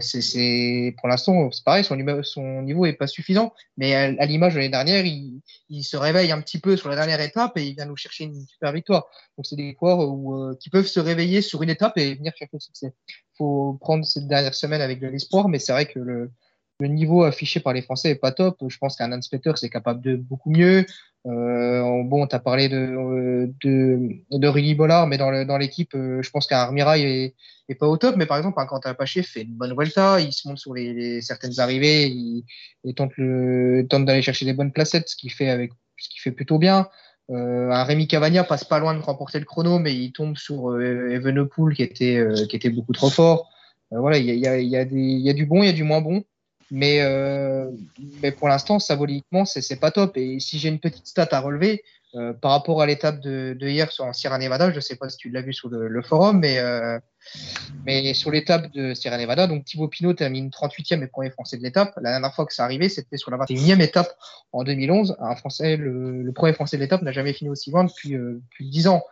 c'est, 0.00 0.94
pour 0.98 1.08
l'instant, 1.08 1.50
c'est 1.50 1.64
pareil, 1.64 1.84
son, 1.84 2.62
niveau 2.62 2.86
est 2.86 2.94
pas 2.94 3.06
suffisant. 3.06 3.52
Mais 3.76 3.94
à, 3.94 4.26
l'image 4.26 4.54
de 4.54 4.58
l'année 4.58 4.70
dernière, 4.70 5.04
il, 5.04 5.40
il, 5.68 5.84
se 5.84 5.96
réveille 5.96 6.32
un 6.32 6.40
petit 6.40 6.58
peu 6.58 6.76
sur 6.76 6.88
la 6.88 6.96
dernière 6.96 7.20
étape 7.20 7.56
et 7.58 7.66
il 7.66 7.74
vient 7.74 7.86
nous 7.86 7.96
chercher 7.96 8.24
une 8.24 8.46
super 8.46 8.72
victoire. 8.72 9.06
Donc 9.36 9.46
c'est 9.46 9.56
des 9.56 9.74
coureurs 9.74 10.56
qui 10.58 10.70
peuvent 10.70 10.86
se 10.86 11.00
réveiller 11.00 11.42
sur 11.42 11.62
une 11.62 11.70
étape 11.70 11.98
et 11.98 12.14
venir 12.14 12.32
chercher 12.34 12.50
le 12.54 12.60
succès 12.60 12.94
faut 13.40 13.78
prendre 13.80 14.04
cette 14.04 14.28
dernière 14.28 14.54
semaine 14.54 14.82
avec 14.82 15.00
de 15.00 15.08
l'espoir, 15.08 15.48
mais 15.48 15.58
c'est 15.58 15.72
vrai 15.72 15.86
que 15.86 15.98
le, 15.98 16.30
niveau 16.82 17.24
affiché 17.24 17.60
par 17.60 17.74
les 17.74 17.82
Français 17.82 18.10
est 18.10 18.14
pas 18.14 18.32
top. 18.32 18.56
Je 18.66 18.78
pense 18.78 18.96
qu'un 18.96 19.12
Hans 19.12 19.20
Peter 19.30 19.52
c'est 19.56 19.68
capable 19.68 20.00
de 20.00 20.16
beaucoup 20.16 20.50
mieux. 20.50 20.86
Euh, 21.26 22.02
bon, 22.04 22.26
tu 22.26 22.34
as 22.34 22.38
parlé 22.38 22.70
de, 22.70 23.52
de, 23.62 23.98
de 24.30 24.48
Rudy 24.48 24.74
Bollard, 24.74 25.06
mais 25.06 25.18
dans 25.18 25.58
l'équipe, 25.58 25.94
euh, 25.94 26.22
je 26.22 26.30
pense 26.30 26.46
qu'un 26.46 26.56
Armirail 26.56 27.34
est, 27.68 27.74
pas 27.74 27.86
au 27.86 27.98
top. 27.98 28.16
Mais 28.16 28.24
par 28.24 28.38
exemple, 28.38 28.58
un 28.60 28.66
Quentin 28.66 28.94
Paché 28.94 29.22
fait 29.22 29.42
une 29.42 29.54
bonne 29.54 29.74
Vuelta, 29.74 30.20
il 30.20 30.32
se 30.32 30.48
monte 30.48 30.58
sur 30.58 30.72
les, 30.72 31.20
certaines 31.20 31.60
arrivées, 31.60 32.08
il, 32.08 32.94
tente 32.94 33.12
d'aller 34.06 34.22
chercher 34.22 34.46
des 34.46 34.54
bonnes 34.54 34.72
placettes, 34.72 35.08
ce 35.10 35.16
qu'il 35.16 35.32
fait, 35.32 35.50
avec, 35.50 35.72
ce 35.98 36.08
qui 36.08 36.18
fait 36.18 36.32
plutôt 36.32 36.58
bien. 36.58 36.88
Euh, 37.30 37.70
un 37.70 37.84
Rémi 37.84 38.08
Cavagna 38.08 38.44
passe 38.44 38.64
pas 38.64 38.78
loin 38.78 38.94
de 38.94 39.00
remporter 39.00 39.38
le 39.38 39.44
chrono, 39.44 39.78
mais 39.78 39.94
il 39.94 40.12
tombe 40.12 40.36
sur 40.36 40.70
euh, 40.70 41.10
Evenepoel 41.10 41.74
qui 41.74 41.82
était, 41.82 42.16
euh, 42.16 42.46
qui 42.46 42.56
était 42.56 42.70
beaucoup 42.70 42.92
trop 42.92 43.10
fort. 43.10 43.50
Voilà, 43.92 44.18
il 44.18 44.26
y 44.26 44.46
a, 44.46 44.60
y, 44.60 44.76
a 44.76 44.84
y 44.84 45.28
a, 45.28 45.32
du 45.32 45.46
bon, 45.46 45.62
il 45.62 45.66
y 45.66 45.68
a 45.68 45.72
du 45.72 45.82
moins 45.82 46.00
bon. 46.00 46.22
Mais, 46.70 47.00
mais 48.22 48.30
pour 48.30 48.46
l'instant, 48.46 48.78
symboliquement, 48.78 49.44
c'est 49.44 49.80
pas 49.80 49.90
top. 49.90 50.16
Et 50.16 50.38
si 50.38 50.60
j'ai 50.60 50.68
une 50.68 50.78
petite 50.78 51.08
stat 51.08 51.26
à 51.32 51.40
relever, 51.40 51.82
euh, 52.16 52.32
par 52.32 52.50
rapport 52.50 52.82
à 52.82 52.86
l'étape 52.86 53.20
de, 53.20 53.56
de, 53.58 53.68
hier 53.68 53.92
sur 53.92 54.12
Sierra 54.12 54.36
Nevada, 54.36 54.70
je 54.70 54.76
ne 54.76 54.80
sais 54.80 54.96
pas 54.96 55.08
si 55.08 55.16
tu 55.16 55.30
l'as 55.30 55.42
vu 55.42 55.52
sur 55.52 55.68
le, 55.68 56.02
forum, 56.02 56.40
mais, 56.40 56.58
euh, 56.58 56.98
mais 57.84 58.14
sur 58.14 58.30
l'étape 58.30 58.72
de 58.72 58.94
Sierra 58.94 59.18
Nevada, 59.18 59.46
donc 59.46 59.64
Thibaut 59.64 59.88
Pinot 59.88 60.14
termine 60.14 60.50
38e 60.50 61.02
et 61.02 61.06
premier 61.06 61.30
français 61.30 61.56
de 61.56 61.62
l'étape. 61.62 61.92
La 62.00 62.10
dernière 62.10 62.34
fois 62.34 62.46
que 62.46 62.54
ça 62.54 62.64
arrivait, 62.64 62.88
c'était 62.88 63.16
sur 63.16 63.30
la 63.30 63.38
21e 63.38 63.80
étape 63.80 64.16
en 64.52 64.64
2011. 64.64 65.16
Un 65.20 65.36
français, 65.36 65.76
le, 65.76 66.30
premier 66.34 66.52
français 66.52 66.76
de 66.76 66.82
l'étape 66.82 67.02
n'a 67.02 67.12
jamais 67.12 67.32
fini 67.32 67.50
aussi 67.50 67.70
loin 67.70 67.84
depuis, 67.84 68.14
euh, 68.14 68.40
depuis 68.44 68.68
10 68.68 68.88
ans. 68.88 69.02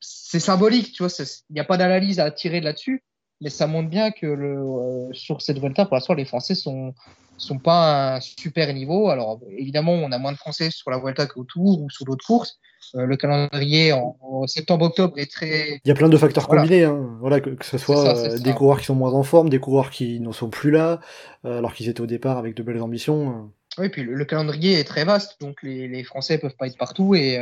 C'est 0.00 0.40
symbolique, 0.40 0.92
tu 0.92 1.02
vois, 1.02 1.12
il 1.50 1.52
n'y 1.52 1.60
a 1.60 1.64
pas 1.64 1.76
d'analyse 1.76 2.20
à 2.20 2.30
tirer 2.30 2.60
là-dessus, 2.60 3.02
mais 3.40 3.50
ça 3.50 3.66
montre 3.66 3.88
bien 3.88 4.10
que 4.10 4.26
le, 4.26 5.08
sur 5.12 5.42
cette 5.42 5.58
Vuelta, 5.58 5.84
pour 5.84 5.94
l'instant, 5.94 6.14
les 6.14 6.24
Français 6.24 6.54
sont 6.54 6.94
sont 7.38 7.58
pas 7.58 8.14
à 8.14 8.16
un 8.16 8.20
super 8.20 8.72
niveau. 8.74 9.08
Alors 9.08 9.40
évidemment, 9.56 9.92
on 9.92 10.12
a 10.12 10.18
moins 10.18 10.32
de 10.32 10.36
Français 10.36 10.70
sur 10.70 10.90
la 10.90 10.98
Vuelta 10.98 11.26
qu'au 11.26 11.44
Tour 11.44 11.80
ou 11.80 11.90
sur 11.90 12.04
d'autres 12.04 12.26
courses. 12.26 12.58
Euh, 12.94 13.06
le 13.06 13.16
calendrier 13.16 13.92
en, 13.92 14.46
septembre-octobre 14.46 15.18
est 15.18 15.30
très. 15.30 15.80
Il 15.84 15.88
y 15.88 15.90
a 15.90 15.94
plein 15.94 16.08
de 16.08 16.16
facteurs 16.16 16.48
combinés. 16.48 16.84
Hein. 16.84 17.16
Voilà, 17.20 17.40
que, 17.40 17.64
ce 17.64 17.78
soit 17.78 18.16
euh, 18.16 18.38
des 18.38 18.52
coureurs 18.52 18.78
qui 18.78 18.86
sont 18.86 18.94
moins 18.94 19.12
en 19.12 19.22
forme, 19.22 19.48
des 19.48 19.60
coureurs 19.60 19.90
qui 19.90 20.20
n'en 20.20 20.32
sont 20.32 20.50
plus 20.50 20.70
là, 20.70 21.00
euh, 21.44 21.58
alors 21.58 21.74
qu'ils 21.74 21.88
étaient 21.88 22.00
au 22.00 22.06
départ 22.06 22.38
avec 22.38 22.54
de 22.54 22.62
belles 22.62 22.82
ambitions. 22.82 23.50
Oui, 23.76 23.90
puis 23.90 24.02
le, 24.02 24.24
calendrier 24.24 24.80
est 24.80 24.84
très 24.84 25.04
vaste, 25.04 25.40
donc 25.40 25.62
les, 25.62 25.86
les 25.86 26.02
Français 26.02 26.38
peuvent 26.38 26.56
pas 26.56 26.66
être 26.66 26.78
partout 26.78 27.14
et, 27.14 27.34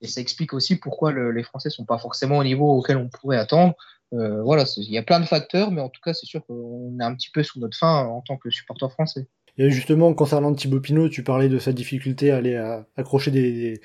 et 0.00 0.06
ça 0.08 0.20
explique 0.20 0.52
aussi 0.52 0.74
pourquoi 0.74 1.12
les 1.12 1.42
Français 1.44 1.70
sont 1.70 1.84
pas 1.84 1.98
forcément 1.98 2.38
au 2.38 2.42
niveau 2.42 2.76
auquel 2.76 2.96
on 2.96 3.08
pourrait 3.08 3.36
attendre. 3.36 3.74
Euh, 4.12 4.42
voilà, 4.42 4.64
il 4.76 4.90
y 4.90 4.98
a 4.98 5.02
plein 5.02 5.20
de 5.20 5.26
facteurs, 5.26 5.70
mais 5.70 5.80
en 5.80 5.88
tout 5.88 6.00
cas, 6.04 6.14
c'est 6.14 6.26
sûr 6.26 6.44
qu'on 6.46 6.98
est 7.00 7.04
un 7.04 7.14
petit 7.14 7.30
peu 7.30 7.42
sous 7.42 7.60
notre 7.60 7.76
fin 7.76 8.06
en 8.06 8.20
tant 8.22 8.36
que 8.36 8.50
supporter 8.50 8.90
français. 8.90 9.28
Et 9.58 9.70
justement, 9.70 10.14
concernant 10.14 10.54
Thibaut 10.54 10.80
Pinot, 10.80 11.08
tu 11.08 11.22
parlais 11.22 11.48
de 11.48 11.58
sa 11.58 11.72
difficulté 11.72 12.30
à 12.30 12.36
aller 12.36 12.56
accrocher 12.96 13.30
des, 13.30 13.80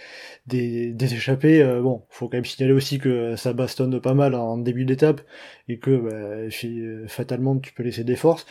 des, 0.48 0.92
des, 0.94 1.14
échappées. 1.14 1.62
Euh, 1.62 1.82
bon, 1.82 2.04
faut 2.10 2.30
quand 2.30 2.38
même 2.38 2.46
signaler 2.46 2.74
aussi 2.74 2.98
que 3.00 3.36
ça 3.36 3.52
bastonne 3.52 4.00
pas 4.00 4.14
mal 4.14 4.36
en 4.36 4.58
début 4.58 4.86
d'étape 4.86 5.22
et 5.68 5.78
que 5.80 5.98
bah, 5.98 7.08
fatalement 7.08 7.58
tu 7.60 7.74
peux 7.74 7.84
laisser 7.84 8.04
des 8.04 8.16
forces. 8.16 8.46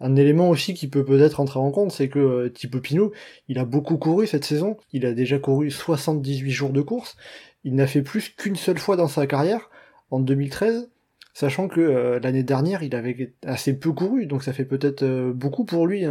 Un 0.00 0.16
élément 0.16 0.48
aussi 0.48 0.72
qui 0.72 0.88
peut 0.88 1.04
peut-être 1.04 1.40
entrer 1.40 1.58
en 1.58 1.70
compte, 1.70 1.90
c'est 1.90 2.08
que 2.08 2.18
euh, 2.18 2.48
Thibaut 2.48 2.80
Pinot, 2.80 3.12
il 3.48 3.58
a 3.58 3.64
beaucoup 3.64 3.98
couru 3.98 4.26
cette 4.26 4.44
saison. 4.44 4.78
Il 4.92 5.04
a 5.04 5.12
déjà 5.12 5.38
couru 5.38 5.70
78 5.70 6.50
jours 6.50 6.70
de 6.70 6.80
course. 6.80 7.16
Il 7.64 7.74
n'a 7.74 7.86
fait 7.86 8.02
plus 8.02 8.30
qu'une 8.30 8.56
seule 8.56 8.78
fois 8.78 8.96
dans 8.96 9.08
sa 9.08 9.26
carrière, 9.26 9.68
en 10.10 10.20
2013 10.20 10.88
sachant 11.34 11.68
que 11.68 11.80
euh, 11.80 12.20
l'année 12.20 12.42
dernière 12.42 12.82
il 12.82 12.94
avait 12.94 13.34
assez 13.44 13.78
peu 13.78 13.92
couru, 13.92 14.26
donc 14.26 14.42
ça 14.42 14.52
fait 14.52 14.64
peut-être 14.64 15.02
euh, 15.02 15.32
beaucoup 15.32 15.64
pour 15.64 15.86
lui, 15.86 16.04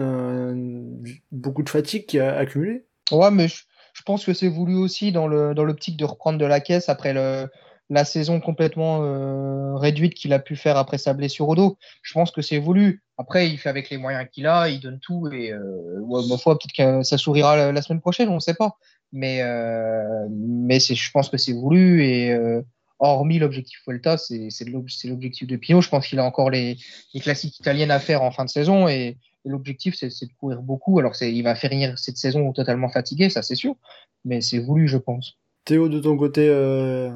beaucoup 1.32 1.64
de 1.64 1.70
fatigue 1.70 2.06
qui 2.06 2.20
a 2.20 2.36
accumulé. 2.38 2.86
Ouais, 3.12 3.32
mais 3.32 3.48
je, 3.48 4.04
pense 4.06 4.26
que 4.26 4.34
c'est 4.34 4.48
voulu 4.48 4.76
aussi 4.76 5.12
dans 5.12 5.28
l'optique 5.28 5.98
de 5.98 6.06
reprendre 6.06 6.38
de 6.38 6.46
la 6.46 6.60
caisse 6.60 6.90
après 6.90 7.14
la 7.14 8.06
saison 8.06 8.40
complètement 8.40 9.04
euh, 9.04 9.76
réduite 9.76 10.14
qu'il 10.14 10.32
a 10.32 10.40
pu 10.40 10.56
faire 10.56 10.78
après 10.78 10.98
sa 10.98 11.14
blessure 11.14 11.50
au 11.50 11.56
dos. 11.56 11.78
Je 12.04 12.14
pense 12.14 12.32
que 12.32 12.42
c'est 12.42 12.60
voulu. 12.60 13.04
Après, 13.18 13.50
il 13.50 13.58
fait 13.58 13.70
avec 13.70 13.90
les 13.90 13.98
moyens 13.98 14.28
qu'il 14.32 14.48
a, 14.48 14.70
il 14.70 14.80
donne 14.80 15.00
tout 15.00 15.28
et 15.34 15.52
ma 15.52 16.38
foi, 16.38 16.58
peut-être 16.58 16.76
que 16.76 17.04
ça 17.04 17.18
sourira 17.18 17.72
la, 17.72 17.82
semaine 17.82 18.00
prochaine, 18.00 18.30
on 18.30 18.36
ne 18.36 18.40
sait 18.40 18.54
pas. 18.54 18.78
Mais 19.12 19.42
mais 20.30 20.80
je 20.80 21.12
pense 21.12 21.30
que 21.30 21.38
c'est 21.38 21.54
voulu 21.54 22.04
et 22.06 22.38
hormis 23.00 23.40
l'objectif 23.40 23.80
Vuelta, 23.88 24.18
c'est 24.18 24.50
l'objectif 25.06 25.48
de 25.48 25.56
Pinot. 25.56 25.82
Je 25.82 25.90
pense 25.90 26.08
qu'il 26.08 26.20
a 26.20 26.24
encore 26.24 26.50
les, 26.50 26.78
classiques 27.22 27.60
italiennes 27.60 27.92
à 27.92 28.00
faire 28.00 28.22
en 28.22 28.32
fin 28.32 28.46
de 28.46 28.50
saison 28.50 28.88
et, 28.88 29.18
l'objectif, 29.46 29.96
c'est 29.96 30.08
de 30.08 30.34
courir 30.40 30.62
beaucoup. 30.62 31.00
Alors, 31.00 31.14
il 31.22 31.42
va 31.44 31.56
finir 31.56 31.98
cette 31.98 32.18
saison 32.18 32.52
totalement 32.52 32.90
fatigué, 32.90 33.30
ça 33.30 33.42
c'est 33.42 33.56
sûr, 33.56 33.76
mais 34.26 34.42
c'est 34.42 34.60
voulu, 34.60 34.88
je 34.88 34.98
pense. 34.98 35.38
Théo, 35.66 35.90
de 35.90 36.00
ton 36.00 36.18
côté, 36.18 36.48
euh, 36.50 37.10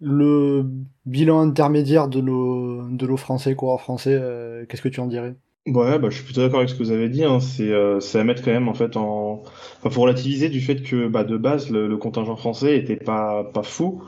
le 0.00 0.66
bilan 1.06 1.40
intermédiaire 1.40 2.08
de 2.08 2.20
nos, 2.20 2.86
de 2.88 3.16
Français, 3.16 3.54
coureurs 3.54 3.80
français, 3.80 4.16
euh, 4.20 4.66
qu'est-ce 4.66 4.82
que 4.82 4.88
tu 4.88 5.00
en 5.00 5.06
dirais? 5.06 5.34
Ouais, 5.66 5.98
bah, 5.98 6.10
je 6.10 6.16
suis 6.16 6.24
plutôt 6.24 6.42
d'accord 6.42 6.58
avec 6.58 6.68
ce 6.68 6.74
que 6.74 6.82
vous 6.82 6.90
avez 6.90 7.08
dit. 7.08 7.24
Hein. 7.24 7.38
Euh, 7.60 7.98
c'est 7.98 8.20
à 8.20 8.24
mettre 8.24 8.42
quand 8.44 8.50
même 8.50 8.68
en 8.68 8.74
fait 8.74 8.98
en. 8.98 9.42
Enfin, 9.78 9.90
faut 9.90 10.02
relativiser 10.02 10.50
du 10.50 10.60
fait 10.60 10.82
que 10.82 11.08
bah, 11.08 11.24
de 11.24 11.38
base 11.38 11.70
le, 11.70 11.96
contingent 11.96 12.36
français 12.36 12.76
était 12.76 12.96
pas 12.96 13.44
pas 13.44 13.62
fou. 13.62 14.02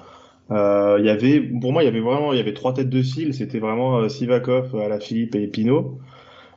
Euh, 0.50 0.96
il 1.00 1.06
y 1.06 1.10
avait, 1.10 1.40
pour 1.40 1.72
moi, 1.72 1.82
il 1.82 1.86
y 1.86 1.88
avait 1.88 2.00
vraiment, 2.00 2.32
il 2.32 2.36
y 2.36 2.40
avait 2.40 2.54
trois 2.54 2.72
têtes 2.72 2.90
de 2.90 3.02
file. 3.02 3.34
C'était 3.34 3.58
vraiment 3.58 3.98
euh, 3.98 4.08
Sivakov, 4.08 4.76
Philippe 5.00 5.34
et 5.34 5.46
Pinot. 5.46 5.98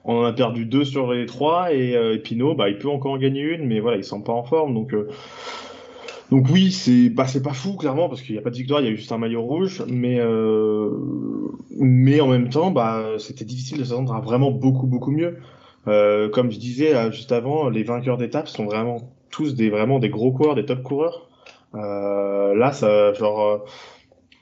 On 0.06 0.22
en 0.22 0.24
a 0.24 0.34
perdu 0.34 0.66
deux 0.66 0.86
sur 0.86 1.12
les 1.12 1.26
trois 1.26 1.74
et, 1.74 1.96
euh, 1.96 2.18
Pinot, 2.18 2.56
bah, 2.56 2.70
il 2.70 2.78
peut 2.78 2.90
encore 2.90 3.12
en 3.14 3.18
gagner 3.18 3.42
une, 3.42 3.66
mais 3.66 3.80
voilà, 3.80 3.98
il 3.98 4.04
semble 4.04 4.24
pas 4.24 4.34
en 4.34 4.44
forme. 4.44 4.74
Donc, 4.74 4.94
euh, 4.94 5.10
donc 6.32 6.48
oui, 6.50 6.72
c'est, 6.72 7.10
bah, 7.10 7.26
pas 7.44 7.54
fou 7.54 7.76
clairement 7.76 8.08
parce 8.08 8.22
qu'il 8.22 8.34
n'y 8.34 8.40
a 8.40 8.42
pas 8.42 8.50
de 8.50 8.56
victoire, 8.56 8.82
il 8.82 8.90
y 8.90 8.92
a 8.92 8.96
juste 8.96 9.12
un 9.12 9.18
maillot 9.18 9.42
rouge, 9.42 9.84
mais, 9.88 10.20
euh, 10.20 10.90
mais 11.78 12.22
en 12.22 12.28
même 12.28 12.50
temps, 12.50 12.72
bah, 12.72 13.04
c'était 13.18 13.46
difficile 13.46 13.80
de 13.80 13.84
s'attendre 13.84 14.14
à 14.14 14.22
vraiment 14.22 14.52
beaucoup 14.52 14.88
beaucoup 14.88 15.12
mieux. 15.12 15.38
comme 15.86 16.52
je 16.52 16.60
disais 16.60 17.12
juste 17.12 17.32
avant, 17.32 17.70
les 17.70 17.84
vainqueurs 17.84 18.18
d'étape 18.18 18.48
sont 18.48 18.66
vraiment 18.66 19.12
tous 19.32 19.56
des 19.56 19.70
vraiment 19.70 20.00
des 20.00 20.10
gros 20.10 20.32
coureurs, 20.32 20.56
des 20.56 20.66
top 20.66 20.84
coureurs. 20.84 21.29
Euh, 21.76 22.56
là, 22.56 22.72
ça, 22.72 23.14
genre, 23.14 23.42
euh, 23.42 23.58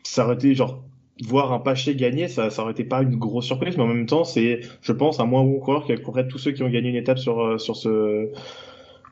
ça 0.03 0.25
aurait 0.25 0.35
été 0.35 0.55
genre 0.55 0.83
voir 1.23 1.51
un 1.51 1.59
Paché 1.59 1.95
gagner, 1.95 2.27
ça, 2.27 2.49
ça 2.49 2.61
aurait 2.61 2.73
été 2.73 2.83
pas 2.83 3.01
une 3.01 3.17
grosse 3.17 3.45
surprise, 3.45 3.75
mais 3.75 3.83
en 3.83 3.87
même 3.87 4.05
temps, 4.05 4.23
c'est, 4.23 4.61
je 4.81 4.91
pense, 4.91 5.19
un 5.19 5.25
moins 5.25 5.43
bon 5.43 5.59
coureur 5.59 5.85
qu'à 5.85 5.97
tous 6.23 6.37
ceux 6.37 6.51
qui 6.51 6.63
ont 6.63 6.69
gagné 6.69 6.89
une 6.89 6.95
étape 6.95 7.17
sur, 7.17 7.41
euh, 7.41 7.57
sur 7.57 7.75
ce, 7.75 8.31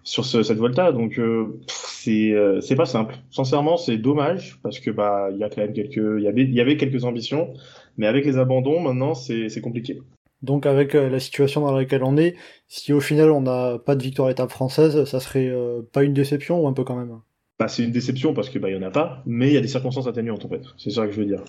sur 0.03 0.23
ce, 0.23 0.43
cette 0.43 0.59
Volta. 0.59 0.91
Donc, 0.91 1.19
c'est, 1.67 2.33
c'est 2.61 2.75
pas 2.75 2.85
simple. 2.85 3.15
Sincèrement, 3.31 3.77
c'est 3.77 3.97
dommage 3.97 4.59
parce 4.61 4.79
que 4.79 4.91
bah, 4.91 5.29
il 5.31 5.37
y 5.37 5.43
a 5.43 5.49
quand 5.49 5.61
même 5.61 5.73
quelques, 5.73 5.95
il 5.95 6.23
y 6.23 6.27
avait, 6.27 6.43
il 6.43 6.53
y 6.53 6.61
avait 6.61 6.77
quelques 6.77 7.05
ambitions, 7.05 7.53
mais 7.97 8.05
avec 8.05 8.23
les 8.25 8.37
abandons, 8.37 8.79
maintenant, 8.79 9.15
c'est, 9.15 9.49
c'est 9.49 9.61
compliqué. 9.61 9.99
Donc, 10.43 10.67
avec 10.67 10.93
la 10.93 11.19
situation 11.19 11.61
dans 11.61 11.75
laquelle 11.75 12.03
on 12.03 12.17
est, 12.17 12.35
si 12.67 12.93
au 12.93 12.99
final 12.99 13.31
on 13.31 13.41
n'a 13.41 13.79
pas 13.79 13.95
de 13.95 14.03
victoire 14.03 14.29
étape 14.29 14.51
française, 14.51 15.05
ça 15.05 15.19
serait 15.19 15.51
pas 15.91 16.03
une 16.03 16.13
déception 16.13 16.63
ou 16.63 16.67
un 16.67 16.73
peu 16.73 16.83
quand 16.83 16.95
même? 16.95 17.19
Bah, 17.59 17.67
c'est 17.67 17.83
une 17.83 17.91
déception 17.91 18.33
parce 18.33 18.49
que 18.49 18.59
bah 18.59 18.69
il 18.69 18.75
y 18.75 18.77
en 18.77 18.81
a 18.81 18.91
pas, 18.91 19.23
mais 19.25 19.47
il 19.47 19.53
y 19.53 19.57
a 19.57 19.61
des 19.61 19.67
circonstances 19.67 20.07
atténuantes 20.07 20.43
en 20.45 20.49
fait. 20.49 20.61
C'est 20.77 20.89
ça 20.89 21.05
que 21.05 21.11
je 21.13 21.19
veux 21.19 21.25
dire. 21.25 21.41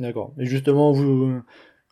D'accord. 0.00 0.32
Et 0.38 0.46
justement, 0.46 0.92
vous, 0.92 1.42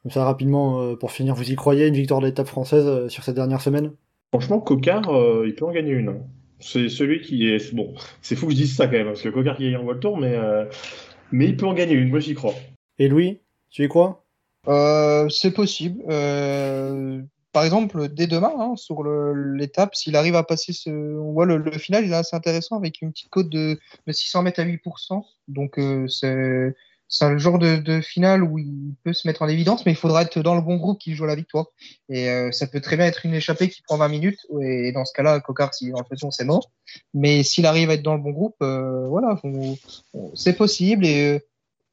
comme 0.02 0.10
ça 0.10 0.24
rapidement 0.24 0.80
euh, 0.80 0.96
pour 0.96 1.12
finir, 1.12 1.34
vous 1.34 1.50
y 1.50 1.56
croyez 1.56 1.86
une 1.86 1.94
victoire 1.94 2.20
de 2.20 2.26
l'étape 2.26 2.46
française 2.46 2.86
euh, 2.86 3.08
sur 3.08 3.22
cette 3.22 3.34
dernière 3.34 3.60
semaine? 3.60 3.92
Franchement, 4.32 4.60
Cocard, 4.60 5.10
euh, 5.10 5.44
il 5.46 5.54
peut 5.54 5.66
en 5.66 5.72
gagner 5.72 5.92
une. 5.92 6.20
C'est 6.58 6.88
celui 6.88 7.20
qui 7.20 7.48
est 7.48 7.74
bon. 7.74 7.94
C'est 8.22 8.36
fou 8.36 8.46
que 8.46 8.52
je 8.52 8.58
dise 8.58 8.74
ça 8.74 8.86
quand 8.86 8.92
même 8.92 9.06
parce 9.06 9.22
que 9.22 9.28
Cocard 9.28 9.56
qui 9.56 9.64
gagne 9.64 9.76
en 9.76 9.82
World 9.82 10.00
Tour, 10.00 10.18
mais 10.18 10.36
mais 11.32 11.46
il 11.46 11.56
peut 11.56 11.66
en 11.66 11.72
gagner 11.72 11.94
une. 11.94 12.10
Moi, 12.10 12.20
j'y 12.20 12.34
crois. 12.34 12.54
Et 12.98 13.08
Louis, 13.08 13.40
tu 13.70 13.82
y 13.82 13.88
crois? 13.88 14.24
C'est 15.30 15.54
possible 15.54 16.02
par 17.52 17.64
exemple, 17.64 18.08
dès 18.08 18.26
demain, 18.26 18.52
hein, 18.56 18.74
sur 18.76 19.02
l'étape, 19.02 19.94
s'il 19.94 20.16
arrive 20.16 20.36
à 20.36 20.44
passer 20.44 20.72
ce. 20.72 20.90
On 20.90 21.32
voit 21.32 21.46
le, 21.46 21.70
final, 21.72 22.04
il 22.04 22.12
est 22.12 22.16
assez 22.16 22.36
intéressant 22.36 22.76
avec 22.76 23.02
une 23.02 23.10
petite 23.10 23.30
cote 23.30 23.48
de, 23.48 23.78
600 24.08 24.42
mètres 24.42 24.60
à 24.60 24.64
8%. 24.64 25.22
Donc, 25.48 25.78
euh, 25.78 26.06
c'est. 26.08 26.74
Le 27.22 27.38
genre 27.38 27.58
de, 27.58 27.76
de, 27.76 28.00
finale 28.00 28.44
où 28.44 28.56
il 28.60 28.94
peut 29.02 29.12
se 29.12 29.26
mettre 29.26 29.42
en 29.42 29.48
évidence, 29.48 29.84
mais 29.84 29.90
il 29.90 29.96
faudra 29.96 30.22
être 30.22 30.40
dans 30.42 30.54
le 30.54 30.60
bon 30.60 30.76
groupe 30.76 31.00
qui 31.00 31.16
joue 31.16 31.26
la 31.26 31.34
victoire. 31.34 31.66
Et 32.08 32.30
euh, 32.30 32.52
ça 32.52 32.68
peut 32.68 32.80
très 32.80 32.96
bien 32.96 33.06
être 33.06 33.26
une 33.26 33.34
échappée 33.34 33.68
qui 33.68 33.82
prend 33.82 33.96
20 33.96 34.06
minutes. 34.06 34.46
Et 34.62 34.92
dans 34.92 35.04
ce 35.04 35.12
cas-là, 35.14 35.40
Cocard, 35.40 35.74
s'il 35.74 35.88
est 35.88 36.00
en 36.00 36.04
façon, 36.04 36.30
c'est 36.30 36.44
mort. 36.44 36.70
Mais 37.12 37.42
s'il 37.42 37.66
arrive 37.66 37.90
à 37.90 37.94
être 37.94 38.02
dans 38.02 38.14
le 38.14 38.22
bon 38.22 38.30
groupe, 38.30 38.54
euh, 38.62 39.08
voilà, 39.08 39.40
c'est 40.34 40.56
possible. 40.56 41.04
Et 41.04 41.40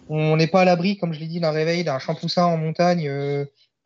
on 0.07 0.37
n'est 0.37 0.45
pas 0.45 0.61
à 0.61 0.65
l'abri, 0.65 0.97
comme 0.97 1.13
je 1.13 1.19
l'ai 1.19 1.25
dit, 1.27 1.39
d'un 1.39 1.49
réveil, 1.49 1.83
d'un 1.83 1.97
champoussin 1.97 2.45
en 2.45 2.57
montagne 2.57 3.09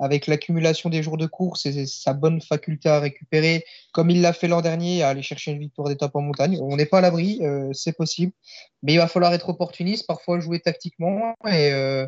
avec 0.01 0.25
l'accumulation 0.25 0.89
des 0.89 1.03
jours 1.03 1.15
de 1.15 1.27
course 1.27 1.67
et 1.67 1.85
sa 1.85 2.13
bonne 2.13 2.41
faculté 2.41 2.89
à 2.89 2.99
récupérer, 2.99 3.63
comme 3.93 4.09
il 4.09 4.21
l'a 4.21 4.33
fait 4.33 4.47
l'an 4.47 4.61
dernier, 4.61 5.03
à 5.03 5.09
aller 5.09 5.21
chercher 5.21 5.51
une 5.51 5.59
victoire 5.59 5.87
d'étape 5.87 6.15
en 6.15 6.21
montagne. 6.21 6.57
On 6.59 6.75
n'est 6.75 6.87
pas 6.87 6.97
à 6.97 7.01
l'abri, 7.01 7.37
euh, 7.43 7.69
c'est 7.71 7.95
possible, 7.95 8.33
mais 8.81 8.93
il 8.93 8.97
va 8.97 9.07
falloir 9.07 9.31
être 9.31 9.47
opportuniste, 9.49 10.07
parfois 10.07 10.39
jouer 10.39 10.59
tactiquement 10.59 11.35
et, 11.45 11.71
euh, 11.71 12.07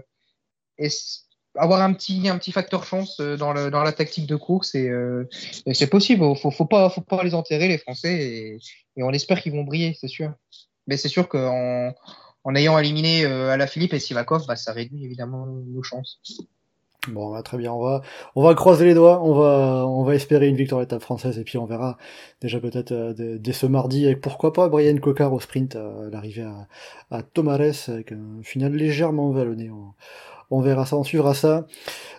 avoir 1.56 1.82
un 1.84 1.94
petit, 1.94 2.52
facteur 2.52 2.84
chance 2.84 3.20
euh, 3.20 3.38
dans, 3.38 3.54
la 3.54 3.91
tactique 3.91 4.26
de 4.26 4.36
course 4.36 4.74
et, 4.74 4.91
c'est 5.72 5.88
possible. 5.88 6.26
Il 6.26 6.36
faut, 6.36 6.50
faut 6.50 6.66
pas, 6.66 6.91
les 7.24 7.36
enterrer 7.36 7.68
les 7.68 7.78
Français 7.78 8.58
et, 8.98 9.04
on 9.04 9.12
espère 9.12 9.39
qu'ils 9.39 9.54
vont 9.54 9.64
briller, 9.64 9.96
c'est 10.02 10.08
sûr. 10.08 10.34
Mais 10.88 10.98
c'est 10.98 11.10
sûr 11.10 11.30
qu'en 11.30 11.94
en 12.46 12.56
ayant 12.56 12.78
éliminé 12.80 13.24
à 13.26 13.56
la 13.56 13.68
Philippe 13.68 13.94
et 13.94 14.00
Sivakov, 14.00 14.48
bah, 14.48 14.56
ça 14.56 14.74
réduit 14.74 15.06
évidemment 15.06 15.46
nos 15.46 15.84
chances. 15.84 16.20
Bon, 17.10 17.32
bah, 17.32 17.43
très 17.43 17.58
bien, 17.58 17.74
on 17.74 17.82
va, 17.82 18.01
on 18.36 18.43
va 18.43 18.56
croiser 18.56 18.86
les 18.86 18.93
doigts, 18.93 19.22
on 19.24 19.34
va, 19.34 19.86
on 19.86 20.04
va 20.04 20.16
espérer 20.16 20.47
une 20.47 20.56
victoire 20.56 20.82
étape 20.82 21.01
française 21.01 21.38
et 21.38 21.43
puis 21.43 21.58
on 21.58 21.66
verra 21.66 21.97
déjà 22.41 22.62
peut-être 22.62 22.93
euh, 22.93 23.38
dès, 23.38 23.51
ce 23.51 23.66
mardi 23.66 24.08
et 24.08 24.16
pourquoi 24.16 24.54
pas 24.54 24.70
Brian 24.70 24.95
Cocard 24.97 25.34
au 25.34 25.41
sprint, 25.41 25.76
euh, 25.76 26.10
l'arrivée 26.10 26.43
à, 26.43 26.68
à 27.12 27.22
Tomares 27.22 27.89
avec 27.89 28.14
un 28.14 28.41
final 28.41 28.72
légèrement 28.74 29.32
vallonné. 29.32 29.70
On, 29.70 29.93
verra 30.62 30.86
ça, 30.86 30.97
on 30.97 31.04
suivra 31.04 31.34
ça. 31.34 31.68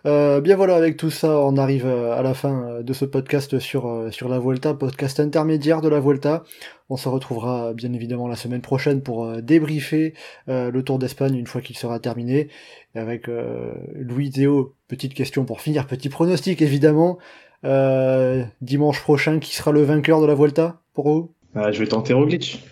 Euh, 0.06 0.40
bien 0.40 0.56
voilà, 0.56 0.76
avec 0.76 0.96
tout 0.96 1.10
ça, 1.10 1.38
on 1.40 1.56
arrive 1.56 1.86
à 1.86 2.22
la 2.22 2.34
fin 2.34 2.80
de 2.82 2.92
ce 2.92 3.04
podcast 3.04 3.58
sur, 3.58 4.08
sur 4.10 4.28
la 4.28 4.38
Vuelta, 4.38 4.74
podcast 4.74 5.20
intermédiaire 5.20 5.80
de 5.80 5.88
la 5.88 6.00
Vuelta. 6.00 6.44
On 6.90 6.96
se 6.96 7.08
retrouvera 7.08 7.72
bien 7.72 7.92
évidemment 7.92 8.28
la 8.28 8.36
semaine 8.36 8.60
prochaine 8.60 9.00
pour 9.02 9.40
débriefer 9.40 10.14
le 10.46 10.80
Tour 10.82 10.98
d'Espagne 10.98 11.36
une 11.36 11.46
fois 11.46 11.62
qu'il 11.62 11.78
sera 11.78 11.98
terminé 12.00 12.48
avec 12.94 13.28
euh, 13.28 13.72
Louis 13.94 14.30
Théo, 14.30 14.74
petite 14.88 15.14
question 15.14 15.44
pour 15.44 15.60
finir, 15.60 15.86
petit 15.86 16.08
pronostic 16.08 16.62
évidemment. 16.62 17.18
Euh, 17.64 18.44
dimanche 18.60 19.00
prochain, 19.00 19.38
qui 19.38 19.54
sera 19.54 19.72
le 19.72 19.82
vainqueur 19.82 20.20
de 20.20 20.26
la 20.26 20.34
Vuelta 20.34 20.80
pour 20.92 21.08
vous? 21.08 21.32
Ah, 21.54 21.72
Je 21.72 21.80
vais 21.80 21.86
tenter 21.86 22.12
Roglic. 22.12 22.62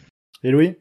Et 0.45 0.51
Louis? 0.51 0.77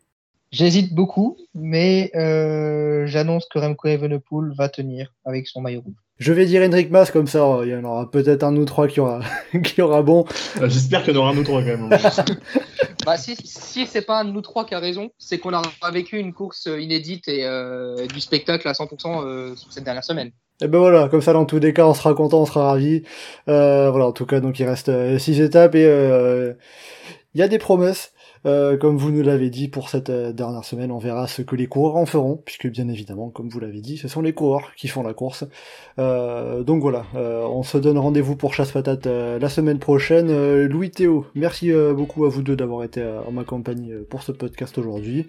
J'hésite 0.52 0.94
beaucoup, 0.94 1.38
mais 1.56 2.12
euh, 2.16 3.06
j'annonce 3.06 3.48
que 3.50 3.58
Remco 3.58 3.88
Evenepoel 3.88 4.52
va 4.58 4.68
tenir 4.68 5.14
avec 5.24 5.48
son 5.48 5.62
maillot 5.62 5.82
rouge. 5.82 5.96
Je 6.18 6.34
vais 6.34 6.46
dire 6.46 6.62
Hendrik 6.62 6.92
Mas 6.92 7.10
comme 7.10 7.26
ça, 7.26 7.62
il 7.64 7.70
y 7.70 7.76
en 7.76 7.84
aura 7.84 8.12
peut-être 8.12 8.44
un 8.44 8.56
ou 8.56 8.66
trois 8.66 8.88
qui 8.88 9.00
aura, 9.00 9.22
qui 9.64 9.82
aura 9.82 10.04
bon. 10.04 10.26
Euh, 10.62 10.70
J'espère 10.70 11.04
qu'il 11.04 11.16
y 11.16 11.18
en 11.18 11.22
aura 11.22 11.32
un 11.32 11.38
ou 11.38 11.44
trois 11.44 11.62
quand 11.62 11.78
même. 11.78 11.90
bah, 13.06 13.18
si 13.18 13.36
si 13.44 13.88
c'est 13.88 14.02
pas 14.02 14.20
un 14.20 14.26
de 14.26 14.32
nous 14.32 14.42
trois 14.42 14.66
qui 14.66 14.76
a 14.76 14.80
raison, 14.80 15.10
c'est 15.18 15.40
qu'on 15.40 15.54
a 15.54 15.92
vécu 15.92 16.18
une 16.18 16.34
course 16.34 16.66
inédite 16.66 17.28
et 17.28 17.46
euh, 17.46 18.06
du 18.08 18.20
spectacle 18.20 18.68
à 18.68 18.74
100% 18.74 19.24
euh, 19.26 19.56
cette 19.70 19.84
dernière 19.84 20.04
semaine. 20.04 20.32
Et 20.62 20.68
ben 20.68 20.78
voilà, 20.78 21.08
comme 21.10 21.22
ça 21.22 21.34
dans 21.34 21.46
tous 21.46 21.60
les 21.60 21.74
cas 21.74 21.88
on 21.88 21.94
sera 21.94 22.14
content, 22.14 22.42
on 22.42 22.46
sera 22.46 22.72
ravi. 22.72 23.04
Euh, 23.48 23.90
voilà, 23.90 24.06
en 24.08 24.12
tout 24.12 24.26
cas 24.26 24.42
donc 24.42 24.60
il 24.60 24.66
reste 24.66 25.18
six 25.18 25.42
étapes 25.42 25.76
et 25.76 25.86
il 27.34 27.40
y 27.40 27.42
a 27.42 27.48
des 27.48 27.58
promesses. 27.58 28.14
Euh, 28.46 28.76
comme 28.78 28.98
vous 28.98 29.12
nous 29.12 29.22
l'avez 29.22 29.50
dit 29.50 29.68
pour 29.68 29.90
cette 29.90 30.10
euh, 30.10 30.34
dernière 30.34 30.64
semaine, 30.64 30.92
on 30.92 30.98
verra 30.98 31.28
ce 31.28 31.42
que 31.44 31.56
les 31.56 31.68
coureurs 31.68 31.98
en 31.98 32.06
feront, 32.06 32.42
puisque 32.44 32.68
bien 32.68 32.88
évidemment, 32.88 33.30
comme 33.30 33.50
vous 33.50 33.60
l'avez 33.60 33.82
dit, 33.82 33.98
ce 33.98 34.08
sont 34.08 34.22
les 34.22 34.34
coureurs 34.34 34.74
qui 34.76 34.88
font 34.88 35.04
la 35.04 35.14
course. 35.14 35.46
Euh, 36.00 36.64
donc 36.64 36.82
voilà, 36.82 37.06
on 37.14 37.64
se 37.64 37.78
donne 37.78 37.98
rendez-vous 37.98 38.36
pour 38.36 38.54
Chasse 38.54 38.72
Patate 38.72 39.06
la 39.06 39.50
semaine 39.50 39.80
prochaine. 39.80 40.66
Louis 40.66 40.90
Théo, 40.90 41.26
merci 41.36 41.72
beaucoup 41.96 42.26
à 42.26 42.30
vous 42.30 42.42
deux 42.42 42.56
d'avoir 42.56 42.84
été 42.84 43.04
en 43.04 43.32
ma 43.32 43.44
compagnie 43.44 43.92
pour 44.10 44.24
ce 44.24 44.32
podcast 44.32 44.78
aujourd'hui. 44.78 45.28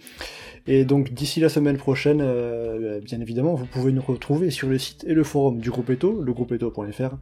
Et 0.66 0.84
donc 0.84 1.12
d'ici 1.12 1.40
la 1.40 1.48
semaine 1.48 1.76
prochaine, 1.76 2.20
euh, 2.22 3.00
bien 3.00 3.20
évidemment, 3.20 3.54
vous 3.54 3.66
pouvez 3.66 3.92
nous 3.92 4.02
retrouver 4.02 4.50
sur 4.50 4.68
le 4.68 4.78
site 4.78 5.04
et 5.08 5.14
le 5.14 5.24
forum 5.24 5.58
du 5.58 5.70
groupe 5.70 5.90
Eto, 5.90 6.22
legroupeeto.fr, 6.22 7.16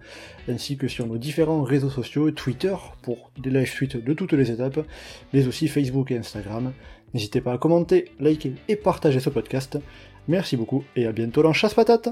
ainsi 0.49 0.77
que 0.77 0.89
sur 0.89 1.07
nos 1.07 1.17
différents 1.17 1.63
réseaux 1.63 1.91
sociaux, 1.91 2.31
Twitter 2.31 2.75
pour 3.03 3.31
des 3.39 3.51
live 3.51 3.75
tweets 3.75 4.05
de 4.05 4.13
toutes 4.13 4.35
les 4.35 4.51
étapes, 4.51 4.81
mais 5.33 5.47
aussi 5.47 5.69
Facebook 5.69 6.11
et 6.11 6.19
Instagram. 6.19 6.73
N'hésitez 7.15 7.41
pas 7.41 7.55
à 7.55 7.59
commenter, 7.59 8.13
liker 8.21 8.53
et 8.69 8.77
partager 8.77 9.21
ce 9.21 9.31
podcast. 9.31 9.79
Merci 10.29 10.57
beaucoup 10.57 10.85
et 10.95 11.07
à 11.07 11.13
bientôt 11.13 11.43
dans 11.43 11.53
Chasse 11.53 11.75
Patate 11.75 12.11